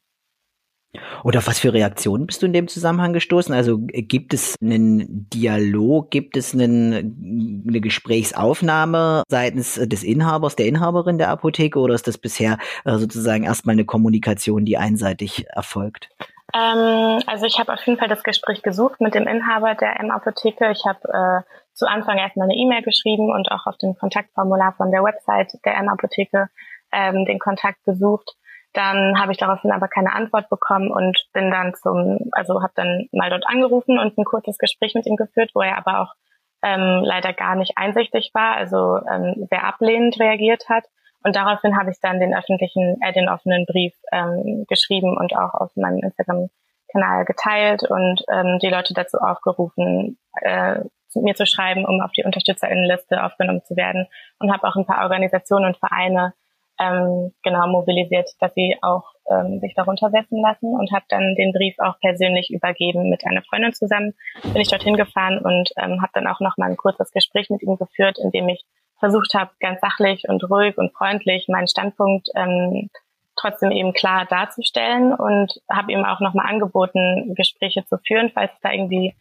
Und 1.22 1.36
auf 1.36 1.46
was 1.46 1.58
für 1.58 1.72
Reaktionen 1.72 2.26
bist 2.26 2.42
du 2.42 2.46
in 2.46 2.52
dem 2.52 2.68
Zusammenhang 2.68 3.12
gestoßen? 3.12 3.52
Also 3.54 3.78
gibt 3.80 4.32
es 4.32 4.54
einen 4.62 5.28
Dialog, 5.28 6.10
gibt 6.10 6.36
es 6.36 6.54
einen, 6.54 7.64
eine 7.68 7.80
Gesprächsaufnahme 7.80 9.24
seitens 9.28 9.74
des 9.74 10.02
Inhabers, 10.04 10.56
der 10.56 10.66
Inhaberin 10.66 11.18
der 11.18 11.30
Apotheke 11.30 11.78
oder 11.78 11.94
ist 11.94 12.06
das 12.06 12.18
bisher 12.18 12.58
äh, 12.84 12.96
sozusagen 12.96 13.44
erstmal 13.44 13.72
eine 13.72 13.84
Kommunikation, 13.84 14.64
die 14.64 14.78
einseitig 14.78 15.46
erfolgt? 15.48 16.10
Ähm, 16.54 17.20
also 17.26 17.46
ich 17.46 17.58
habe 17.58 17.72
auf 17.72 17.84
jeden 17.84 17.98
Fall 17.98 18.08
das 18.08 18.22
Gespräch 18.22 18.62
gesucht 18.62 19.00
mit 19.00 19.14
dem 19.14 19.26
Inhaber 19.26 19.74
der 19.74 19.98
M-Apotheke. 20.00 20.70
Ich 20.70 20.84
habe 20.86 21.00
äh, 21.08 21.74
zu 21.74 21.86
Anfang 21.86 22.16
erstmal 22.16 22.48
eine 22.48 22.56
E-Mail 22.56 22.82
geschrieben 22.82 23.32
und 23.32 23.50
auch 23.50 23.66
auf 23.66 23.76
dem 23.78 23.96
Kontaktformular 23.96 24.74
von 24.76 24.92
der 24.92 25.02
Website 25.02 25.52
der 25.64 25.76
M-Apotheke 25.78 26.48
ähm, 26.92 27.24
den 27.24 27.40
Kontakt 27.40 27.82
gesucht. 27.84 28.36
Dann 28.72 29.20
habe 29.20 29.32
ich 29.32 29.38
daraufhin 29.38 29.72
aber 29.72 29.88
keine 29.88 30.12
Antwort 30.12 30.48
bekommen 30.48 30.90
und 30.90 31.26
bin 31.32 31.50
dann 31.50 31.74
zum, 31.74 32.18
also 32.32 32.62
habe 32.62 32.72
dann 32.76 33.08
mal 33.12 33.30
dort 33.30 33.46
angerufen 33.46 33.98
und 33.98 34.16
ein 34.16 34.24
kurzes 34.24 34.58
Gespräch 34.58 34.94
mit 34.94 35.06
ihm 35.06 35.16
geführt, 35.16 35.50
wo 35.54 35.60
er 35.60 35.76
aber 35.78 36.00
auch 36.00 36.14
ähm, 36.62 37.02
leider 37.04 37.32
gar 37.32 37.56
nicht 37.56 37.72
einsichtig 37.76 38.30
war, 38.32 38.56
also 38.56 38.98
ähm, 39.12 39.46
sehr 39.50 39.64
ablehnend 39.64 40.18
reagiert 40.18 40.68
hat. 40.68 40.84
Und 41.24 41.36
daraufhin 41.36 41.76
habe 41.76 41.90
ich 41.90 41.98
dann 42.00 42.20
den 42.20 42.34
öffentlichen, 42.34 42.98
äh, 43.02 43.12
den 43.12 43.28
offenen 43.28 43.64
Brief 43.66 43.94
ähm, 44.12 44.66
geschrieben 44.68 45.16
und 45.16 45.34
auch 45.34 45.54
auf 45.54 45.74
meinem 45.74 46.02
Instagram-Kanal 46.02 47.24
geteilt 47.24 47.82
und 47.82 48.22
ähm, 48.30 48.58
die 48.60 48.68
Leute 48.68 48.94
dazu 48.94 49.18
aufgerufen, 49.18 50.18
äh, 50.42 50.80
mir 51.14 51.34
zu 51.34 51.46
schreiben, 51.46 51.86
um 51.86 52.00
auf 52.00 52.12
die 52.12 52.24
Unterstützerinnenliste 52.24 53.24
aufgenommen 53.24 53.62
zu 53.64 53.76
werden. 53.76 54.06
Und 54.38 54.52
habe 54.52 54.66
auch 54.68 54.76
ein 54.76 54.86
paar 54.86 55.02
Organisationen 55.02 55.66
und 55.66 55.78
Vereine 55.78 56.34
ähm, 56.78 57.32
genau 57.42 57.68
mobilisiert, 57.68 58.30
dass 58.40 58.52
sie 58.54 58.76
auch 58.82 59.04
ähm, 59.30 59.60
sich 59.60 59.74
darunter 59.74 60.10
setzen 60.10 60.42
lassen 60.42 60.74
und 60.74 60.92
habe 60.92 61.04
dann 61.08 61.34
den 61.36 61.52
Brief 61.52 61.76
auch 61.78 61.98
persönlich 62.00 62.50
übergeben 62.50 63.08
mit 63.10 63.24
einer 63.24 63.42
Freundin 63.42 63.72
zusammen. 63.72 64.14
Bin 64.42 64.60
ich 64.60 64.68
dorthin 64.68 64.96
gefahren 64.96 65.38
und 65.38 65.70
ähm, 65.78 66.02
habe 66.02 66.10
dann 66.14 66.26
auch 66.26 66.40
noch 66.40 66.56
mal 66.56 66.68
ein 66.68 66.76
kurzes 66.76 67.12
Gespräch 67.12 67.48
mit 67.48 67.62
ihm 67.62 67.76
geführt, 67.76 68.18
in 68.18 68.30
dem 68.30 68.48
ich 68.48 68.64
versucht 69.04 69.34
habe, 69.34 69.50
ganz 69.60 69.80
sachlich 69.82 70.26
und 70.30 70.42
ruhig 70.48 70.78
und 70.78 70.94
freundlich 70.94 71.46
meinen 71.48 71.68
Standpunkt 71.68 72.28
ähm, 72.34 72.88
trotzdem 73.36 73.70
eben 73.70 73.92
klar 73.92 74.24
darzustellen 74.24 75.12
und 75.12 75.60
habe 75.70 75.92
ihm 75.92 76.06
auch 76.06 76.20
nochmal 76.20 76.46
angeboten, 76.48 77.34
Gespräche 77.34 77.84
zu 77.84 77.98
führen, 77.98 78.30
falls 78.32 78.52
es 78.54 78.60
da 78.62 78.72
irgendwie 78.72 79.14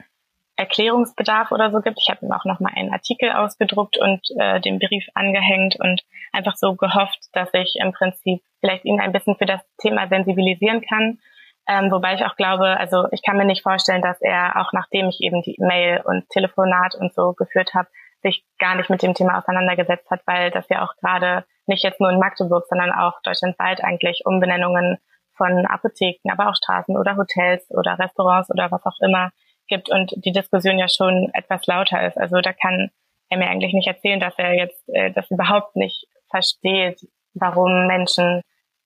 Erklärungsbedarf 0.56 1.52
oder 1.52 1.70
so 1.72 1.82
gibt. 1.82 1.98
Ich 2.00 2.10
habe 2.10 2.26
ihm 2.26 2.32
auch 2.32 2.46
nochmal 2.46 2.72
einen 2.76 2.94
Artikel 2.94 3.32
ausgedruckt 3.32 3.98
und 3.98 4.22
äh, 4.40 4.62
den 4.62 4.80
Brief 4.80 5.06
angehängt 5.16 5.76
und 5.78 6.02
einfach 6.32 6.56
so 6.56 6.76
gehofft, 6.76 7.20
dass 7.34 7.50
ich 7.52 7.76
im 7.82 7.92
Prinzip 7.92 8.42
vielleicht 8.62 8.86
ihn 8.86 9.02
ein 9.02 9.12
bisschen 9.12 9.36
für 9.36 9.46
das 9.46 9.62
Thema 9.82 10.08
sensibilisieren 10.08 10.82
kann. 10.82 11.20
Ähm, 11.68 11.92
wobei 11.92 12.14
ich 12.14 12.24
auch 12.24 12.38
glaube, 12.38 12.78
also 12.78 13.08
ich 13.12 13.22
kann 13.22 13.36
mir 13.36 13.46
nicht 13.46 13.64
vorstellen, 13.64 14.02
dass 14.02 14.22
er 14.22 14.62
auch 14.62 14.72
nachdem 14.72 15.10
ich 15.10 15.20
eben 15.20 15.42
die 15.42 15.58
Mail 15.60 16.02
und 16.06 16.30
Telefonat 16.30 16.96
und 16.96 17.14
so 17.14 17.34
geführt 17.34 17.74
habe, 17.74 17.90
sich 18.24 18.46
gar 18.58 18.76
nicht 18.76 18.90
mit 18.90 19.04
dem 19.04 19.14
Thema 19.14 19.38
auseinandergesetzt 19.38 20.10
hat, 20.10 20.22
weil 20.26 20.50
das 20.52 20.68
ja 20.70 20.84
auch 20.84 20.96
gerade 20.98 21.46
nicht 21.68 21.84
jetzt 21.84 22.00
nur 22.00 22.10
in 22.10 22.20
Magdeburg, 22.20 22.66
sondern 22.68 22.92
auch 22.92 23.22
deutschlandweit 23.22 23.84
eigentlich 23.84 24.24
Umbenennungen 24.26 24.98
von 25.36 25.66
Apotheken, 25.66 26.32
aber 26.32 26.50
auch 26.50 26.56
Straßen 26.56 26.98
oder 26.98 27.18
Hotels 27.18 27.70
oder 27.72 28.00
Restaurants 28.00 28.50
oder 28.50 28.72
was 28.72 28.86
auch 28.86 29.00
immer 29.02 29.32
gibt 29.68 29.90
und 29.90 30.14
die 30.18 30.32
Diskussion 30.32 30.78
ja 30.78 30.88
schon 30.90 31.30
etwas 31.34 31.66
lauter 31.68 32.06
ist. 32.06 32.18
Also 32.18 32.42
da 32.42 32.54
kann 32.54 32.92
er 33.30 33.38
mir 33.38 33.50
eigentlich 33.50 33.74
nicht 33.74 33.88
erzählen, 33.88 34.20
dass 34.20 34.38
er 34.38 34.54
jetzt 34.54 34.84
äh, 34.90 35.12
das 35.12 35.30
überhaupt 35.32 35.76
nicht 35.76 36.06
versteht, 36.30 37.08
warum 37.34 37.88
Menschen 37.88 38.42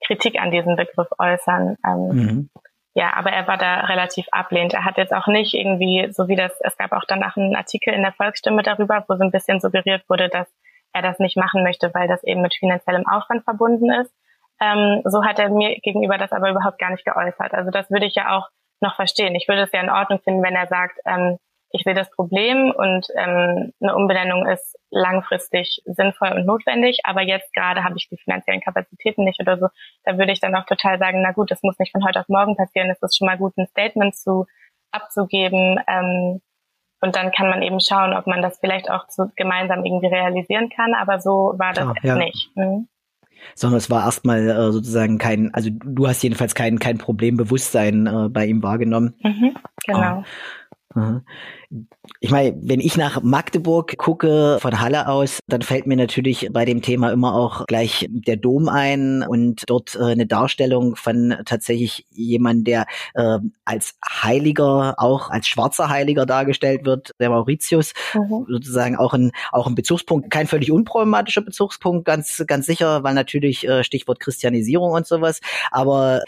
Kritik 0.06 0.40
an 0.40 0.52
diesem 0.52 0.76
Begriff 0.76 1.08
äußern. 1.18 1.78
Ähm, 1.86 2.08
mhm. 2.08 2.50
Ja, 2.98 3.14
aber 3.14 3.32
er 3.32 3.48
war 3.48 3.58
da 3.58 3.82
relativ 3.82 4.26
ablehnend. 4.32 4.74
Er 4.74 4.84
hat 4.84 4.98
jetzt 4.98 5.14
auch 5.14 5.28
nicht 5.28 5.54
irgendwie, 5.54 6.12
so 6.12 6.28
wie 6.28 6.36
das, 6.36 6.52
es 6.62 6.78
gab 6.78 6.94
auch 6.94 7.04
danach 7.08 7.38
einen 7.38 7.56
Artikel 7.56 7.94
in 7.94 8.02
der 8.02 8.12
Volksstimme 8.12 8.64
darüber, 8.64 9.06
wo 9.08 9.16
so 9.16 9.24
ein 9.24 9.30
bisschen 9.30 9.60
suggeriert 9.60 10.04
wurde, 10.10 10.30
dass 10.30 10.48
er 10.94 11.04
das 11.04 11.20
nicht 11.20 11.38
machen 11.38 11.62
möchte, 11.62 11.94
weil 11.94 12.08
das 12.08 12.24
eben 12.24 12.42
mit 12.42 12.56
finanziellem 12.56 13.08
Aufwand 13.08 13.44
verbunden 13.44 13.92
ist. 13.92 14.12
Ähm, 14.60 15.04
so 15.06 15.24
hat 15.24 15.38
er 15.38 15.52
mir 15.52 15.80
gegenüber 15.82 16.18
das 16.18 16.32
aber 16.32 16.50
überhaupt 16.50 16.80
gar 16.80 16.90
nicht 16.90 17.06
geäußert. 17.06 17.54
Also 17.54 17.70
das 17.70 17.92
würde 17.92 18.08
ich 18.08 18.16
ja 18.16 18.36
auch 18.36 18.50
noch 18.82 18.96
verstehen. 18.96 19.36
Ich 19.36 19.48
würde 19.48 19.62
es 19.62 19.72
ja 19.72 19.82
in 19.82 19.92
Ordnung 19.92 20.20
finden, 20.24 20.42
wenn 20.42 20.56
er 20.56 20.66
sagt, 20.66 20.98
ähm, 21.06 21.38
ich 21.78 21.84
sehe 21.84 21.94
das 21.94 22.10
Problem 22.12 22.72
und 22.76 23.08
ähm, 23.16 23.74
eine 23.82 23.96
Umbenennung 23.96 24.46
ist 24.48 24.76
langfristig 24.90 25.82
sinnvoll 25.86 26.34
und 26.34 26.46
notwendig, 26.46 27.00
aber 27.04 27.22
jetzt 27.22 27.54
gerade 27.54 27.84
habe 27.84 27.96
ich 27.98 28.10
die 28.10 28.18
finanziellen 28.18 28.62
Kapazitäten 28.62 29.24
nicht 29.24 29.40
oder 29.40 29.58
so, 29.58 29.68
da 30.04 30.18
würde 30.18 30.32
ich 30.32 30.40
dann 30.40 30.56
auch 30.56 30.66
total 30.66 31.00
sagen, 31.00 31.22
na 31.22 31.32
gut, 31.32 31.52
das 31.52 31.64
muss 31.64 31.80
nicht 31.80 31.92
von 31.92 32.04
heute 32.06 32.20
auf 32.20 32.28
morgen 32.28 32.56
passieren, 32.56 32.90
es 32.90 33.02
ist 33.02 33.18
schon 33.18 33.28
mal 33.28 33.38
gut, 33.38 33.58
ein 33.58 33.68
Statement 33.68 34.16
zu 34.16 34.46
abzugeben 34.92 35.80
ähm, 35.88 36.42
und 37.00 37.16
dann 37.16 37.32
kann 37.32 37.50
man 37.50 37.62
eben 37.62 37.80
schauen, 37.80 38.14
ob 38.14 38.28
man 38.28 38.42
das 38.42 38.60
vielleicht 38.60 38.90
auch 38.90 39.08
zu, 39.08 39.32
gemeinsam 39.36 39.86
irgendwie 39.86 40.08
realisieren 40.08 40.70
kann, 40.70 40.94
aber 40.96 41.20
so 41.20 41.54
war 41.58 41.74
das 41.74 41.94
ja, 42.02 42.16
ja. 42.16 42.16
nicht. 42.16 42.50
Mhm 42.56 42.88
sondern 43.56 43.78
es 43.78 43.90
war 43.90 44.06
erstmal 44.06 44.50
äh, 44.50 44.72
sozusagen 44.72 45.18
kein, 45.18 45.54
also 45.54 45.70
du 45.72 46.08
hast 46.08 46.24
jedenfalls 46.24 46.56
kein, 46.56 46.80
kein 46.80 46.98
Problembewusstsein 46.98 48.08
äh, 48.08 48.30
bei 48.30 48.46
ihm 48.46 48.64
wahrgenommen. 48.64 49.16
Mhm, 49.22 49.56
genau. 49.86 50.20
Uh, 50.20 50.24
ich 52.20 52.32
meine, 52.32 52.58
wenn 52.62 52.80
ich 52.80 52.96
nach 52.96 53.22
Magdeburg 53.22 53.98
gucke 53.98 54.58
von 54.62 54.80
Halle 54.80 55.08
aus, 55.08 55.40
dann 55.48 55.62
fällt 55.62 55.86
mir 55.86 55.98
natürlich 55.98 56.50
bei 56.52 56.64
dem 56.64 56.82
Thema 56.82 57.12
immer 57.12 57.36
auch 57.36 57.66
gleich 57.68 58.08
der 58.10 58.38
Dom 58.38 58.70
ein 58.70 59.24
und 59.24 59.64
dort 59.68 59.96
äh, 59.96 60.04
eine 60.04 60.26
Darstellung 60.26 60.96
von 60.96 61.36
tatsächlich 61.46 62.06
jemand, 62.10 62.68
der 62.68 62.86
äh, 63.14 63.40
als 63.66 63.96
Heiliger, 64.08 64.96
auch 64.98 65.30
als 65.30 65.48
schwarzer 65.48 65.90
Heiliger 65.90 66.26
dargestellt 66.26 66.86
wird, 66.86 67.12
der 67.20 67.30
Mauritius, 67.30 67.94
mhm. 68.14 68.46
sozusagen 68.48 68.96
auch 68.96 69.14
ein, 69.14 69.32
auch 69.52 69.68
ein 69.68 69.76
Bezugspunkt, 69.76 70.32
kein 70.32 70.48
völlig 70.48 70.72
unproblematischer 70.72 71.42
Bezugspunkt, 71.42 72.06
ganz, 72.06 72.44
ganz 72.48 72.66
sicher, 72.66 73.04
weil 73.04 73.14
natürlich 73.14 73.68
äh, 73.68 73.84
Stichwort 73.84 74.20
Christianisierung 74.22 74.92
und 74.92 75.06
sowas, 75.06 75.42
aber 75.72 76.22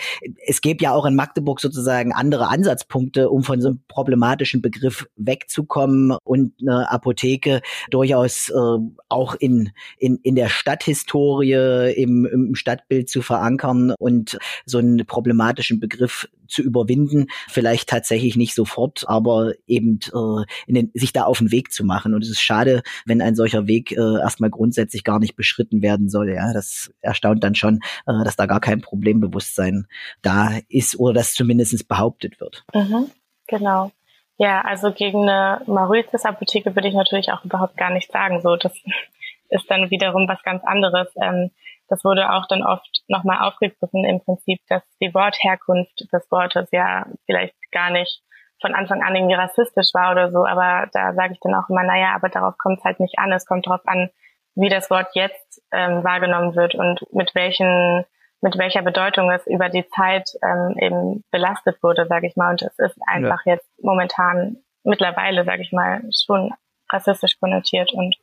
es 0.45 0.61
gäbe 0.61 0.83
ja 0.83 0.91
auch 0.91 1.05
in 1.05 1.15
Magdeburg 1.15 1.61
sozusagen 1.61 2.13
andere 2.13 2.49
Ansatzpunkte, 2.49 3.29
um 3.29 3.43
von 3.43 3.61
so 3.61 3.69
einem 3.69 3.79
problematischen 3.87 4.58
Begriff 4.61 5.07
wegzukommen 5.15 6.17
und 6.23 6.53
eine 6.61 6.89
Apotheke 6.91 7.61
durchaus 7.89 8.49
äh, 8.49 8.77
auch 9.09 9.35
in, 9.35 9.71
in, 9.97 10.17
in 10.23 10.35
der 10.35 10.49
Stadthistorie, 10.49 11.93
im, 11.93 12.25
im 12.25 12.55
Stadtbild 12.55 13.09
zu 13.09 13.21
verankern 13.21 13.93
und 13.97 14.37
so 14.65 14.77
einen 14.77 15.05
problematischen 15.05 15.79
Begriff 15.79 16.27
zu 16.49 16.61
überwinden. 16.61 17.27
Vielleicht 17.47 17.89
tatsächlich 17.89 18.35
nicht 18.35 18.55
sofort, 18.55 19.05
aber 19.07 19.53
eben 19.67 19.99
äh, 20.13 20.43
in 20.67 20.75
den, 20.75 20.91
sich 20.93 21.13
da 21.13 21.23
auf 21.23 21.37
den 21.37 21.51
Weg 21.51 21.71
zu 21.71 21.85
machen. 21.85 22.13
Und 22.13 22.23
es 22.23 22.29
ist 22.29 22.41
schade, 22.41 22.81
wenn 23.05 23.21
ein 23.21 23.35
solcher 23.35 23.67
Weg 23.67 23.91
äh, 23.91 24.19
erstmal 24.19 24.49
grundsätzlich 24.49 25.03
gar 25.03 25.19
nicht 25.19 25.35
beschritten 25.35 25.81
werden 25.81 26.09
soll. 26.09 26.29
Ja, 26.29 26.51
das 26.53 26.91
erstaunt 27.01 27.43
dann 27.43 27.55
schon, 27.55 27.79
äh, 28.07 28.23
dass 28.23 28.35
da 28.35 28.45
gar 28.45 28.59
kein 28.59 28.81
Problembewusstsein 28.81 29.87
da 30.21 30.57
ist 30.67 30.99
oder 30.99 31.13
das 31.13 31.33
zumindest 31.33 31.87
behauptet 31.87 32.39
wird. 32.39 32.65
Mhm, 32.73 33.09
genau. 33.47 33.91
Ja, 34.39 34.61
also 34.61 34.93
gegen 34.93 35.27
eine 35.27 35.61
Mauritius-Apotheke 35.65 36.73
würde 36.73 36.87
ich 36.87 36.93
natürlich 36.93 37.29
auch 37.33 37.43
überhaupt 37.43 37.75
gar 37.75 37.89
nicht 37.89 38.09
sagen. 38.09 38.39
So, 38.41 38.55
das 38.55 38.73
ist 39.49 39.69
dann 39.69 39.91
wiederum 39.91 40.29
was 40.29 40.41
ganz 40.43 40.63
anderes. 40.63 41.09
Ähm, 41.21 41.51
das 41.89 42.05
wurde 42.05 42.31
auch 42.31 42.47
dann 42.47 42.63
oft 42.63 43.03
nochmal 43.09 43.39
aufgegriffen 43.45 44.05
im 44.05 44.21
Prinzip, 44.21 44.61
dass 44.69 44.81
die 45.01 45.13
Wortherkunft 45.13 46.07
des 46.13 46.31
Wortes 46.31 46.69
ja 46.71 47.05
vielleicht 47.25 47.55
gar 47.73 47.89
nicht 47.89 48.21
von 48.61 48.73
Anfang 48.75 49.03
an 49.03 49.13
irgendwie 49.13 49.35
rassistisch 49.35 49.93
war 49.93 50.11
oder 50.11 50.31
so. 50.31 50.45
Aber 50.45 50.87
da 50.93 51.13
sage 51.13 51.33
ich 51.33 51.39
dann 51.41 51.55
auch 51.55 51.67
immer, 51.69 51.83
naja, 51.83 52.15
aber 52.15 52.29
darauf 52.29 52.57
kommt 52.57 52.79
es 52.79 52.85
halt 52.85 53.01
nicht 53.01 53.19
an. 53.19 53.33
Es 53.33 53.45
kommt 53.45 53.67
darauf 53.67 53.85
an, 53.87 54.09
wie 54.55 54.69
das 54.69 54.89
Wort 54.89 55.09
jetzt 55.15 55.61
ähm, 55.73 56.01
wahrgenommen 56.05 56.55
wird 56.55 56.75
und 56.75 57.01
mit 57.13 57.35
welchen 57.35 58.05
mit 58.41 58.57
welcher 58.57 58.81
Bedeutung 58.81 59.29
es 59.31 59.45
über 59.47 59.69
die 59.69 59.87
Zeit 59.89 60.29
ähm, 60.43 60.75
eben 60.79 61.23
belastet 61.31 61.81
wurde, 61.83 62.07
sage 62.07 62.27
ich 62.27 62.35
mal. 62.35 62.51
Und 62.51 62.61
es 62.61 62.77
ist 62.79 62.97
einfach 63.07 63.45
ja. 63.45 63.55
jetzt 63.55 63.67
momentan 63.81 64.57
mittlerweile, 64.83 65.43
sage 65.43 65.61
ich 65.61 65.71
mal, 65.71 66.01
schon 66.25 66.53
rassistisch 66.91 67.39
konnotiert 67.39 67.91
und 67.93 68.15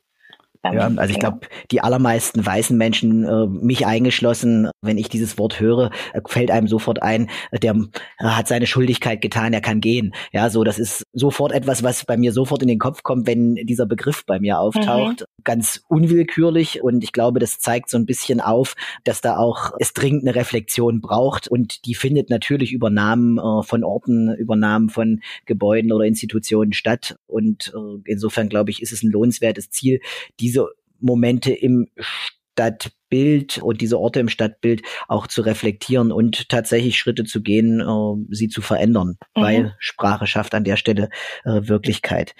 ja, 0.63 0.91
also 0.95 1.11
ich 1.11 1.19
glaube, 1.19 1.41
die 1.71 1.81
allermeisten 1.81 2.45
weißen 2.45 2.77
Menschen, 2.77 3.23
äh, 3.23 3.47
mich 3.47 3.85
eingeschlossen, 3.85 4.69
wenn 4.81 4.97
ich 4.97 5.09
dieses 5.09 5.37
Wort 5.37 5.59
höre, 5.59 5.91
äh, 6.13 6.21
fällt 6.27 6.51
einem 6.51 6.67
sofort 6.67 7.01
ein, 7.01 7.29
äh, 7.51 7.59
der 7.59 7.75
äh, 7.75 8.23
hat 8.23 8.47
seine 8.47 8.67
Schuldigkeit 8.67 9.21
getan, 9.21 9.53
er 9.53 9.61
kann 9.61 9.81
gehen. 9.81 10.13
Ja, 10.31 10.49
so 10.49 10.63
das 10.63 10.79
ist 10.79 11.03
sofort 11.13 11.51
etwas, 11.51 11.83
was 11.83 12.05
bei 12.05 12.17
mir 12.17 12.31
sofort 12.31 12.61
in 12.61 12.67
den 12.67 12.79
Kopf 12.79 13.03
kommt, 13.03 13.27
wenn 13.27 13.55
dieser 13.55 13.85
Begriff 13.85 14.25
bei 14.25 14.39
mir 14.39 14.59
auftaucht. 14.59 15.21
Mhm. 15.21 15.43
Ganz 15.43 15.83
unwillkürlich 15.87 16.83
und 16.83 17.03
ich 17.03 17.11
glaube, 17.11 17.39
das 17.39 17.59
zeigt 17.59 17.89
so 17.89 17.97
ein 17.97 18.05
bisschen 18.05 18.41
auf, 18.41 18.75
dass 19.03 19.21
da 19.21 19.37
auch 19.37 19.71
es 19.79 19.93
dringend 19.93 20.23
eine 20.23 20.35
Reflexion 20.35 21.01
braucht 21.01 21.47
und 21.47 21.85
die 21.85 21.95
findet 21.95 22.29
natürlich 22.29 22.71
über 22.73 22.89
Namen 22.89 23.37
äh, 23.37 23.63
von 23.63 23.83
Orten, 23.83 24.33
über 24.35 24.55
Namen 24.55 24.89
von 24.89 25.21
Gebäuden 25.45 25.91
oder 25.91 26.05
Institutionen 26.05 26.73
statt 26.73 27.17
und 27.27 27.73
äh, 27.75 28.01
insofern 28.05 28.49
glaube 28.49 28.71
ich, 28.71 28.81
ist 28.81 28.91
es 28.91 29.03
ein 29.03 29.11
lohnenswertes 29.11 29.69
Ziel, 29.69 30.01
diese 30.39 30.46
diese 30.47 30.69
Momente 30.99 31.51
im 31.51 31.87
Stadtbild 31.97 33.57
und 33.59 33.81
diese 33.81 33.99
Orte 33.99 34.21
im 34.21 34.29
Stadtbild 34.29 34.81
auch 35.09 35.27
zu 35.27 35.41
reflektieren 35.41 36.11
und 36.13 36.47
tatsächlich 36.47 36.97
Schritte 36.97 37.25
zu 37.25 37.41
gehen, 37.41 37.81
äh, 37.81 38.33
sie 38.33 38.47
zu 38.47 38.61
verändern, 38.61 39.17
mhm. 39.35 39.41
weil 39.41 39.75
Sprache 39.77 40.25
schafft 40.25 40.55
an 40.55 40.63
der 40.63 40.77
Stelle 40.77 41.09
äh, 41.43 41.67
Wirklichkeit. 41.67 42.33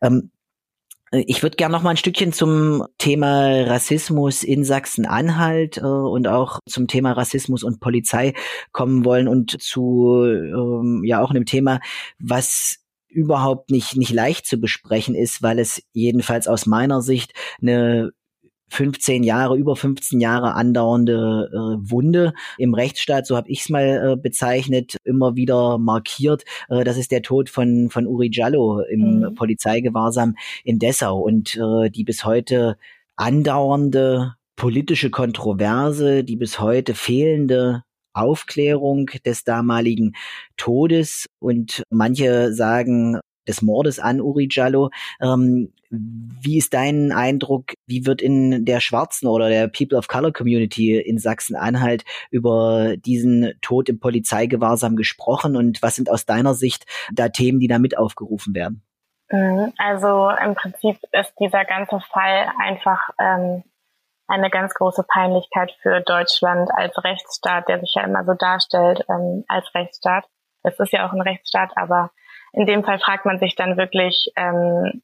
Ähm, 0.00 0.30
ich 1.12 1.42
würde 1.42 1.56
gerne 1.56 1.72
noch 1.72 1.82
mal 1.82 1.90
ein 1.90 1.96
Stückchen 1.96 2.32
zum 2.32 2.86
Thema 2.96 3.64
Rassismus 3.64 4.44
in 4.44 4.64
Sachsen-Anhalt 4.64 5.78
äh, 5.78 5.80
und 5.80 6.28
auch 6.28 6.60
zum 6.66 6.86
Thema 6.86 7.12
Rassismus 7.12 7.62
und 7.62 7.80
Polizei 7.80 8.32
kommen 8.72 9.04
wollen 9.04 9.28
und 9.28 9.60
zu 9.60 10.24
ähm, 10.24 11.02
ja 11.04 11.20
auch 11.20 11.30
einem 11.30 11.46
Thema, 11.46 11.80
was 12.18 12.79
überhaupt 13.10 13.70
nicht, 13.70 13.96
nicht 13.96 14.12
leicht 14.12 14.46
zu 14.46 14.58
besprechen 14.58 15.14
ist, 15.14 15.42
weil 15.42 15.58
es 15.58 15.82
jedenfalls 15.92 16.48
aus 16.48 16.66
meiner 16.66 17.02
Sicht 17.02 17.32
eine 17.60 18.12
15 18.70 19.24
Jahre, 19.24 19.56
über 19.56 19.76
15 19.76 20.20
Jahre 20.20 20.54
andauernde 20.54 21.50
äh, 21.52 21.90
Wunde 21.90 22.32
im 22.56 22.72
Rechtsstaat, 22.72 23.26
so 23.26 23.36
habe 23.36 23.50
ich 23.50 23.62
es 23.62 23.68
mal 23.68 24.12
äh, 24.12 24.16
bezeichnet, 24.16 24.96
immer 25.04 25.34
wieder 25.34 25.78
markiert. 25.78 26.44
Äh, 26.68 26.84
das 26.84 26.96
ist 26.96 27.10
der 27.10 27.22
Tod 27.22 27.50
von, 27.50 27.90
von 27.90 28.06
Uri 28.06 28.30
Giallo 28.30 28.80
im 28.80 29.20
mhm. 29.20 29.34
Polizeigewahrsam 29.34 30.36
in 30.64 30.78
Dessau 30.78 31.18
und 31.18 31.56
äh, 31.56 31.90
die 31.90 32.04
bis 32.04 32.24
heute 32.24 32.76
andauernde 33.16 34.34
politische 34.54 35.10
Kontroverse, 35.10 36.22
die 36.22 36.36
bis 36.36 36.60
heute 36.60 36.94
fehlende 36.94 37.82
Aufklärung 38.12 39.06
des 39.24 39.44
damaligen 39.44 40.14
Todes 40.56 41.26
und 41.38 41.82
manche 41.90 42.52
sagen 42.52 43.20
des 43.48 43.62
Mordes 43.62 43.98
an 43.98 44.20
Uri 44.20 44.48
Jallo. 44.50 44.90
Ähm, 45.20 45.72
wie 45.90 46.58
ist 46.58 46.72
dein 46.72 47.10
Eindruck? 47.10 47.72
Wie 47.86 48.06
wird 48.06 48.22
in 48.22 48.64
der 48.64 48.80
schwarzen 48.80 49.26
oder 49.26 49.48
der 49.48 49.66
People 49.66 49.98
of 49.98 50.06
Color 50.06 50.32
Community 50.32 50.96
in 50.96 51.18
Sachsen-Anhalt 51.18 52.04
über 52.30 52.96
diesen 52.96 53.52
Tod 53.60 53.88
im 53.88 53.98
Polizeigewahrsam 53.98 54.94
gesprochen 54.94 55.56
und 55.56 55.82
was 55.82 55.96
sind 55.96 56.08
aus 56.08 56.26
deiner 56.26 56.54
Sicht 56.54 56.86
da 57.12 57.28
Themen, 57.28 57.58
die 57.58 57.66
da 57.66 57.78
mit 57.78 57.98
aufgerufen 57.98 58.54
werden? 58.54 58.82
Mhm. 59.30 59.72
Also 59.78 60.30
im 60.44 60.54
Prinzip 60.54 60.98
ist 61.12 61.32
dieser 61.40 61.64
ganze 61.64 62.00
Fall 62.12 62.50
einfach 62.60 63.10
ähm, 63.18 63.64
eine 64.30 64.50
ganz 64.50 64.74
große 64.74 65.04
Peinlichkeit 65.08 65.72
für 65.82 66.00
Deutschland 66.00 66.70
als 66.72 66.96
Rechtsstaat, 67.02 67.68
der 67.68 67.80
sich 67.80 67.92
ja 67.94 68.04
immer 68.04 68.24
so 68.24 68.34
darstellt 68.34 69.04
ähm, 69.08 69.44
als 69.48 69.74
Rechtsstaat. 69.74 70.24
Es 70.62 70.78
ist 70.78 70.92
ja 70.92 71.06
auch 71.06 71.12
ein 71.12 71.20
Rechtsstaat, 71.20 71.72
aber 71.76 72.10
in 72.52 72.66
dem 72.66 72.84
Fall 72.84 72.98
fragt 72.98 73.26
man 73.26 73.38
sich 73.38 73.56
dann 73.56 73.76
wirklich, 73.76 74.32
ähm, 74.36 75.02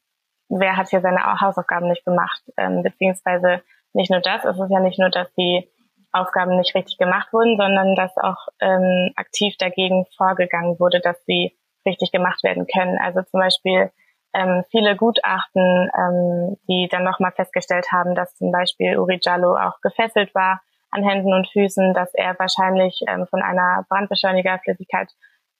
wer 0.49 0.77
hat 0.77 0.89
hier 0.89 1.01
seine 1.01 1.23
Hausaufgaben 1.39 1.89
nicht 1.89 2.05
gemacht, 2.05 2.41
ähm, 2.57 2.83
beziehungsweise 2.83 3.61
nicht 3.93 4.11
nur 4.11 4.21
das, 4.21 4.45
es 4.45 4.59
ist 4.59 4.71
ja 4.71 4.79
nicht 4.79 4.99
nur, 4.99 5.09
dass 5.09 5.33
die 5.33 5.69
Aufgaben 6.11 6.57
nicht 6.57 6.73
richtig 6.75 6.97
gemacht 6.97 7.31
wurden, 7.33 7.57
sondern 7.57 7.95
dass 7.95 8.15
auch 8.17 8.47
ähm, 8.59 9.11
aktiv 9.15 9.55
dagegen 9.57 10.05
vorgegangen 10.15 10.79
wurde, 10.79 10.99
dass 10.99 11.17
sie 11.25 11.57
richtig 11.85 12.11
gemacht 12.11 12.43
werden 12.43 12.65
können. 12.67 12.97
Also 12.97 13.21
zum 13.23 13.39
Beispiel 13.39 13.91
ähm, 14.37 14.63
viele 14.69 14.95
Gutachten, 14.95 15.89
ähm, 15.97 16.57
die 16.69 16.87
dann 16.91 17.03
nochmal 17.03 17.31
festgestellt 17.31 17.87
haben, 17.91 18.13
dass 18.13 18.35
zum 18.35 18.51
Beispiel 18.51 18.97
Uri 18.99 19.19
Jallo 19.21 19.57
auch 19.57 19.81
gefesselt 19.81 20.33
war 20.35 20.61
an 20.91 21.03
Händen 21.03 21.33
und 21.33 21.49
Füßen, 21.49 21.93
dass 21.93 22.13
er 22.13 22.37
wahrscheinlich 22.37 23.01
ähm, 23.07 23.25
von 23.27 23.41
einer 23.41 23.83
Brandbeschleunigerflüssigkeit 23.89 25.09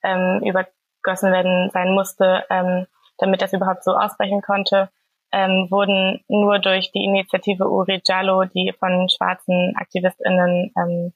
ähm, 0.04 0.42
übergossen 0.44 1.32
werden 1.32 1.70
sein 1.72 1.92
musste, 1.92 2.44
ähm, 2.50 2.86
damit 3.18 3.42
das 3.42 3.52
überhaupt 3.52 3.82
so 3.82 3.96
ausbrechen 3.96 4.42
konnte, 4.42 4.90
ähm, 5.32 5.66
wurden 5.70 6.24
nur 6.28 6.60
durch 6.60 6.92
die 6.92 7.04
Initiative 7.04 7.68
Uri 7.68 8.00
Jallo, 8.06 8.44
die 8.44 8.72
von 8.78 9.08
schwarzen 9.08 9.74
AktivistInnen 9.76 10.72
ähm, 10.76 11.12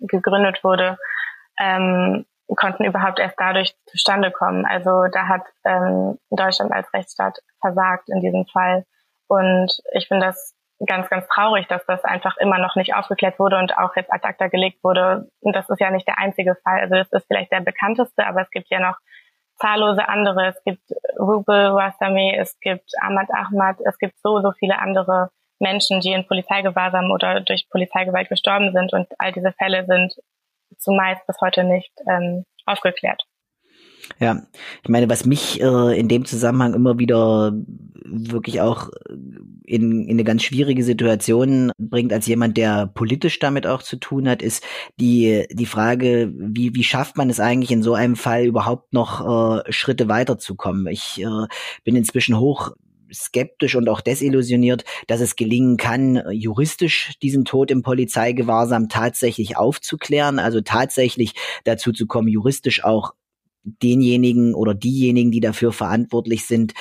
gegründet 0.00 0.64
wurde, 0.64 0.98
ähm, 1.58 2.26
konnten 2.54 2.84
überhaupt 2.84 3.18
erst 3.18 3.38
dadurch 3.38 3.74
zustande 3.86 4.30
kommen. 4.30 4.64
Also 4.66 5.06
da 5.12 5.28
hat 5.28 5.42
ähm, 5.64 6.18
Deutschland 6.30 6.72
als 6.72 6.92
Rechtsstaat 6.92 7.38
versagt 7.60 8.08
in 8.08 8.20
diesem 8.20 8.46
Fall. 8.46 8.84
Und 9.28 9.80
ich 9.92 10.08
finde 10.08 10.26
das 10.26 10.54
ganz, 10.86 11.08
ganz 11.08 11.26
traurig, 11.28 11.66
dass 11.68 11.84
das 11.86 12.04
einfach 12.04 12.36
immer 12.38 12.58
noch 12.58 12.74
nicht 12.74 12.94
aufgeklärt 12.94 13.38
wurde 13.38 13.58
und 13.58 13.76
auch 13.76 13.94
jetzt 13.96 14.12
ad 14.12 14.26
acta 14.26 14.48
gelegt 14.48 14.82
wurde. 14.82 15.28
Und 15.40 15.54
das 15.54 15.68
ist 15.68 15.80
ja 15.80 15.90
nicht 15.90 16.08
der 16.08 16.18
einzige 16.18 16.56
Fall. 16.64 16.80
Also 16.80 16.94
das 16.94 17.12
ist 17.12 17.26
vielleicht 17.26 17.52
der 17.52 17.60
bekannteste, 17.60 18.26
aber 18.26 18.42
es 18.42 18.50
gibt 18.50 18.70
ja 18.70 18.80
noch 18.80 18.96
zahllose 19.60 20.08
andere. 20.08 20.48
Es 20.48 20.62
gibt 20.64 20.82
Rubel 21.18 21.74
Wasami, 21.74 22.34
es 22.36 22.58
gibt 22.60 22.90
Ahmad 23.00 23.28
Ahmad, 23.30 23.76
es 23.84 23.98
gibt 23.98 24.18
so, 24.22 24.40
so 24.40 24.52
viele 24.52 24.78
andere 24.78 25.30
Menschen, 25.60 26.00
die 26.00 26.12
in 26.12 26.26
Polizeigewahrsam 26.26 27.10
oder 27.10 27.40
durch 27.40 27.68
Polizeigewalt 27.70 28.30
gestorben 28.30 28.72
sind. 28.72 28.92
Und 28.94 29.08
all 29.18 29.32
diese 29.32 29.52
Fälle 29.52 29.84
sind 29.84 30.14
zumeist 30.80 31.26
bis 31.26 31.36
heute 31.40 31.64
nicht 31.64 31.92
ähm, 32.08 32.44
aufgeklärt. 32.66 33.22
Ja, 34.18 34.42
ich 34.82 34.88
meine, 34.88 35.08
was 35.08 35.24
mich 35.24 35.60
äh, 35.60 35.98
in 35.98 36.08
dem 36.08 36.24
Zusammenhang 36.24 36.74
immer 36.74 36.98
wieder 36.98 37.52
wirklich 38.04 38.60
auch 38.60 38.90
in, 39.64 40.04
in 40.04 40.10
eine 40.10 40.24
ganz 40.24 40.42
schwierige 40.42 40.82
Situation 40.82 41.70
bringt, 41.78 42.12
als 42.12 42.26
jemand, 42.26 42.56
der 42.56 42.88
politisch 42.88 43.38
damit 43.38 43.66
auch 43.66 43.82
zu 43.82 43.96
tun 43.96 44.28
hat, 44.28 44.42
ist 44.42 44.64
die, 44.98 45.46
die 45.52 45.66
Frage, 45.66 46.32
wie, 46.34 46.74
wie 46.74 46.82
schafft 46.82 47.16
man 47.16 47.30
es 47.30 47.40
eigentlich 47.40 47.70
in 47.70 47.82
so 47.82 47.94
einem 47.94 48.16
Fall 48.16 48.44
überhaupt 48.46 48.92
noch 48.92 49.60
äh, 49.64 49.72
Schritte 49.72 50.08
weiterzukommen? 50.08 50.86
Ich 50.88 51.22
äh, 51.22 51.46
bin 51.84 51.94
inzwischen 51.94 52.38
hoch 52.38 52.72
skeptisch 53.12 53.76
und 53.76 53.88
auch 53.88 54.00
desillusioniert, 54.00 54.84
dass 55.06 55.20
es 55.20 55.36
gelingen 55.36 55.76
kann, 55.76 56.22
juristisch 56.30 57.12
diesen 57.22 57.44
Tod 57.44 57.70
im 57.70 57.82
Polizeigewahrsam 57.82 58.88
tatsächlich 58.88 59.56
aufzuklären, 59.56 60.38
also 60.38 60.60
tatsächlich 60.60 61.34
dazu 61.64 61.92
zu 61.92 62.06
kommen, 62.06 62.28
juristisch 62.28 62.84
auch 62.84 63.14
denjenigen 63.62 64.54
oder 64.54 64.74
diejenigen, 64.74 65.30
die 65.30 65.40
dafür 65.40 65.72
verantwortlich 65.72 66.46
sind, 66.46 66.74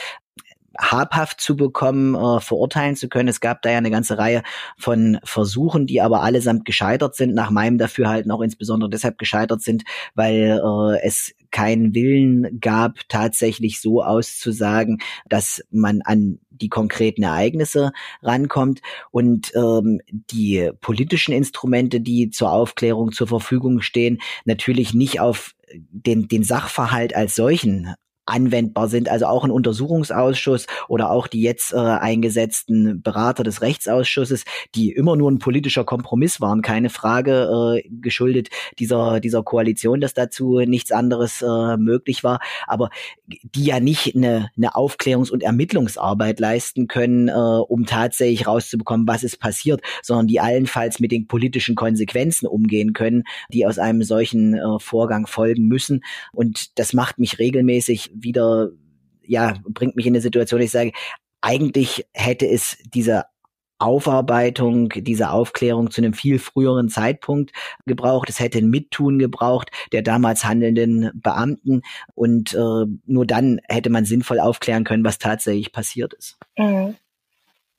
habhaft 0.79 1.41
zu 1.41 1.57
bekommen, 1.57 2.15
äh, 2.15 2.39
verurteilen 2.39 2.95
zu 2.95 3.09
können. 3.09 3.27
Es 3.27 3.41
gab 3.41 3.61
da 3.61 3.71
ja 3.71 3.77
eine 3.77 3.91
ganze 3.91 4.17
Reihe 4.17 4.43
von 4.77 5.19
Versuchen, 5.23 5.87
die 5.87 6.01
aber 6.01 6.21
allesamt 6.21 6.63
gescheitert 6.63 7.15
sind, 7.15 7.33
nach 7.33 7.49
meinem 7.49 7.77
Dafürhalten 7.77 8.31
auch 8.31 8.41
insbesondere 8.41 8.89
deshalb 8.89 9.17
gescheitert 9.17 9.61
sind, 9.61 9.83
weil 10.15 10.61
äh, 10.63 11.05
es 11.05 11.33
keinen 11.51 11.93
Willen 11.93 12.59
gab, 12.59 13.07
tatsächlich 13.09 13.81
so 13.81 14.03
auszusagen, 14.03 14.99
dass 15.27 15.63
man 15.71 16.01
an 16.03 16.39
die 16.49 16.69
konkreten 16.69 17.23
Ereignisse 17.23 17.91
rankommt. 18.21 18.81
Und 19.11 19.53
ähm, 19.55 20.01
die 20.09 20.71
politischen 20.81 21.33
Instrumente, 21.33 22.01
die 22.01 22.29
zur 22.29 22.51
Aufklärung 22.51 23.11
zur 23.11 23.27
Verfügung 23.27 23.81
stehen, 23.81 24.19
natürlich 24.45 24.93
nicht 24.93 25.19
auf 25.19 25.55
den, 25.71 26.27
den 26.27 26.43
Sachverhalt 26.43 27.15
als 27.15 27.35
solchen 27.35 27.93
anwendbar 28.29 28.87
sind. 28.87 29.09
Also 29.09 29.25
auch 29.25 29.43
ein 29.43 29.51
Untersuchungsausschuss 29.51 30.67
oder 30.87 31.11
auch 31.11 31.27
die 31.27 31.41
jetzt 31.41 31.73
äh, 31.73 31.77
eingesetzten 31.77 33.01
Berater 33.01 33.43
des 33.43 33.61
Rechtsausschusses, 33.61 34.45
die 34.75 34.91
immer 34.91 35.15
nur 35.15 35.31
ein 35.31 35.39
politischer 35.39 35.83
Kompromiss 35.83 36.41
waren, 36.41 36.61
keine 36.61 36.89
Frage, 36.89 37.79
äh, 37.83 37.89
geschuldet 37.89 38.49
dieser, 38.79 39.19
dieser 39.19 39.43
Koalition, 39.43 40.01
dass 40.01 40.13
dazu 40.13 40.59
nichts 40.59 40.91
anderes 40.91 41.41
äh, 41.41 41.77
möglich 41.77 42.23
war, 42.23 42.39
aber 42.67 42.89
die 43.27 43.65
ja 43.65 43.79
nicht 43.79 44.15
eine, 44.15 44.49
eine 44.57 44.75
Aufklärungs- 44.75 45.31
und 45.31 45.43
Ermittlungsarbeit 45.43 46.39
leisten 46.39 46.87
können, 46.87 47.27
äh, 47.27 47.31
um 47.31 47.85
tatsächlich 47.85 48.47
rauszubekommen, 48.47 49.07
was 49.07 49.23
ist 49.23 49.39
passiert, 49.39 49.81
sondern 50.01 50.27
die 50.27 50.39
allenfalls 50.39 50.99
mit 50.99 51.11
den 51.11 51.27
politischen 51.27 51.75
Konsequenzen 51.75 52.47
umgehen 52.47 52.93
können, 52.93 53.23
die 53.51 53.65
aus 53.65 53.79
einem 53.79 54.03
solchen 54.03 54.55
äh, 54.55 54.79
Vorgang 54.79 55.27
folgen 55.27 55.67
müssen. 55.67 56.03
Und 56.31 56.77
das 56.79 56.93
macht 56.93 57.19
mich 57.19 57.39
regelmäßig 57.39 58.11
wieder, 58.23 58.69
ja, 59.23 59.55
bringt 59.69 59.95
mich 59.95 60.05
in 60.05 60.13
eine 60.13 60.21
Situation, 60.21 60.61
ich 60.61 60.71
sage, 60.71 60.91
eigentlich 61.41 62.05
hätte 62.13 62.47
es 62.47 62.77
diese 62.93 63.25
Aufarbeitung, 63.79 64.89
diese 64.89 65.31
Aufklärung 65.31 65.89
zu 65.89 66.01
einem 66.01 66.13
viel 66.13 66.37
früheren 66.37 66.89
Zeitpunkt 66.89 67.51
gebraucht. 67.85 68.29
Es 68.29 68.41
hätte 68.41 68.57
ein 68.57 68.69
Mittun 68.69 69.19
gebraucht 69.19 69.71
der 69.93 70.01
damals 70.01 70.43
handelnden 70.43 71.11
Beamten 71.15 71.81
und 72.13 72.53
äh, 72.53 72.85
nur 73.05 73.25
dann 73.25 73.61
hätte 73.69 73.89
man 73.89 74.03
sinnvoll 74.03 74.41
aufklären 74.41 74.83
können, 74.83 75.05
was 75.05 75.17
tatsächlich 75.17 75.71
passiert 75.71 76.13
ist. 76.13 76.37
Mhm. 76.57 76.97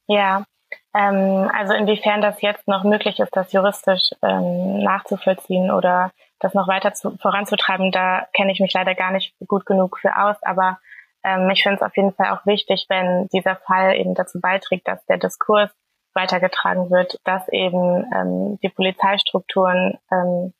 Ja, 0.06 0.46
ähm, 0.94 1.50
also 1.54 1.74
inwiefern 1.74 2.22
das 2.22 2.40
jetzt 2.40 2.66
noch 2.66 2.82
möglich 2.82 3.20
ist, 3.20 3.36
das 3.36 3.52
juristisch 3.52 4.10
ähm, 4.22 4.82
nachzuvollziehen 4.82 5.70
oder 5.70 6.12
das 6.40 6.54
noch 6.54 6.68
weiter 6.68 6.92
zu, 6.92 7.16
voranzutreiben, 7.18 7.92
da 7.92 8.26
kenne 8.34 8.52
ich 8.52 8.60
mich 8.60 8.72
leider 8.72 8.94
gar 8.94 9.12
nicht 9.12 9.34
gut 9.46 9.66
genug 9.66 9.98
für 9.98 10.16
aus. 10.16 10.36
Aber 10.42 10.78
ähm, 11.22 11.48
ich 11.50 11.62
finde 11.62 11.76
es 11.76 11.82
auf 11.82 11.96
jeden 11.96 12.12
Fall 12.14 12.30
auch 12.30 12.46
wichtig, 12.46 12.86
wenn 12.88 13.28
dieser 13.28 13.56
Fall 13.56 13.96
eben 13.96 14.14
dazu 14.14 14.40
beiträgt, 14.40 14.88
dass 14.88 15.04
der 15.06 15.18
Diskurs 15.18 15.70
weitergetragen 16.14 16.90
wird, 16.90 17.18
dass 17.24 17.46
eben 17.48 18.04
ähm, 18.12 18.58
die 18.62 18.68
Polizeistrukturen 18.68 19.98
ähm, 20.10 20.52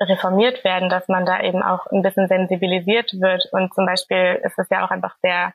reformiert 0.00 0.64
werden, 0.64 0.90
dass 0.90 1.08
man 1.08 1.24
da 1.24 1.40
eben 1.40 1.62
auch 1.62 1.86
ein 1.86 2.02
bisschen 2.02 2.28
sensibilisiert 2.28 3.14
wird. 3.14 3.48
Und 3.52 3.72
zum 3.74 3.86
Beispiel 3.86 4.40
ist 4.44 4.58
es 4.58 4.68
ja 4.70 4.84
auch 4.84 4.90
einfach 4.90 5.16
sehr 5.22 5.54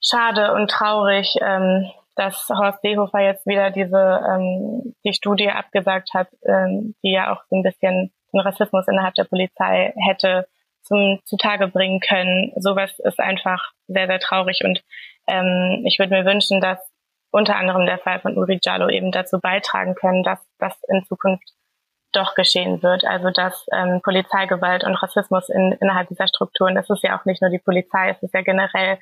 schade 0.00 0.54
und 0.54 0.70
traurig, 0.70 1.36
ähm, 1.40 1.90
dass 2.14 2.48
Horst 2.48 2.80
Seehofer 2.82 3.20
jetzt 3.20 3.46
wieder 3.46 3.70
diese 3.70 3.96
ähm, 4.28 4.94
die 5.04 5.12
Studie 5.12 5.50
abgesagt 5.50 6.10
hat, 6.14 6.28
ähm, 6.44 6.94
die 7.02 7.12
ja 7.12 7.32
auch 7.32 7.42
so 7.48 7.56
ein 7.56 7.62
bisschen 7.62 8.12
den 8.32 8.40
Rassismus 8.40 8.86
innerhalb 8.88 9.14
der 9.14 9.24
Polizei 9.24 9.92
hätte 10.06 10.46
zum 10.82 11.20
zutage 11.24 11.68
bringen 11.68 12.00
können. 12.00 12.52
Sowas 12.56 12.98
ist 12.98 13.20
einfach 13.20 13.72
sehr, 13.86 14.06
sehr 14.06 14.20
traurig 14.20 14.62
und 14.64 14.82
ähm, 15.26 15.84
ich 15.86 15.98
würde 15.98 16.14
mir 16.14 16.24
wünschen, 16.24 16.60
dass 16.60 16.78
unter 17.30 17.56
anderem 17.56 17.84
der 17.84 17.98
Fall 17.98 18.20
von 18.20 18.36
Uri 18.36 18.58
Jallo 18.62 18.88
eben 18.88 19.12
dazu 19.12 19.38
beitragen 19.38 19.94
können, 19.94 20.22
dass 20.22 20.38
das 20.58 20.74
in 20.88 21.04
Zukunft 21.04 21.52
doch 22.12 22.34
geschehen 22.34 22.82
wird. 22.82 23.04
Also 23.04 23.30
dass 23.30 23.66
ähm, 23.72 24.00
Polizeigewalt 24.02 24.84
und 24.84 24.94
Rassismus 24.96 25.48
in, 25.50 25.72
innerhalb 25.80 26.08
dieser 26.08 26.26
Strukturen, 26.26 26.74
das 26.74 26.88
ist 26.88 27.02
ja 27.02 27.18
auch 27.18 27.24
nicht 27.26 27.42
nur 27.42 27.50
die 27.50 27.58
Polizei, 27.58 28.10
es 28.10 28.22
ist 28.22 28.34
ja 28.34 28.40
generell 28.40 28.98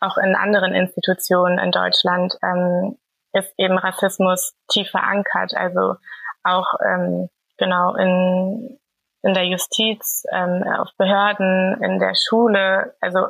auch 0.00 0.18
in 0.18 0.34
anderen 0.34 0.74
Institutionen 0.74 1.58
in 1.58 1.70
Deutschland, 1.70 2.36
ähm, 2.42 2.98
ist 3.32 3.52
eben 3.56 3.78
Rassismus 3.78 4.54
tief 4.68 4.90
verankert. 4.90 5.54
Also 5.54 5.96
auch 6.42 6.74
ähm, 6.84 7.28
genau 7.60 7.94
in, 7.94 8.80
in 9.22 9.34
der 9.34 9.46
Justiz, 9.46 10.24
ähm, 10.32 10.64
auf 10.64 10.88
Behörden, 10.98 11.80
in 11.82 12.00
der 12.00 12.14
Schule. 12.16 12.96
Also 13.00 13.28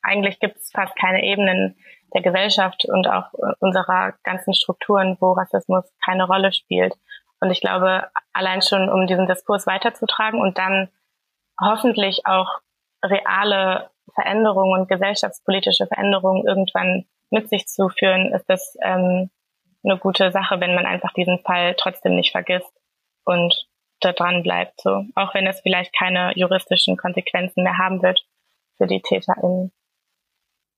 eigentlich 0.00 0.40
gibt 0.40 0.56
es 0.56 0.70
fast 0.72 0.96
keine 0.96 1.22
Ebenen 1.22 1.76
der 2.14 2.22
Gesellschaft 2.22 2.86
und 2.86 3.06
auch 3.06 3.32
unserer 3.60 4.14
ganzen 4.22 4.54
Strukturen, 4.54 5.16
wo 5.20 5.32
Rassismus 5.32 5.84
keine 6.04 6.24
Rolle 6.24 6.52
spielt. 6.52 6.94
Und 7.40 7.50
ich 7.50 7.60
glaube, 7.60 8.08
allein 8.32 8.62
schon, 8.62 8.88
um 8.88 9.06
diesen 9.06 9.26
Diskurs 9.26 9.66
weiterzutragen 9.66 10.40
und 10.40 10.58
dann 10.58 10.88
hoffentlich 11.60 12.26
auch 12.26 12.60
reale 13.04 13.90
Veränderungen 14.14 14.80
und 14.80 14.88
gesellschaftspolitische 14.88 15.86
Veränderungen 15.86 16.46
irgendwann 16.46 17.06
mit 17.30 17.48
sich 17.48 17.66
zu 17.66 17.88
führen, 17.88 18.32
ist 18.32 18.48
das 18.48 18.76
ähm, 18.82 19.30
eine 19.84 19.98
gute 19.98 20.30
Sache, 20.30 20.60
wenn 20.60 20.74
man 20.74 20.86
einfach 20.86 21.12
diesen 21.14 21.40
Fall 21.40 21.74
trotzdem 21.76 22.14
nicht 22.14 22.30
vergisst 22.30 22.72
und 23.24 23.66
da 24.04 24.12
dran 24.12 24.42
bleibt, 24.42 24.80
so. 24.80 25.04
Auch 25.14 25.34
wenn 25.34 25.46
es 25.46 25.60
vielleicht 25.60 25.96
keine 25.96 26.32
juristischen 26.36 26.96
Konsequenzen 26.96 27.62
mehr 27.62 27.78
haben 27.78 28.02
wird 28.02 28.24
für 28.76 28.86
die 28.86 29.00
TäterInnen. 29.00 29.72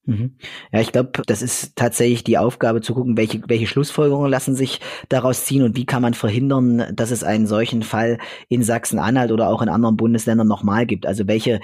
Mhm. 0.06 0.36
Ja, 0.70 0.80
ich 0.80 0.92
glaube, 0.92 1.22
das 1.26 1.40
ist 1.40 1.76
tatsächlich 1.76 2.24
die 2.24 2.36
Aufgabe 2.36 2.82
zu 2.82 2.94
gucken, 2.94 3.16
welche, 3.16 3.40
welche 3.48 3.66
Schlussfolgerungen 3.66 4.30
lassen 4.30 4.54
sich 4.54 4.80
daraus 5.08 5.46
ziehen 5.46 5.62
und 5.62 5.76
wie 5.76 5.86
kann 5.86 6.02
man 6.02 6.12
verhindern, 6.12 6.94
dass 6.94 7.10
es 7.10 7.24
einen 7.24 7.46
solchen 7.46 7.82
Fall 7.82 8.18
in 8.48 8.62
Sachsen-Anhalt 8.62 9.32
oder 9.32 9.48
auch 9.48 9.62
in 9.62 9.70
anderen 9.70 9.96
Bundesländern 9.96 10.46
nochmal 10.46 10.84
gibt. 10.84 11.06
Also 11.06 11.26
welche 11.26 11.60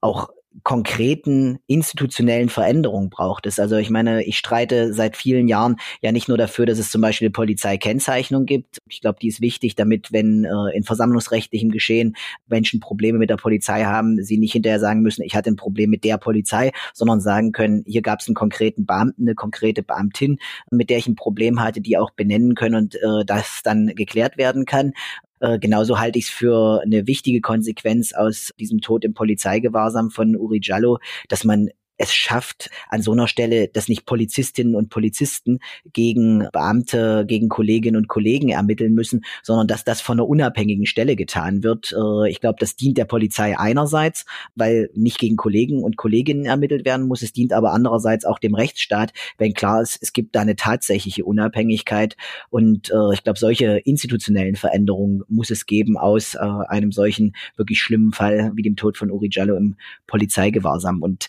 auch 0.00 0.30
konkreten 0.64 1.60
institutionellen 1.66 2.48
Veränderungen 2.48 3.08
braucht 3.08 3.46
es. 3.46 3.58
Also 3.58 3.76
ich 3.76 3.88
meine, 3.88 4.24
ich 4.24 4.36
streite 4.36 4.92
seit 4.92 5.16
vielen 5.16 5.48
Jahren 5.48 5.76
ja 6.02 6.12
nicht 6.12 6.28
nur 6.28 6.38
dafür, 6.38 6.66
dass 6.66 6.78
es 6.78 6.90
zum 6.90 7.00
Beispiel 7.00 7.30
Polizeikennzeichnung 7.30 8.46
gibt. 8.46 8.78
Ich 8.88 9.00
glaube, 9.00 9.18
die 9.22 9.28
ist 9.28 9.40
wichtig, 9.40 9.76
damit, 9.76 10.12
wenn 10.12 10.44
äh, 10.44 10.76
in 10.76 10.82
versammlungsrechtlichem 10.82 11.70
Geschehen 11.70 12.16
Menschen 12.48 12.80
Probleme 12.80 13.18
mit 13.18 13.30
der 13.30 13.36
Polizei 13.36 13.84
haben, 13.84 14.22
sie 14.22 14.38
nicht 14.38 14.52
hinterher 14.52 14.80
sagen 14.80 15.02
müssen, 15.02 15.22
ich 15.22 15.36
hatte 15.36 15.50
ein 15.50 15.56
Problem 15.56 15.88
mit 15.88 16.04
der 16.04 16.18
Polizei, 16.18 16.72
sondern 16.94 17.20
sagen 17.20 17.52
können, 17.52 17.84
hier 17.86 18.02
gab 18.02 18.20
es 18.20 18.28
einen 18.28 18.34
konkreten 18.34 18.86
Beamten, 18.86 19.22
eine 19.22 19.34
konkrete 19.34 19.82
Beamtin, 19.82 20.38
mit 20.70 20.90
der 20.90 20.98
ich 20.98 21.06
ein 21.06 21.16
Problem 21.16 21.62
hatte, 21.62 21.80
die 21.80 21.96
auch 21.96 22.10
benennen 22.10 22.54
können 22.54 22.74
und 22.74 22.96
äh, 22.96 23.24
das 23.24 23.60
dann 23.62 23.86
geklärt 23.94 24.36
werden 24.36 24.64
kann. 24.64 24.92
Äh, 25.40 25.58
genauso 25.58 25.98
halte 25.98 26.18
ich 26.18 26.26
es 26.26 26.30
für 26.30 26.82
eine 26.82 27.06
wichtige 27.06 27.40
Konsequenz 27.40 28.12
aus 28.12 28.52
diesem 28.58 28.80
Tod 28.80 29.04
im 29.04 29.14
Polizeigewahrsam 29.14 30.10
von 30.10 30.36
Uri 30.36 30.60
Jallo, 30.62 30.98
dass 31.28 31.44
man 31.44 31.70
es 32.00 32.14
schafft, 32.14 32.70
an 32.88 33.02
so 33.02 33.12
einer 33.12 33.28
Stelle, 33.28 33.68
dass 33.68 33.88
nicht 33.88 34.06
Polizistinnen 34.06 34.74
und 34.74 34.88
Polizisten 34.88 35.60
gegen 35.92 36.48
Beamte, 36.50 37.26
gegen 37.28 37.50
Kolleginnen 37.50 37.96
und 37.96 38.08
Kollegen 38.08 38.48
ermitteln 38.48 38.94
müssen, 38.94 39.22
sondern 39.42 39.66
dass 39.66 39.84
das 39.84 40.00
von 40.00 40.18
einer 40.18 40.26
unabhängigen 40.26 40.86
Stelle 40.86 41.14
getan 41.14 41.62
wird. 41.62 41.92
Äh, 41.92 42.30
ich 42.30 42.40
glaube, 42.40 42.56
das 42.58 42.74
dient 42.74 42.96
der 42.96 43.04
Polizei 43.04 43.58
einerseits, 43.58 44.24
weil 44.54 44.88
nicht 44.94 45.18
gegen 45.18 45.36
Kollegen 45.36 45.82
und 45.82 45.98
Kolleginnen 45.98 46.46
ermittelt 46.46 46.86
werden 46.86 47.06
muss. 47.06 47.20
Es 47.20 47.34
dient 47.34 47.52
aber 47.52 47.72
andererseits 47.72 48.24
auch 48.24 48.38
dem 48.38 48.54
Rechtsstaat, 48.54 49.12
wenn 49.36 49.52
klar 49.52 49.82
ist, 49.82 49.98
es 50.00 50.14
gibt 50.14 50.34
da 50.34 50.40
eine 50.40 50.56
tatsächliche 50.56 51.26
Unabhängigkeit. 51.26 52.16
Und 52.48 52.90
äh, 52.90 53.12
ich 53.12 53.22
glaube, 53.22 53.38
solche 53.38 53.76
institutionellen 53.84 54.56
Veränderungen 54.56 55.22
muss 55.28 55.50
es 55.50 55.66
geben 55.66 55.98
aus 55.98 56.34
äh, 56.34 56.38
einem 56.38 56.92
solchen 56.92 57.36
wirklich 57.56 57.78
schlimmen 57.78 58.12
Fall 58.12 58.52
wie 58.54 58.62
dem 58.62 58.76
Tod 58.76 58.96
von 58.96 59.10
Uri 59.10 59.28
Jallo 59.30 59.54
im 59.56 59.76
Polizeigewahrsam. 60.06 61.02
Und 61.02 61.28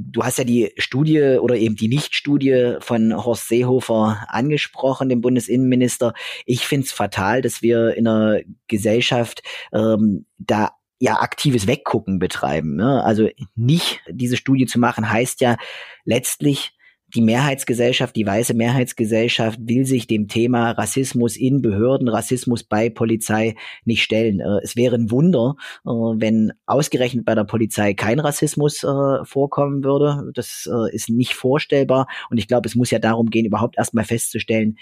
Du 0.00 0.22
hast 0.22 0.38
ja 0.38 0.44
die 0.44 0.72
Studie 0.78 1.38
oder 1.40 1.56
eben 1.56 1.74
die 1.74 1.88
Nichtstudie 1.88 2.76
von 2.78 3.14
Horst 3.16 3.48
Seehofer 3.48 4.24
angesprochen, 4.28 5.08
dem 5.08 5.20
Bundesinnenminister. 5.20 6.14
Ich 6.46 6.66
finde 6.66 6.86
es 6.86 6.92
fatal, 6.92 7.42
dass 7.42 7.62
wir 7.62 7.96
in 7.96 8.06
einer 8.06 8.40
Gesellschaft 8.68 9.42
ähm, 9.72 10.24
da 10.38 10.70
ja 11.00 11.20
aktives 11.20 11.66
Weggucken 11.66 12.20
betreiben. 12.20 12.76
Ne? 12.76 13.02
Also 13.02 13.28
nicht 13.56 14.00
diese 14.08 14.36
Studie 14.36 14.66
zu 14.66 14.78
machen, 14.78 15.10
heißt 15.10 15.40
ja 15.40 15.56
letztlich 16.04 16.77
die 17.14 17.22
Mehrheitsgesellschaft, 17.22 18.14
die 18.16 18.26
weiße 18.26 18.54
Mehrheitsgesellschaft 18.54 19.58
will 19.62 19.86
sich 19.86 20.06
dem 20.06 20.28
Thema 20.28 20.72
Rassismus 20.72 21.36
in 21.36 21.62
Behörden, 21.62 22.08
Rassismus 22.08 22.64
bei 22.64 22.90
Polizei 22.90 23.54
nicht 23.84 24.02
stellen. 24.02 24.40
Äh, 24.40 24.60
es 24.62 24.76
wäre 24.76 24.96
ein 24.96 25.10
Wunder, 25.10 25.56
äh, 25.86 25.88
wenn 25.88 26.52
ausgerechnet 26.66 27.24
bei 27.24 27.34
der 27.34 27.44
Polizei 27.44 27.94
kein 27.94 28.20
Rassismus 28.20 28.84
äh, 28.84 29.24
vorkommen 29.24 29.84
würde. 29.84 30.30
Das 30.34 30.68
ist 30.92 31.08
nicht 31.08 31.34
vorstellbar. 31.34 32.06
Und 32.30 32.38
ich 32.38 32.48
glaube, 32.48 32.68
es 32.68 32.74
muss 32.74 32.90
ja 32.90 32.98
darum 32.98 33.30
gehen, 33.30 33.46
überhaupt 33.46 33.78
erstmal 33.78 34.04
festzustellen, 34.04 34.76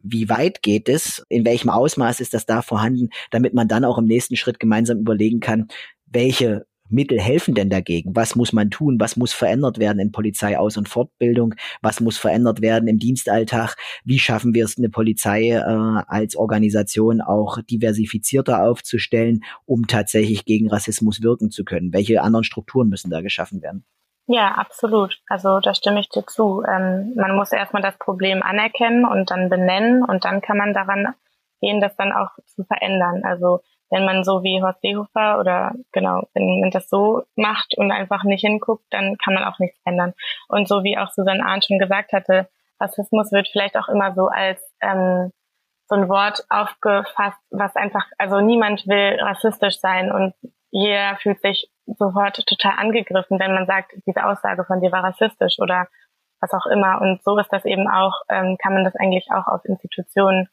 wie 0.00 0.28
weit 0.28 0.62
geht 0.62 0.88
es, 0.88 1.24
in 1.28 1.44
welchem 1.44 1.70
Ausmaß 1.70 2.20
ist 2.20 2.34
das 2.34 2.46
da 2.46 2.62
vorhanden, 2.62 3.10
damit 3.30 3.54
man 3.54 3.68
dann 3.68 3.84
auch 3.84 3.98
im 3.98 4.04
nächsten 4.04 4.36
Schritt 4.36 4.60
gemeinsam 4.60 4.98
überlegen 4.98 5.40
kann, 5.40 5.68
welche 6.06 6.66
Mittel 6.90 7.20
helfen 7.20 7.54
denn 7.54 7.70
dagegen? 7.70 8.14
Was 8.14 8.36
muss 8.36 8.52
man 8.52 8.70
tun? 8.70 8.98
Was 8.98 9.16
muss 9.16 9.32
verändert 9.32 9.78
werden 9.78 9.98
in 9.98 10.12
Polizeiaus- 10.12 10.76
und 10.76 10.88
Fortbildung? 10.88 11.54
Was 11.82 12.00
muss 12.00 12.18
verändert 12.18 12.60
werden 12.60 12.88
im 12.88 12.98
Dienstalltag? 12.98 13.76
Wie 14.04 14.18
schaffen 14.18 14.54
wir 14.54 14.64
es, 14.64 14.78
eine 14.78 14.88
Polizei 14.88 15.50
äh, 15.50 15.62
als 15.62 16.36
Organisation 16.36 17.20
auch 17.20 17.58
diversifizierter 17.62 18.62
aufzustellen, 18.62 19.40
um 19.66 19.86
tatsächlich 19.86 20.44
gegen 20.44 20.68
Rassismus 20.68 21.22
wirken 21.22 21.50
zu 21.50 21.64
können? 21.64 21.92
Welche 21.92 22.22
anderen 22.22 22.44
Strukturen 22.44 22.88
müssen 22.88 23.10
da 23.10 23.20
geschaffen 23.20 23.62
werden? 23.62 23.84
Ja, 24.30 24.52
absolut. 24.52 25.20
Also 25.26 25.58
da 25.60 25.72
stimme 25.74 26.00
ich 26.00 26.10
dir 26.10 26.26
zu. 26.26 26.62
Ähm, 26.68 27.14
man 27.16 27.34
muss 27.34 27.50
erstmal 27.50 27.82
das 27.82 27.96
Problem 27.98 28.42
anerkennen 28.42 29.06
und 29.06 29.30
dann 29.30 29.48
benennen 29.48 30.04
und 30.04 30.26
dann 30.26 30.42
kann 30.42 30.58
man 30.58 30.74
daran 30.74 31.14
gehen, 31.60 31.80
das 31.80 31.96
dann 31.96 32.12
auch 32.12 32.30
zu 32.46 32.64
verändern. 32.64 33.22
Also 33.24 33.60
wenn 33.90 34.04
man 34.04 34.24
so 34.24 34.42
wie 34.42 34.62
Horst 34.62 34.80
Seehofer 34.80 35.40
oder 35.40 35.72
genau, 35.92 36.22
wenn 36.34 36.60
man 36.60 36.70
das 36.70 36.88
so 36.88 37.22
macht 37.36 37.76
und 37.76 37.90
einfach 37.90 38.24
nicht 38.24 38.42
hinguckt, 38.42 38.84
dann 38.90 39.16
kann 39.16 39.34
man 39.34 39.44
auch 39.44 39.58
nichts 39.58 39.78
ändern. 39.84 40.14
Und 40.48 40.68
so 40.68 40.84
wie 40.84 40.98
auch 40.98 41.10
Susanne 41.10 41.44
Arndt 41.44 41.64
schon 41.64 41.78
gesagt 41.78 42.12
hatte, 42.12 42.48
Rassismus 42.80 43.32
wird 43.32 43.48
vielleicht 43.48 43.76
auch 43.76 43.88
immer 43.88 44.14
so 44.14 44.28
als 44.28 44.62
ähm, 44.80 45.32
so 45.88 45.96
ein 45.96 46.08
Wort 46.08 46.44
aufgefasst, 46.50 47.38
was 47.50 47.74
einfach, 47.76 48.06
also 48.18 48.40
niemand 48.40 48.86
will 48.86 49.18
rassistisch 49.20 49.80
sein 49.80 50.12
und 50.12 50.34
jeder 50.70 51.16
fühlt 51.16 51.40
sich 51.40 51.70
sofort 51.86 52.46
total 52.46 52.72
angegriffen, 52.76 53.40
wenn 53.40 53.54
man 53.54 53.66
sagt, 53.66 53.92
diese 54.06 54.26
Aussage 54.26 54.64
von 54.64 54.82
dir 54.82 54.92
war 54.92 55.02
rassistisch 55.02 55.58
oder 55.58 55.88
was 56.40 56.52
auch 56.52 56.66
immer. 56.66 57.00
Und 57.00 57.22
so 57.24 57.38
ist 57.38 57.50
das 57.50 57.64
eben 57.64 57.88
auch, 57.88 58.20
ähm, 58.28 58.58
kann 58.62 58.74
man 58.74 58.84
das 58.84 58.94
eigentlich 58.96 59.28
auch 59.30 59.46
auf 59.46 59.64
Institutionen 59.64 60.48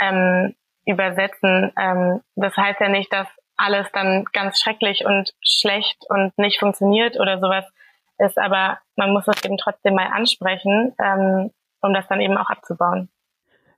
ähm, 0.00 0.54
übersetzen. 0.86 1.72
Ähm, 1.78 2.20
das 2.36 2.56
heißt 2.56 2.80
ja 2.80 2.88
nicht, 2.88 3.12
dass 3.12 3.28
alles 3.56 3.86
dann 3.92 4.24
ganz 4.32 4.60
schrecklich 4.60 5.04
und 5.04 5.32
schlecht 5.44 5.98
und 6.08 6.36
nicht 6.38 6.58
funktioniert 6.58 7.18
oder 7.20 7.38
sowas 7.38 7.64
ist, 8.18 8.38
aber 8.38 8.78
man 8.96 9.12
muss 9.12 9.28
es 9.28 9.44
eben 9.44 9.58
trotzdem 9.58 9.94
mal 9.94 10.08
ansprechen, 10.08 10.94
ähm, 11.02 11.50
um 11.80 11.94
das 11.94 12.06
dann 12.08 12.20
eben 12.20 12.36
auch 12.36 12.50
abzubauen. 12.50 13.10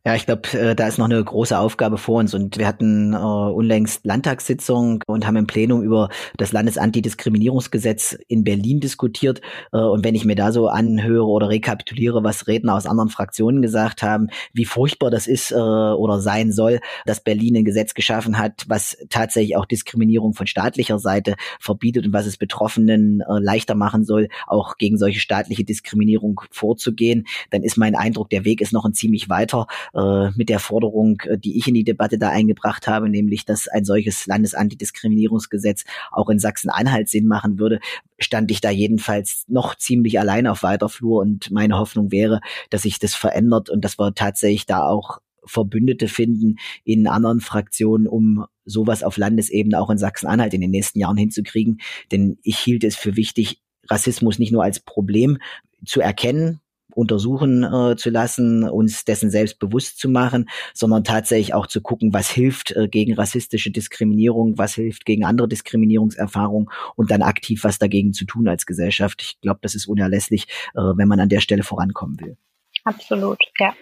Ja, 0.04 0.16
ich 0.16 0.26
glaube, 0.26 0.48
äh, 0.58 0.74
da 0.74 0.88
ist 0.88 0.98
noch 0.98 1.04
eine 1.04 1.22
große 1.22 1.56
Aufgabe 1.56 1.96
vor 1.96 2.18
uns 2.18 2.34
und 2.34 2.58
wir 2.58 2.66
hatten 2.66 3.12
äh, 3.12 3.16
unlängst 3.16 4.04
Landtagssitzung 4.04 5.04
und 5.06 5.24
haben 5.28 5.36
im 5.36 5.46
Plenum 5.46 5.80
über 5.80 6.08
das 6.36 6.50
Landesantidiskriminierungsgesetz 6.50 8.18
in 8.26 8.42
Berlin 8.42 8.80
diskutiert. 8.80 9.42
Äh, 9.72 9.76
und 9.76 10.04
wenn 10.04 10.16
ich 10.16 10.24
mir 10.24 10.34
da 10.34 10.50
so 10.50 10.66
anhöre 10.66 11.28
oder 11.28 11.50
rekapituliere, 11.50 12.24
was 12.24 12.48
Redner 12.48 12.74
aus 12.74 12.86
anderen 12.86 13.10
Fraktionen 13.10 13.62
gesagt 13.62 14.02
haben, 14.02 14.26
wie 14.52 14.64
furchtbar 14.64 15.08
das 15.12 15.28
ist 15.28 15.52
äh, 15.52 15.54
oder 15.54 16.18
sein 16.18 16.50
soll, 16.50 16.80
dass 17.06 17.22
Berlin 17.22 17.58
ein 17.58 17.64
Gesetz 17.64 17.94
geschaffen 17.94 18.38
hat, 18.38 18.64
was 18.66 18.96
tatsächlich 19.08 19.56
auch 19.56 19.66
Diskriminierung 19.66 20.34
von 20.34 20.48
staatlicher 20.48 20.98
Seite 20.98 21.36
verbietet 21.60 22.06
und 22.06 22.12
was 22.12 22.26
es 22.26 22.38
Betroffenen 22.38 23.20
äh, 23.20 23.38
leichter 23.38 23.76
machen 23.76 24.04
soll, 24.04 24.30
auch 24.48 24.78
gegen 24.78 24.98
solche 24.98 25.20
staatliche 25.20 25.62
Diskriminierung 25.62 26.40
vorzugehen, 26.50 27.28
dann 27.50 27.62
ist 27.62 27.76
mein 27.76 27.94
Eindruck, 27.94 28.30
der 28.30 28.44
Weg 28.44 28.60
ist 28.60 28.72
noch 28.72 28.84
ein 28.84 28.94
ziemlich 28.94 29.28
weiter 29.28 29.68
äh, 29.94 30.30
mit 30.36 30.48
der 30.48 30.58
Forderung, 30.58 31.20
äh, 31.26 31.38
die 31.38 31.58
ich 31.58 31.68
in 31.68 31.74
die 31.74 31.84
Debatte 31.84 32.18
da 32.18 32.30
eingebracht 32.30 32.86
habe, 32.86 33.08
nämlich, 33.08 33.44
dass 33.44 33.68
ein 33.68 33.84
solches 33.84 34.26
Landesantidiskriminierungsgesetz 34.26 35.84
auch 36.10 36.28
in 36.28 36.38
Sachsen-Anhalt 36.38 37.08
Sinn 37.08 37.26
machen 37.26 37.58
würde, 37.58 37.80
stand 38.18 38.50
ich 38.50 38.60
da 38.60 38.70
jedenfalls 38.70 39.44
noch 39.48 39.74
ziemlich 39.74 40.18
allein 40.18 40.46
auf 40.46 40.62
weiter 40.62 40.88
Flur 40.88 41.20
und 41.20 41.50
meine 41.50 41.78
Hoffnung 41.78 42.10
wäre, 42.10 42.40
dass 42.70 42.82
sich 42.82 42.98
das 42.98 43.14
verändert 43.14 43.70
und 43.70 43.84
dass 43.84 43.98
wir 43.98 44.14
tatsächlich 44.14 44.66
da 44.66 44.86
auch 44.86 45.18
Verbündete 45.44 46.08
finden 46.08 46.56
in 46.84 47.06
anderen 47.06 47.40
Fraktionen, 47.40 48.06
um 48.06 48.46
sowas 48.64 49.02
auf 49.02 49.16
Landesebene 49.16 49.80
auch 49.80 49.90
in 49.90 49.98
Sachsen-Anhalt 49.98 50.54
in 50.54 50.60
den 50.60 50.70
nächsten 50.70 51.00
Jahren 51.00 51.16
hinzukriegen. 51.16 51.80
Denn 52.12 52.38
ich 52.42 52.58
hielt 52.58 52.84
es 52.84 52.96
für 52.96 53.16
wichtig, 53.16 53.60
Rassismus 53.90 54.38
nicht 54.38 54.52
nur 54.52 54.62
als 54.62 54.80
Problem 54.80 55.38
zu 55.84 56.00
erkennen, 56.00 56.60
untersuchen 56.94 57.64
äh, 57.64 57.96
zu 57.96 58.10
lassen, 58.10 58.68
uns 58.68 59.04
dessen 59.04 59.30
selbst 59.30 59.58
bewusst 59.58 59.98
zu 59.98 60.08
machen, 60.08 60.48
sondern 60.74 61.04
tatsächlich 61.04 61.54
auch 61.54 61.66
zu 61.66 61.80
gucken, 61.80 62.12
was 62.12 62.30
hilft 62.30 62.72
äh, 62.72 62.88
gegen 62.88 63.14
rassistische 63.14 63.70
Diskriminierung, 63.70 64.58
was 64.58 64.74
hilft 64.74 65.04
gegen 65.04 65.24
andere 65.24 65.48
Diskriminierungserfahrungen 65.48 66.68
und 66.96 67.10
dann 67.10 67.22
aktiv 67.22 67.64
was 67.64 67.78
dagegen 67.78 68.12
zu 68.12 68.24
tun 68.24 68.48
als 68.48 68.66
Gesellschaft. 68.66 69.22
Ich 69.22 69.40
glaube, 69.40 69.60
das 69.62 69.74
ist 69.74 69.86
unerlässlich, 69.86 70.46
äh, 70.74 70.80
wenn 70.80 71.08
man 71.08 71.20
an 71.20 71.28
der 71.28 71.40
Stelle 71.40 71.62
vorankommen 71.62 72.20
will. 72.20 72.36
Absolut, 72.84 73.38
ja. 73.58 73.74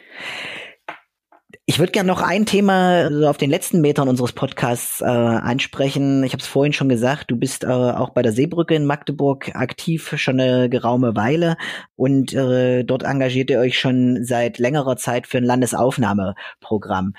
Ich 1.66 1.78
würde 1.78 1.92
gerne 1.92 2.08
noch 2.08 2.20
ein 2.20 2.46
Thema 2.46 3.10
so 3.12 3.28
auf 3.28 3.36
den 3.36 3.50
letzten 3.50 3.80
Metern 3.80 4.08
unseres 4.08 4.32
Podcasts 4.32 5.02
äh, 5.02 5.04
ansprechen. 5.04 6.24
Ich 6.24 6.32
habe 6.32 6.40
es 6.40 6.48
vorhin 6.48 6.72
schon 6.72 6.88
gesagt, 6.88 7.30
du 7.30 7.36
bist 7.36 7.62
äh, 7.62 7.68
auch 7.68 8.10
bei 8.10 8.22
der 8.22 8.32
Seebrücke 8.32 8.74
in 8.74 8.86
Magdeburg 8.86 9.54
aktiv, 9.54 10.14
schon 10.16 10.40
eine 10.40 10.68
geraume 10.68 11.14
Weile. 11.14 11.56
Und 11.94 12.32
äh, 12.32 12.82
dort 12.82 13.04
engagiert 13.04 13.50
ihr 13.50 13.60
euch 13.60 13.78
schon 13.78 14.24
seit 14.24 14.58
längerer 14.58 14.96
Zeit 14.96 15.28
für 15.28 15.38
ein 15.38 15.44
Landesaufnahmeprogramm. 15.44 17.14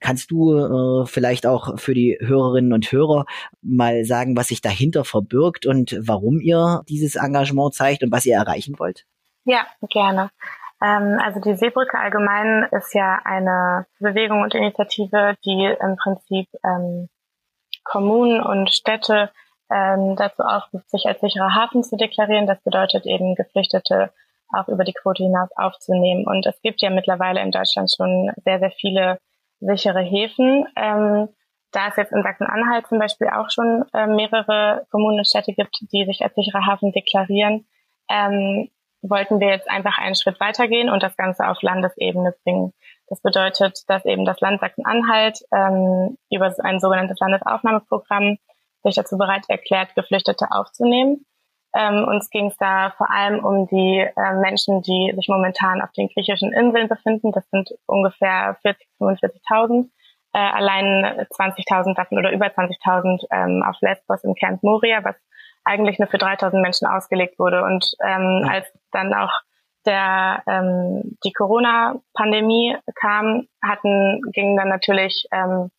Kannst 0.00 0.32
du 0.32 0.58
äh, 0.58 1.06
vielleicht 1.06 1.46
auch 1.46 1.78
für 1.78 1.94
die 1.94 2.18
Hörerinnen 2.20 2.72
und 2.72 2.90
Hörer 2.90 3.24
mal 3.62 4.04
sagen, 4.04 4.36
was 4.36 4.48
sich 4.48 4.60
dahinter 4.60 5.04
verbirgt 5.04 5.64
und 5.64 5.96
warum 6.00 6.40
ihr 6.40 6.82
dieses 6.88 7.14
Engagement 7.14 7.72
zeigt 7.72 8.02
und 8.02 8.10
was 8.10 8.26
ihr 8.26 8.34
erreichen 8.34 8.80
wollt? 8.80 9.06
Ja, 9.44 9.64
gerne. 9.90 10.30
Ähm, 10.82 11.18
also 11.22 11.40
die 11.40 11.54
Seebrücke 11.54 11.98
allgemein 11.98 12.68
ist 12.72 12.94
ja 12.94 13.20
eine 13.24 13.86
Bewegung 14.00 14.42
und 14.42 14.54
Initiative, 14.54 15.36
die 15.44 15.64
im 15.80 15.96
Prinzip 15.96 16.48
ähm, 16.64 17.08
Kommunen 17.84 18.40
und 18.40 18.70
Städte 18.70 19.30
ähm, 19.70 20.16
dazu 20.16 20.42
aufruft, 20.42 20.90
sich 20.90 21.06
als 21.06 21.20
sicherer 21.20 21.54
Hafen 21.54 21.82
zu 21.82 21.96
deklarieren. 21.96 22.46
Das 22.46 22.60
bedeutet 22.62 23.06
eben 23.06 23.34
Geflüchtete 23.34 24.12
auch 24.52 24.68
über 24.68 24.84
die 24.84 24.92
Quote 24.92 25.22
hinaus 25.22 25.48
aufzunehmen. 25.56 26.26
Und 26.26 26.46
es 26.46 26.60
gibt 26.60 26.82
ja 26.82 26.90
mittlerweile 26.90 27.40
in 27.40 27.52
Deutschland 27.52 27.90
schon 27.94 28.30
sehr, 28.44 28.58
sehr 28.58 28.70
viele 28.70 29.18
sichere 29.60 30.02
Häfen. 30.02 30.66
Ähm, 30.76 31.28
da 31.70 31.88
es 31.88 31.96
jetzt 31.96 32.12
in 32.12 32.22
Sachsen-Anhalt 32.22 32.86
zum 32.86 32.98
Beispiel 32.98 33.28
auch 33.28 33.48
schon 33.50 33.84
äh, 33.94 34.06
mehrere 34.06 34.86
Kommunen 34.90 35.18
und 35.18 35.26
Städte 35.26 35.54
gibt, 35.54 35.78
die 35.80 36.04
sich 36.04 36.22
als 36.22 36.34
sicherer 36.34 36.66
Hafen 36.66 36.92
deklarieren, 36.92 37.66
ähm, 38.10 38.68
wollten 39.02 39.40
wir 39.40 39.48
jetzt 39.48 39.68
einfach 39.68 39.98
einen 39.98 40.14
Schritt 40.14 40.40
weitergehen 40.40 40.88
und 40.88 41.02
das 41.02 41.16
Ganze 41.16 41.48
auf 41.48 41.60
Landesebene 41.60 42.34
bringen. 42.44 42.72
Das 43.08 43.20
bedeutet, 43.20 43.80
dass 43.88 44.04
eben 44.04 44.24
das 44.24 44.40
Land 44.40 44.60
Sachsen-Anhalt 44.60 45.40
ähm, 45.52 46.16
über 46.30 46.54
ein 46.62 46.80
sogenanntes 46.80 47.18
Landesaufnahmeprogramm 47.18 48.38
sich 48.84 48.94
dazu 48.94 49.18
bereit 49.18 49.44
erklärt, 49.48 49.94
Geflüchtete 49.94 50.46
aufzunehmen. 50.50 51.26
Ähm, 51.74 52.04
uns 52.04 52.28
ging 52.30 52.46
es 52.48 52.56
da 52.58 52.90
vor 52.96 53.10
allem 53.10 53.44
um 53.44 53.66
die 53.66 53.98
äh, 53.98 54.34
Menschen, 54.40 54.82
die 54.82 55.12
sich 55.16 55.28
momentan 55.28 55.80
auf 55.80 55.90
den 55.92 56.08
griechischen 56.08 56.52
Inseln 56.52 56.88
befinden. 56.88 57.32
Das 57.32 57.48
sind 57.50 57.70
ungefähr 57.86 58.58
40, 58.62 58.86
45.000. 59.00 59.88
Äh, 60.34 60.38
allein 60.38 61.26
20.000 61.30 61.94
davon 61.94 62.18
oder 62.18 62.32
über 62.32 62.46
20.000 62.46 63.24
ähm, 63.30 63.62
auf 63.66 63.76
Lesbos 63.80 64.24
im 64.24 64.34
Camp 64.34 64.62
Moria, 64.62 65.02
was 65.04 65.16
eigentlich 65.64 65.98
nur 65.98 66.08
für 66.08 66.18
3.000 66.18 66.60
Menschen 66.60 66.86
ausgelegt 66.86 67.38
wurde. 67.38 67.62
Und 67.64 67.92
ähm, 68.04 68.48
als 68.50 68.66
dann 68.90 69.14
auch 69.14 69.32
der 69.84 70.42
ähm, 70.46 71.18
die 71.24 71.32
Corona-Pandemie 71.32 72.76
kam, 72.94 73.48
hatten 73.62 74.20
gingen 74.32 74.56
dann 74.56 74.68
natürlich 74.68 75.26
ähm, 75.32 75.70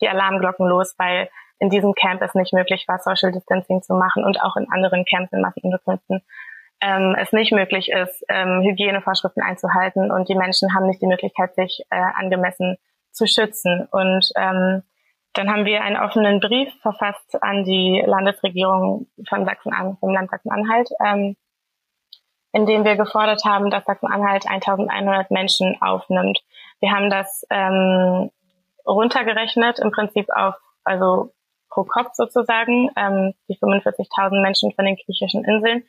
die 0.00 0.08
Alarmglocken 0.08 0.66
los, 0.66 0.94
weil 0.98 1.28
in 1.58 1.70
diesem 1.70 1.94
Camp 1.94 2.22
es 2.22 2.34
nicht 2.34 2.52
möglich 2.52 2.84
war, 2.88 2.98
Social 2.98 3.32
Distancing 3.32 3.82
zu 3.82 3.94
machen 3.94 4.24
und 4.24 4.40
auch 4.40 4.56
in 4.56 4.66
anderen 4.72 5.04
Camps 5.04 5.32
in 5.32 5.40
Massenunterkünften 5.40 6.22
ähm, 6.82 7.14
es 7.18 7.32
nicht 7.32 7.52
möglich 7.52 7.90
ist, 7.90 8.24
ähm, 8.28 8.62
Hygienevorschriften 8.62 9.42
einzuhalten 9.42 10.10
und 10.10 10.28
die 10.28 10.34
Menschen 10.34 10.74
haben 10.74 10.86
nicht 10.86 11.00
die 11.00 11.06
Möglichkeit, 11.06 11.54
sich 11.54 11.84
äh, 11.90 12.02
angemessen 12.16 12.76
zu 13.12 13.26
schützen. 13.26 13.86
Und 13.90 14.28
ähm, 14.36 14.82
dann 15.34 15.50
haben 15.50 15.64
wir 15.64 15.82
einen 15.82 15.96
offenen 15.96 16.40
Brief 16.40 16.72
verfasst 16.82 17.42
an 17.42 17.64
die 17.64 18.02
Landesregierung 18.06 19.06
von 19.28 19.44
Sachsen-Anhalt, 19.44 19.98
vom 19.98 20.12
Land 20.12 20.30
Sachsen-Anhalt, 20.30 20.90
ähm, 21.04 21.36
in 22.52 22.66
dem 22.66 22.84
wir 22.84 22.96
gefordert 22.96 23.44
haben, 23.44 23.70
dass 23.70 23.84
Sachsen-Anhalt 23.84 24.46
1100 24.46 25.30
Menschen 25.30 25.80
aufnimmt. 25.80 26.40
Wir 26.80 26.92
haben 26.92 27.08
das 27.08 27.46
ähm, 27.50 28.30
runtergerechnet, 28.86 29.78
im 29.78 29.90
Prinzip 29.90 30.28
auf, 30.30 30.54
also 30.84 31.32
pro 31.70 31.84
Kopf 31.84 32.10
sozusagen, 32.12 32.90
ähm, 32.96 33.32
die 33.48 33.56
45.000 33.56 34.42
Menschen 34.42 34.72
von 34.72 34.84
den 34.84 34.96
griechischen 34.96 35.44
Inseln, 35.44 35.84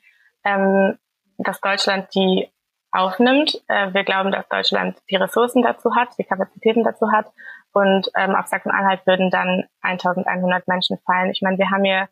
ähm, 0.46 0.98
dass 1.38 1.60
Deutschland 1.60 2.08
die 2.16 2.50
aufnimmt. 2.94 3.62
Äh, 3.68 3.94
wir 3.94 4.04
glauben, 4.04 4.32
dass 4.32 4.48
Deutschland 4.48 4.98
die 5.10 5.16
Ressourcen 5.16 5.64
dazu 5.64 5.96
hat, 5.96 6.18
die 6.18 6.24
Kapazitäten 6.24 6.84
dazu 6.84 7.12
hat. 7.12 7.26
Und 7.74 8.08
ähm, 8.16 8.36
auf 8.36 8.48
Sachsen-Anhalt 8.48 9.06
würden 9.06 9.30
dann 9.30 9.64
1100 9.82 10.68
Menschen 10.68 10.98
fallen. 11.06 11.32
Ich 11.32 11.42
meine, 11.42 11.58
wir 11.58 11.70
haben 11.70 11.84
hier 11.84 12.08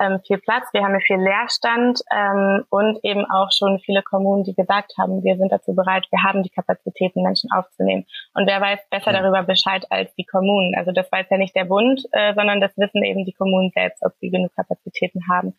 ähm, 0.00 0.20
viel 0.26 0.38
Platz, 0.38 0.68
wir 0.72 0.82
haben 0.82 0.92
hier 0.92 1.00
viel 1.00 1.16
Leerstand 1.16 2.00
ähm, 2.14 2.64
und 2.70 2.98
eben 3.02 3.24
auch 3.24 3.50
schon 3.50 3.78
viele 3.80 4.02
Kommunen, 4.02 4.44
die 4.44 4.54
gesagt 4.54 4.92
haben, 4.98 5.22
wir 5.24 5.36
sind 5.36 5.50
dazu 5.50 5.74
bereit, 5.74 6.06
wir 6.10 6.22
haben 6.22 6.42
die 6.42 6.50
Kapazitäten, 6.50 7.22
Menschen 7.22 7.50
aufzunehmen. 7.50 8.04
Und 8.34 8.46
wer 8.46 8.60
weiß 8.60 8.80
besser 8.90 9.12
ja. 9.12 9.22
darüber 9.22 9.42
Bescheid 9.42 9.86
als 9.90 10.14
die 10.14 10.24
Kommunen? 10.24 10.74
Also 10.76 10.92
das 10.92 11.10
weiß 11.10 11.26
ja 11.30 11.38
nicht 11.38 11.56
der 11.56 11.64
Bund, 11.64 12.02
äh, 12.12 12.34
sondern 12.34 12.60
das 12.60 12.76
wissen 12.76 13.02
eben 13.02 13.24
die 13.24 13.32
Kommunen 13.32 13.70
selbst, 13.74 14.02
ob 14.04 14.12
sie 14.20 14.30
genug 14.30 14.54
Kapazitäten 14.54 15.28
haben. 15.28 15.54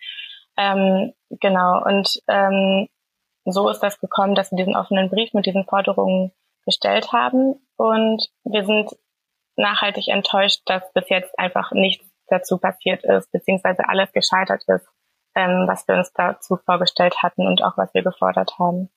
Ähm, 0.58 1.14
genau, 1.30 1.84
und 1.84 2.22
ähm, 2.28 2.88
so 3.46 3.70
ist 3.70 3.80
das 3.80 4.00
gekommen, 4.00 4.36
dass 4.36 4.52
wir 4.52 4.58
diesen 4.58 4.76
offenen 4.76 5.10
Brief 5.10 5.34
mit 5.34 5.46
diesen 5.46 5.66
Forderungen 5.66 6.32
gestellt 6.66 7.14
haben. 7.14 7.56
Und 7.78 8.28
wir 8.44 8.66
sind 8.66 8.92
nachhaltig 9.58 10.08
enttäuscht, 10.08 10.62
dass 10.66 10.92
bis 10.94 11.10
jetzt 11.10 11.38
einfach 11.38 11.72
nichts 11.72 12.06
dazu 12.28 12.58
passiert 12.58 13.04
ist, 13.04 13.32
beziehungsweise 13.32 13.88
alles 13.88 14.12
gescheitert 14.12 14.64
ist, 14.68 14.88
ähm, 15.36 15.66
was 15.68 15.88
wir 15.88 15.96
uns 15.96 16.12
dazu 16.14 16.58
vorgestellt 16.66 17.22
hatten 17.24 17.48
und 17.48 17.64
auch 17.64 17.78
was 17.78 17.94
wir 17.94 18.04
gefordert 18.04 18.58
haben. 18.60 18.90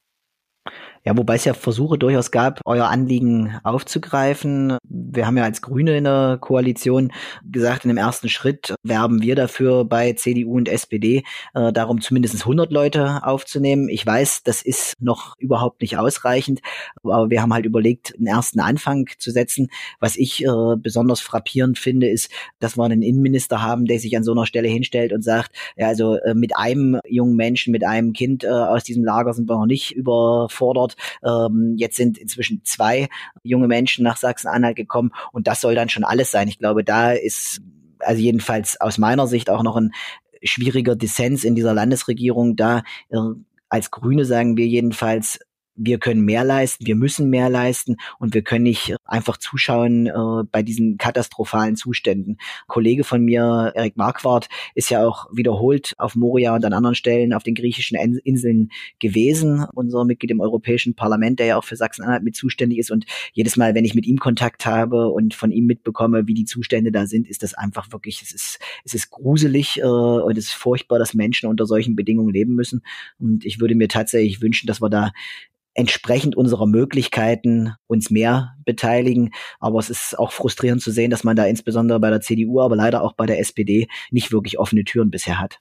Ja, 1.03 1.17
wobei 1.17 1.37
es 1.37 1.47
ja 1.47 1.55
Versuche 1.55 1.97
durchaus 1.97 2.31
gab, 2.31 2.61
euer 2.67 2.89
Anliegen 2.89 3.59
aufzugreifen. 3.63 4.77
Wir 4.85 5.27
haben 5.27 5.39
ja 5.39 5.45
als 5.45 5.63
Grüne 5.63 5.97
in 5.97 6.05
der 6.05 6.37
Koalition 6.39 7.11
gesagt, 7.43 7.87
in 7.87 7.89
dem 7.89 7.97
ersten 7.97 8.29
Schritt 8.29 8.75
werben 8.83 9.23
wir 9.23 9.35
dafür 9.35 9.87
bei 9.87 10.13
CDU 10.13 10.59
und 10.59 10.69
SPD 10.69 11.25
äh, 11.55 11.73
darum, 11.73 12.03
zumindest 12.03 12.41
100 12.41 12.71
Leute 12.71 13.25
aufzunehmen. 13.25 13.89
Ich 13.89 14.05
weiß, 14.05 14.43
das 14.43 14.61
ist 14.61 15.01
noch 15.01 15.39
überhaupt 15.39 15.81
nicht 15.81 15.97
ausreichend, 15.97 16.61
aber 17.03 17.31
wir 17.31 17.41
haben 17.41 17.55
halt 17.55 17.65
überlegt, 17.65 18.15
einen 18.19 18.27
ersten 18.27 18.61
Anfang 18.61 19.07
zu 19.17 19.31
setzen. 19.31 19.71
Was 20.01 20.17
ich 20.17 20.45
äh, 20.45 20.77
besonders 20.77 21.21
frappierend 21.21 21.79
finde, 21.79 22.11
ist, 22.11 22.31
dass 22.59 22.77
wir 22.77 22.85
einen 22.85 23.01
Innenminister 23.01 23.63
haben, 23.63 23.87
der 23.87 24.01
sich 24.01 24.15
an 24.19 24.25
so 24.25 24.33
einer 24.33 24.45
Stelle 24.45 24.69
hinstellt 24.69 25.15
und 25.15 25.25
sagt, 25.25 25.57
ja, 25.79 25.89
also 25.89 26.17
äh, 26.17 26.35
mit 26.35 26.55
einem 26.59 27.01
jungen 27.09 27.37
Menschen, 27.37 27.73
mit 27.73 27.87
einem 27.87 28.13
Kind 28.13 28.45
äh, 28.45 28.49
aus 28.49 28.85
diesem 28.85 29.03
Lager 29.03 29.33
sind 29.33 29.49
wir 29.49 29.57
noch 29.57 29.65
nicht 29.65 29.93
überfordert 29.97 30.50
dort. 30.59 30.97
Ähm, 31.25 31.75
jetzt 31.77 31.97
sind 31.97 32.19
inzwischen 32.19 32.63
zwei 32.65 33.09
junge 33.43 33.69
Menschen 33.69 34.05
nach 34.05 34.17
Sachsen-Anhalt 34.17 34.77
gekommen 34.77 35.13
und 35.33 35.47
das 35.47 35.61
soll 35.61 35.75
dann 35.75 35.89
schon 35.89 36.05
alles 36.05 36.31
sein. 36.31 36.49
Ich 36.49 36.59
glaube, 36.59 36.85
da 36.85 37.13
ist 37.13 37.61
also 37.99 38.21
jedenfalls 38.21 38.81
aus 38.81 38.99
meiner 38.99 39.27
Sicht 39.27 39.51
auch 39.51 39.63
noch 39.63 39.77
ein 39.77 39.93
schwieriger 40.43 40.97
Dissens 40.97 41.45
in 41.45 41.55
dieser 41.55 41.75
Landesregierung 41.75 42.57
da. 42.57 42.83
Äh, 43.11 43.19
als 43.69 43.91
Grüne 43.91 44.25
sagen 44.25 44.57
wir 44.57 44.67
jedenfalls, 44.67 45.39
wir 45.83 45.99
können 45.99 46.21
mehr 46.21 46.45
leisten, 46.45 46.87
wir 46.87 46.95
müssen 46.95 47.31
mehr 47.31 47.49
leisten 47.49 47.97
und 48.19 48.35
wir 48.35 48.43
können 48.43 48.65
nicht 48.65 48.95
einfach 49.05 49.39
zuschauen 49.39 50.07
äh, 50.07 50.45
bei 50.51 50.63
diesen 50.63 50.99
katastrophalen 50.99 51.75
Zuständen. 51.75 52.33
Ein 52.33 52.67
Kollege 52.67 53.03
von 53.03 53.23
mir, 53.23 53.73
Erik 53.75 53.97
Marquardt, 53.97 54.49
ist 54.75 54.91
ja 54.91 55.07
auch 55.07 55.27
wiederholt 55.33 55.95
auf 55.97 56.17
Moria 56.17 56.55
und 56.55 56.65
an 56.67 56.75
anderen 56.75 56.95
Stellen 56.95 57.33
auf 57.33 57.45
den 57.45 57.55
griechischen 57.55 57.97
Inseln 57.97 58.71
gewesen, 58.99 59.65
unser 59.73 60.05
Mitglied 60.05 60.31
im 60.31 60.41
Europäischen 60.41 60.95
Parlament, 60.95 61.39
der 61.39 61.47
ja 61.47 61.57
auch 61.57 61.65
für 61.65 61.77
Sachsen-Anhalt 61.77 62.25
mit 62.25 62.37
zuständig 62.37 62.79
ist. 62.79 62.91
Und 62.91 63.07
jedes 63.33 63.57
Mal, 63.57 63.75
wenn 63.75 63.87
ich 63.87 63.95
mit 63.95 64.07
ihm 64.07 64.19
Kontakt 64.19 64.67
habe 64.67 65.09
und 65.09 65.33
von 65.35 65.51
ihm 65.51 65.65
mitbekomme, 65.65 66.27
wie 66.27 66.35
die 66.35 66.45
Zustände 66.45 66.93
da 66.93 67.07
sind, 67.07 67.27
ist 67.27 67.43
das 67.43 67.55
einfach 67.55 67.91
wirklich, 67.91 68.21
es 68.21 68.33
ist, 68.33 68.59
es 68.85 68.93
ist 68.93 69.11
gruselig 69.11 69.79
äh, 69.79 69.85
und 69.85 70.37
es 70.37 70.47
ist 70.47 70.53
furchtbar, 70.53 70.99
dass 70.99 71.15
Menschen 71.15 71.49
unter 71.49 71.65
solchen 71.65 71.97
Bedingungen 71.97 72.35
leben 72.35 72.55
müssen. 72.55 72.83
Und 73.19 73.47
ich 73.47 73.61
würde 73.61 73.75
mir 73.75 73.89
tatsächlich 73.89 74.43
wünschen, 74.43 74.67
dass 74.67 74.83
wir 74.83 74.91
da 74.91 75.13
entsprechend 75.81 76.37
unserer 76.37 76.67
Möglichkeiten 76.67 77.75
uns 77.87 78.11
mehr 78.11 78.53
beteiligen. 78.65 79.33
Aber 79.59 79.79
es 79.79 79.91
ist 79.91 80.19
auch 80.19 80.33
frustrierend 80.33 80.83
zu 80.83 80.91
sehen, 80.91 81.11
dass 81.11 81.25
man 81.25 81.37
da 81.37 81.45
insbesondere 81.45 81.99
bei 81.99 82.11
der 82.11 82.21
CDU, 82.21 82.61
aber 82.61 82.77
leider 82.77 83.03
auch 83.03 83.15
bei 83.15 83.27
der 83.27 83.41
SPD 83.41 83.89
nicht 84.11 84.33
wirklich 84.33 84.59
offene 84.59 84.85
Türen 84.85 85.11
bisher 85.11 85.41
hat. 85.41 85.59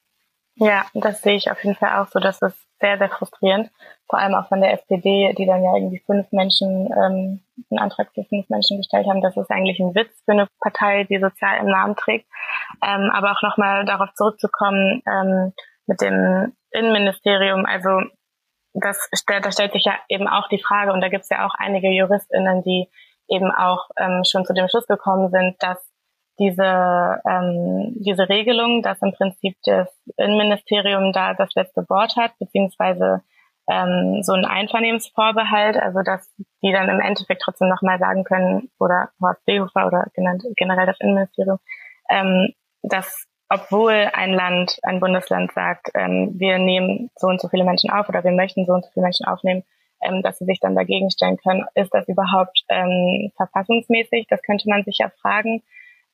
Ja, 0.55 0.85
das 0.93 1.21
sehe 1.21 1.35
ich 1.35 1.49
auf 1.49 1.63
jeden 1.63 1.77
Fall 1.77 2.01
auch 2.01 2.09
so. 2.09 2.19
Das 2.19 2.41
ist 2.41 2.57
sehr, 2.81 2.97
sehr 2.97 3.09
frustrierend. 3.09 3.71
Vor 4.09 4.19
allem 4.19 4.35
auch 4.35 4.47
von 4.49 4.59
der 4.59 4.73
SPD, 4.73 5.33
die 5.37 5.45
dann 5.45 5.63
ja 5.63 5.73
irgendwie 5.75 6.01
fünf 6.05 6.29
Menschen, 6.31 6.87
ähm, 6.87 7.39
einen 7.69 7.79
Antrag 7.79 8.09
für 8.13 8.25
fünf 8.25 8.49
Menschen 8.49 8.77
gestellt 8.77 9.07
haben. 9.07 9.21
Das 9.21 9.37
ist 9.37 9.49
eigentlich 9.49 9.79
ein 9.79 9.95
Witz 9.95 10.11
für 10.25 10.33
eine 10.33 10.47
Partei, 10.59 11.05
die 11.05 11.19
sozial 11.19 11.59
im 11.59 11.67
Namen 11.67 11.95
trägt. 11.95 12.25
Ähm, 12.83 13.09
aber 13.13 13.31
auch 13.31 13.41
nochmal 13.41 13.85
darauf 13.85 14.13
zurückzukommen, 14.15 15.01
ähm, 15.07 15.53
mit 15.87 16.01
dem 16.01 16.53
Innenministerium. 16.71 17.65
Also 17.65 18.01
das 18.73 19.09
stellt, 19.13 19.45
da 19.45 19.51
stellt 19.51 19.73
sich 19.73 19.85
ja 19.85 19.93
eben 20.09 20.27
auch 20.27 20.47
die 20.49 20.61
Frage, 20.61 20.93
und 20.93 21.01
da 21.01 21.09
gibt 21.09 21.23
es 21.23 21.29
ja 21.29 21.45
auch 21.45 21.53
einige 21.57 21.89
JuristInnen, 21.89 22.63
die 22.63 22.89
eben 23.27 23.51
auch 23.51 23.89
ähm, 23.97 24.23
schon 24.29 24.45
zu 24.45 24.53
dem 24.53 24.67
Schluss 24.67 24.87
gekommen 24.87 25.29
sind, 25.29 25.55
dass 25.59 25.77
diese, 26.39 27.21
ähm, 27.29 27.95
diese 27.99 28.29
Regelung, 28.29 28.81
dass 28.81 29.01
im 29.01 29.11
Prinzip 29.11 29.57
das 29.65 29.89
Innenministerium 30.17 31.11
da 31.11 31.33
das 31.33 31.53
letzte 31.55 31.87
Wort 31.89 32.15
hat, 32.15 32.31
beziehungsweise 32.39 33.21
ähm, 33.69 34.23
so 34.23 34.33
ein 34.33 34.45
Einvernehmensvorbehalt, 34.45 35.77
also 35.77 36.01
dass 36.01 36.33
die 36.63 36.71
dann 36.71 36.89
im 36.89 37.01
Endeffekt 37.01 37.41
trotzdem 37.41 37.67
nochmal 37.67 37.99
sagen 37.99 38.23
können, 38.23 38.71
oder 38.79 39.09
Horst 39.21 39.43
Seehofer 39.45 39.85
oder 39.85 40.07
generell 40.13 40.85
das 40.85 40.99
Innenministerium, 40.99 41.59
ähm, 42.09 42.53
dass 42.81 43.27
obwohl 43.49 44.09
ein 44.13 44.33
Land, 44.33 44.77
ein 44.83 44.99
Bundesland 44.99 45.51
sagt, 45.53 45.89
ähm, 45.95 46.39
wir 46.39 46.59
nehmen 46.59 47.09
so 47.15 47.27
und 47.27 47.41
so 47.41 47.47
viele 47.47 47.63
Menschen 47.63 47.89
auf 47.89 48.07
oder 48.07 48.23
wir 48.23 48.31
möchten 48.31 48.65
so 48.65 48.73
und 48.73 48.85
so 48.85 48.91
viele 48.93 49.05
Menschen 49.05 49.25
aufnehmen, 49.25 49.63
ähm, 50.01 50.21
dass 50.21 50.37
sie 50.37 50.45
sich 50.45 50.59
dann 50.59 50.75
dagegen 50.75 51.09
stellen 51.09 51.37
können. 51.37 51.65
Ist 51.73 51.93
das 51.93 52.07
überhaupt 52.07 52.63
ähm, 52.69 53.31
verfassungsmäßig? 53.35 54.27
Das 54.29 54.41
könnte 54.43 54.69
man 54.69 54.83
sich 54.83 54.99
ja 54.99 55.09
fragen. 55.21 55.63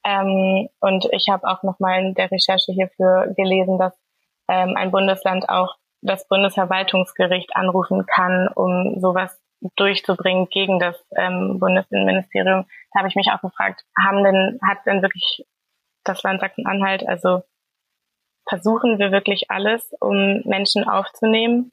Ähm, 0.05 0.69
und 0.79 1.07
ich 1.11 1.27
habe 1.29 1.47
auch 1.47 1.63
nochmal 1.63 1.99
in 1.99 2.13
der 2.13 2.31
Recherche 2.31 2.71
hierfür 2.71 3.33
gelesen, 3.35 3.77
dass 3.79 3.93
ähm, 4.47 4.75
ein 4.77 4.91
Bundesland 4.91 5.49
auch 5.49 5.75
das 6.01 6.27
Bundesverwaltungsgericht 6.27 7.55
anrufen 7.55 8.05
kann, 8.05 8.47
um 8.47 8.99
sowas 9.01 9.37
durchzubringen 9.75 10.47
gegen 10.49 10.79
das 10.79 10.95
ähm, 11.17 11.59
Bundesinnenministerium. 11.59 12.65
Da 12.93 12.99
habe 12.99 13.09
ich 13.09 13.15
mich 13.15 13.29
auch 13.33 13.41
gefragt, 13.41 13.83
haben 13.97 14.23
denn, 14.23 14.59
hat 14.61 14.85
denn 14.85 15.01
wirklich 15.01 15.45
das 16.05 16.23
Land 16.23 16.39
Sachsen-Anhalt, 16.39 17.07
also 17.07 17.43
versuchen 18.47 18.99
wir 18.99 19.11
wirklich 19.11 19.49
alles, 19.49 19.91
um 19.99 20.41
Menschen 20.45 20.87
aufzunehmen? 20.87 21.71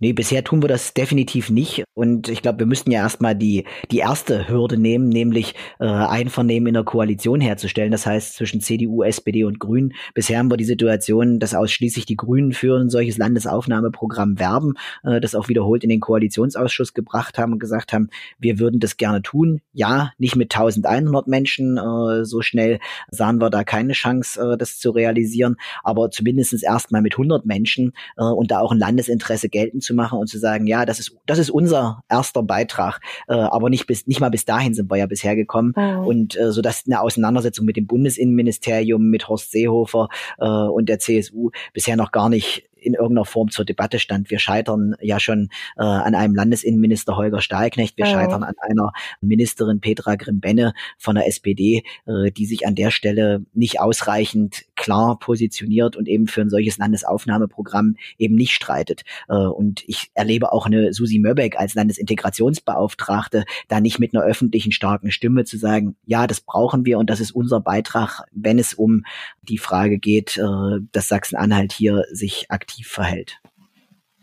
Nee, 0.00 0.12
bisher 0.12 0.44
tun 0.44 0.62
wir 0.62 0.68
das 0.68 0.94
definitiv 0.94 1.50
nicht. 1.50 1.84
Und 1.94 2.28
ich 2.28 2.42
glaube, 2.42 2.60
wir 2.60 2.66
müssten 2.66 2.90
ja 2.90 3.00
erstmal 3.00 3.34
die, 3.34 3.64
die 3.90 3.98
erste 3.98 4.48
Hürde 4.48 4.78
nehmen, 4.78 5.08
nämlich 5.08 5.54
äh, 5.80 5.86
Einvernehmen 5.86 6.68
in 6.68 6.74
der 6.74 6.84
Koalition 6.84 7.40
herzustellen. 7.40 7.90
Das 7.90 8.06
heißt 8.06 8.36
zwischen 8.36 8.60
CDU, 8.60 9.02
SPD 9.02 9.44
und 9.44 9.58
Grünen. 9.58 9.94
Bisher 10.14 10.38
haben 10.38 10.50
wir 10.50 10.56
die 10.56 10.64
Situation, 10.64 11.40
dass 11.40 11.54
ausschließlich 11.54 12.06
die 12.06 12.16
Grünen 12.16 12.52
für 12.52 12.78
ein 12.78 12.90
solches 12.90 13.18
Landesaufnahmeprogramm 13.18 14.38
werben, 14.38 14.74
äh, 15.02 15.20
das 15.20 15.34
auch 15.34 15.48
wiederholt 15.48 15.82
in 15.82 15.90
den 15.90 16.00
Koalitionsausschuss 16.00 16.94
gebracht 16.94 17.38
haben 17.38 17.52
und 17.52 17.58
gesagt 17.58 17.92
haben, 17.92 18.10
wir 18.38 18.58
würden 18.58 18.80
das 18.80 18.96
gerne 18.96 19.22
tun. 19.22 19.60
Ja, 19.72 20.12
nicht 20.18 20.36
mit 20.36 20.54
1100 20.54 21.26
Menschen. 21.26 21.76
Äh, 21.78 22.24
so 22.24 22.42
schnell 22.42 22.78
sahen 23.10 23.40
wir 23.40 23.50
da 23.50 23.64
keine 23.64 23.92
Chance, 23.92 24.40
äh, 24.40 24.56
das 24.56 24.78
zu 24.78 24.90
realisieren. 24.90 25.56
Aber 25.82 26.10
zumindest 26.10 26.62
erstmal 26.62 27.02
mit 27.02 27.14
100 27.14 27.44
Menschen 27.46 27.92
äh, 28.16 28.22
und 28.22 28.50
da 28.50 28.60
auch 28.60 28.72
ein 28.72 28.78
Landesinteresse 28.78 29.48
gelten 29.48 29.67
geltend 29.68 29.82
zu 29.82 29.94
machen 29.94 30.18
und 30.18 30.28
zu 30.28 30.38
sagen, 30.38 30.66
ja, 30.66 30.86
das 30.86 30.98
ist, 30.98 31.16
das 31.26 31.38
ist 31.38 31.50
unser 31.50 32.02
erster 32.08 32.42
Beitrag, 32.42 33.00
äh, 33.28 33.34
aber 33.34 33.70
nicht 33.70 33.86
bis, 33.86 34.06
nicht 34.06 34.20
mal 34.20 34.30
bis 34.30 34.44
dahin 34.44 34.74
sind 34.74 34.90
wir 34.90 34.96
ja 34.96 35.06
bisher 35.06 35.36
gekommen. 35.36 35.74
Mhm. 35.76 36.06
Und 36.06 36.36
äh, 36.38 36.52
so 36.52 36.62
dass 36.62 36.84
eine 36.86 37.00
Auseinandersetzung 37.00 37.66
mit 37.66 37.76
dem 37.76 37.86
Bundesinnenministerium, 37.86 39.10
mit 39.10 39.28
Horst 39.28 39.50
Seehofer 39.50 40.08
äh, 40.38 40.46
und 40.46 40.88
der 40.88 40.98
CSU 40.98 41.50
bisher 41.72 41.96
noch 41.96 42.12
gar 42.12 42.28
nicht 42.28 42.68
in 42.80 42.94
irgendeiner 42.94 43.24
Form 43.24 43.50
zur 43.50 43.64
Debatte 43.64 43.98
stand. 43.98 44.30
Wir 44.30 44.38
scheitern 44.38 44.94
ja 45.00 45.20
schon 45.20 45.48
äh, 45.76 45.82
an 45.82 46.14
einem 46.14 46.34
Landesinnenminister 46.34 47.16
Holger 47.16 47.40
Stahlknecht, 47.40 47.96
wir 47.96 48.06
ja. 48.06 48.12
scheitern 48.12 48.42
an 48.42 48.54
einer 48.60 48.92
Ministerin 49.20 49.80
Petra 49.80 50.16
Grimbenne 50.16 50.74
von 50.96 51.14
der 51.14 51.26
SPD, 51.26 51.82
äh, 52.06 52.30
die 52.30 52.46
sich 52.46 52.66
an 52.66 52.74
der 52.74 52.90
Stelle 52.90 53.44
nicht 53.52 53.80
ausreichend 53.80 54.64
klar 54.76 55.18
positioniert 55.18 55.96
und 55.96 56.08
eben 56.08 56.26
für 56.28 56.40
ein 56.40 56.50
solches 56.50 56.78
Landesaufnahmeprogramm 56.78 57.96
eben 58.16 58.34
nicht 58.36 58.52
streitet. 58.52 59.02
Äh, 59.28 59.34
und 59.34 59.84
ich 59.86 60.10
erlebe 60.14 60.52
auch 60.52 60.66
eine 60.66 60.92
Susi 60.92 61.18
Möbeck 61.18 61.58
als 61.58 61.74
Landesintegrationsbeauftragte 61.74 63.44
da 63.68 63.80
nicht 63.80 63.98
mit 63.98 64.14
einer 64.14 64.24
öffentlichen 64.24 64.72
starken 64.72 65.10
Stimme 65.10 65.44
zu 65.44 65.58
sagen, 65.58 65.96
ja, 66.06 66.26
das 66.26 66.40
brauchen 66.40 66.84
wir 66.86 66.98
und 66.98 67.10
das 67.10 67.20
ist 67.20 67.32
unser 67.32 67.60
Beitrag, 67.60 68.22
wenn 68.32 68.58
es 68.58 68.74
um 68.74 69.04
die 69.42 69.58
Frage 69.58 69.98
geht, 69.98 70.36
äh, 70.36 70.80
dass 70.92 71.08
Sachsen-Anhalt 71.08 71.72
hier 71.72 72.04
sich 72.12 72.50
aktiv 72.50 72.67
aktiv 72.68 72.86
verhält. 72.86 73.40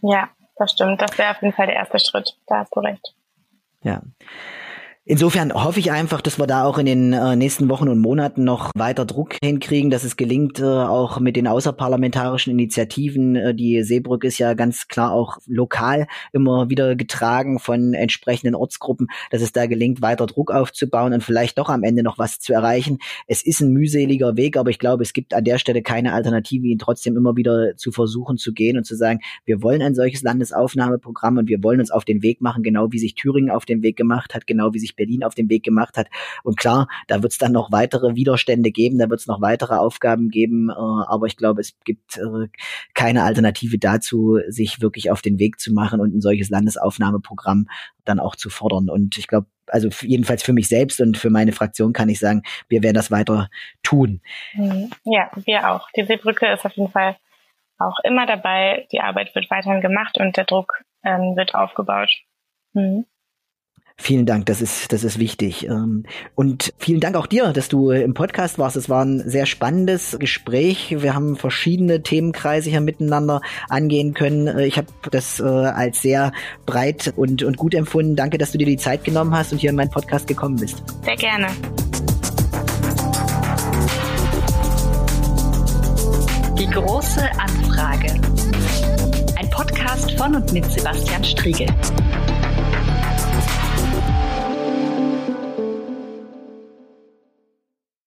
Ja, 0.01 0.29
das 0.57 0.71
stimmt. 0.71 1.01
Das 1.01 1.17
wäre 1.17 1.31
auf 1.31 1.41
jeden 1.41 1.53
Fall 1.53 1.65
der 1.65 1.75
erste 1.75 1.99
Schritt. 1.99 2.37
Da 2.47 2.59
hast 2.59 2.75
du 2.75 2.79
recht. 2.79 3.15
Ja. 3.81 4.01
Insofern 5.07 5.53
hoffe 5.53 5.79
ich 5.79 5.91
einfach, 5.91 6.19
dass 6.19 6.39
wir 6.39 6.47
da 6.47 6.63
auch 6.63 6.79
in 6.79 6.87
den 6.87 7.13
äh, 7.13 7.35
nächsten 7.35 7.69
Wochen 7.69 7.89
und 7.89 7.99
Monaten 7.99 8.43
noch 8.43 8.71
weiter 8.75 9.05
Druck 9.05 9.35
hinkriegen, 9.39 9.91
dass 9.91 10.03
es 10.03 10.17
gelingt, 10.17 10.59
äh, 10.59 10.63
auch 10.63 11.19
mit 11.19 11.35
den 11.35 11.45
außerparlamentarischen 11.47 12.51
Initiativen. 12.51 13.35
Äh, 13.35 13.53
die 13.53 13.83
Seebrück 13.83 14.23
ist 14.23 14.39
ja 14.39 14.55
ganz 14.55 14.87
klar 14.87 15.11
auch 15.11 15.37
lokal 15.45 16.07
immer 16.33 16.71
wieder 16.71 16.95
getragen 16.95 17.59
von 17.59 17.93
entsprechenden 17.93 18.55
Ortsgruppen, 18.55 19.05
dass 19.29 19.43
es 19.43 19.51
da 19.51 19.67
gelingt, 19.67 20.01
weiter 20.01 20.25
Druck 20.25 20.49
aufzubauen 20.49 21.13
und 21.13 21.21
vielleicht 21.23 21.59
doch 21.59 21.69
am 21.69 21.83
Ende 21.83 22.01
noch 22.01 22.17
was 22.17 22.39
zu 22.39 22.53
erreichen. 22.53 22.97
Es 23.27 23.45
ist 23.45 23.61
ein 23.61 23.73
mühseliger 23.73 24.37
Weg, 24.37 24.57
aber 24.57 24.71
ich 24.71 24.79
glaube, 24.79 25.03
es 25.03 25.13
gibt 25.13 25.35
an 25.35 25.43
der 25.43 25.59
Stelle 25.59 25.83
keine 25.83 26.13
Alternative, 26.13 26.65
ihn 26.65 26.79
trotzdem 26.79 27.15
immer 27.15 27.35
wieder 27.35 27.77
zu 27.77 27.91
versuchen 27.91 28.37
zu 28.37 28.53
gehen 28.53 28.75
und 28.75 28.85
zu 28.85 28.95
sagen, 28.95 29.19
wir 29.45 29.61
wollen 29.61 29.83
ein 29.83 29.93
solches 29.93 30.23
Landesaufnahmeprogramm 30.23 31.37
und 31.37 31.47
wir 31.47 31.61
wollen 31.61 31.79
uns 31.79 31.91
auf 31.91 32.05
den 32.05 32.23
Weg 32.23 32.41
machen, 32.41 32.63
genau 32.63 32.91
wie 32.91 32.97
sich 32.97 33.13
Thüringen 33.13 33.51
auf 33.51 33.65
den 33.65 33.83
Weg 33.83 33.97
gemacht 33.97 34.33
hat, 34.33 34.47
genau 34.47 34.73
wie 34.73 34.79
sich 34.79 34.94
Berlin 34.95 35.23
auf 35.23 35.35
den 35.35 35.49
Weg 35.49 35.63
gemacht 35.63 35.97
hat. 35.97 36.07
Und 36.43 36.57
klar, 36.57 36.87
da 37.07 37.21
wird 37.21 37.33
es 37.33 37.37
dann 37.37 37.51
noch 37.51 37.71
weitere 37.71 38.15
Widerstände 38.15 38.71
geben, 38.71 38.97
da 38.97 39.09
wird 39.09 39.19
es 39.19 39.27
noch 39.27 39.41
weitere 39.41 39.75
Aufgaben 39.75 40.29
geben, 40.29 40.69
äh, 40.69 40.73
aber 40.73 41.27
ich 41.27 41.37
glaube, 41.37 41.61
es 41.61 41.77
gibt 41.85 42.17
äh, 42.17 42.47
keine 42.93 43.23
Alternative 43.23 43.77
dazu, 43.77 44.39
sich 44.47 44.81
wirklich 44.81 45.11
auf 45.11 45.21
den 45.21 45.39
Weg 45.39 45.59
zu 45.59 45.73
machen 45.73 45.99
und 45.99 46.15
ein 46.15 46.21
solches 46.21 46.49
Landesaufnahmeprogramm 46.49 47.67
dann 48.03 48.19
auch 48.19 48.35
zu 48.35 48.49
fordern. 48.49 48.89
Und 48.89 49.17
ich 49.17 49.27
glaube, 49.27 49.47
also 49.67 49.89
jedenfalls 50.01 50.43
für 50.43 50.53
mich 50.53 50.67
selbst 50.67 51.01
und 51.01 51.17
für 51.17 51.29
meine 51.29 51.51
Fraktion 51.51 51.93
kann 51.93 52.09
ich 52.09 52.19
sagen, 52.19 52.43
wir 52.69 52.83
werden 52.83 52.95
das 52.95 53.11
weiter 53.11 53.49
tun. 53.83 54.21
Mhm. 54.53 54.91
Ja, 55.03 55.31
wir 55.33 55.69
auch. 55.69 55.89
Die 55.95 56.05
Seebrücke 56.05 56.51
ist 56.51 56.65
auf 56.65 56.73
jeden 56.73 56.91
Fall 56.91 57.17
auch 57.77 57.99
immer 58.03 58.25
dabei. 58.25 58.87
Die 58.91 59.01
Arbeit 59.01 59.33
wird 59.35 59.49
weiterhin 59.49 59.81
gemacht 59.81 60.17
und 60.17 60.37
der 60.37 60.45
Druck 60.45 60.83
ähm, 61.03 61.35
wird 61.35 61.55
aufgebaut. 61.55 62.11
Mhm. 62.73 63.05
Vielen 63.97 64.25
Dank, 64.25 64.45
das 64.45 64.61
ist, 64.61 64.91
das 64.91 65.03
ist 65.05 65.19
wichtig. 65.19 65.67
Ähm, 65.67 66.03
und 66.35 66.73
vielen 66.77 66.99
Dank 66.99 67.15
auch 67.15 67.27
dir, 67.27 67.53
dass 67.53 67.69
du 67.69 67.91
im 67.91 68.13
Podcast 68.13 68.59
warst. 68.59 68.75
Es 68.75 68.89
war 68.89 69.03
ein 69.03 69.23
sehr 69.27 69.45
spannendes 69.45 70.17
Gespräch. 70.19 71.01
Wir 71.01 71.15
haben 71.15 71.37
verschiedene 71.37 72.03
Themenkreise 72.03 72.69
hier 72.69 72.81
miteinander 72.81 73.41
angehen 73.69 74.13
können. 74.13 74.47
Äh, 74.47 74.65
ich 74.65 74.77
habe 74.77 74.87
das 75.11 75.39
äh, 75.39 75.43
als 75.43 76.01
sehr 76.01 76.33
breit 76.65 77.13
und, 77.15 77.41
und 77.41 77.55
gut 77.55 77.73
empfunden. 77.73 78.17
Danke, 78.17 78.37
dass 78.37 78.51
du 78.51 78.57
dir 78.57 78.67
die 78.67 78.77
Zeit 78.77 79.05
genommen 79.05 79.33
hast 79.33 79.53
und 79.53 79.59
hier 79.59 79.69
in 79.69 79.77
meinen 79.77 79.91
Podcast 79.91 80.27
gekommen 80.27 80.57
bist. 80.57 80.83
Sehr 81.03 81.15
gerne. 81.15 81.47
Die 86.59 86.67
große 86.67 87.21
Anfrage. 87.39 88.13
Ein 89.37 89.49
Podcast 89.49 90.11
von 90.17 90.35
und 90.35 90.51
mit 90.51 90.65
Sebastian 90.65 91.23
Striegel. 91.23 91.67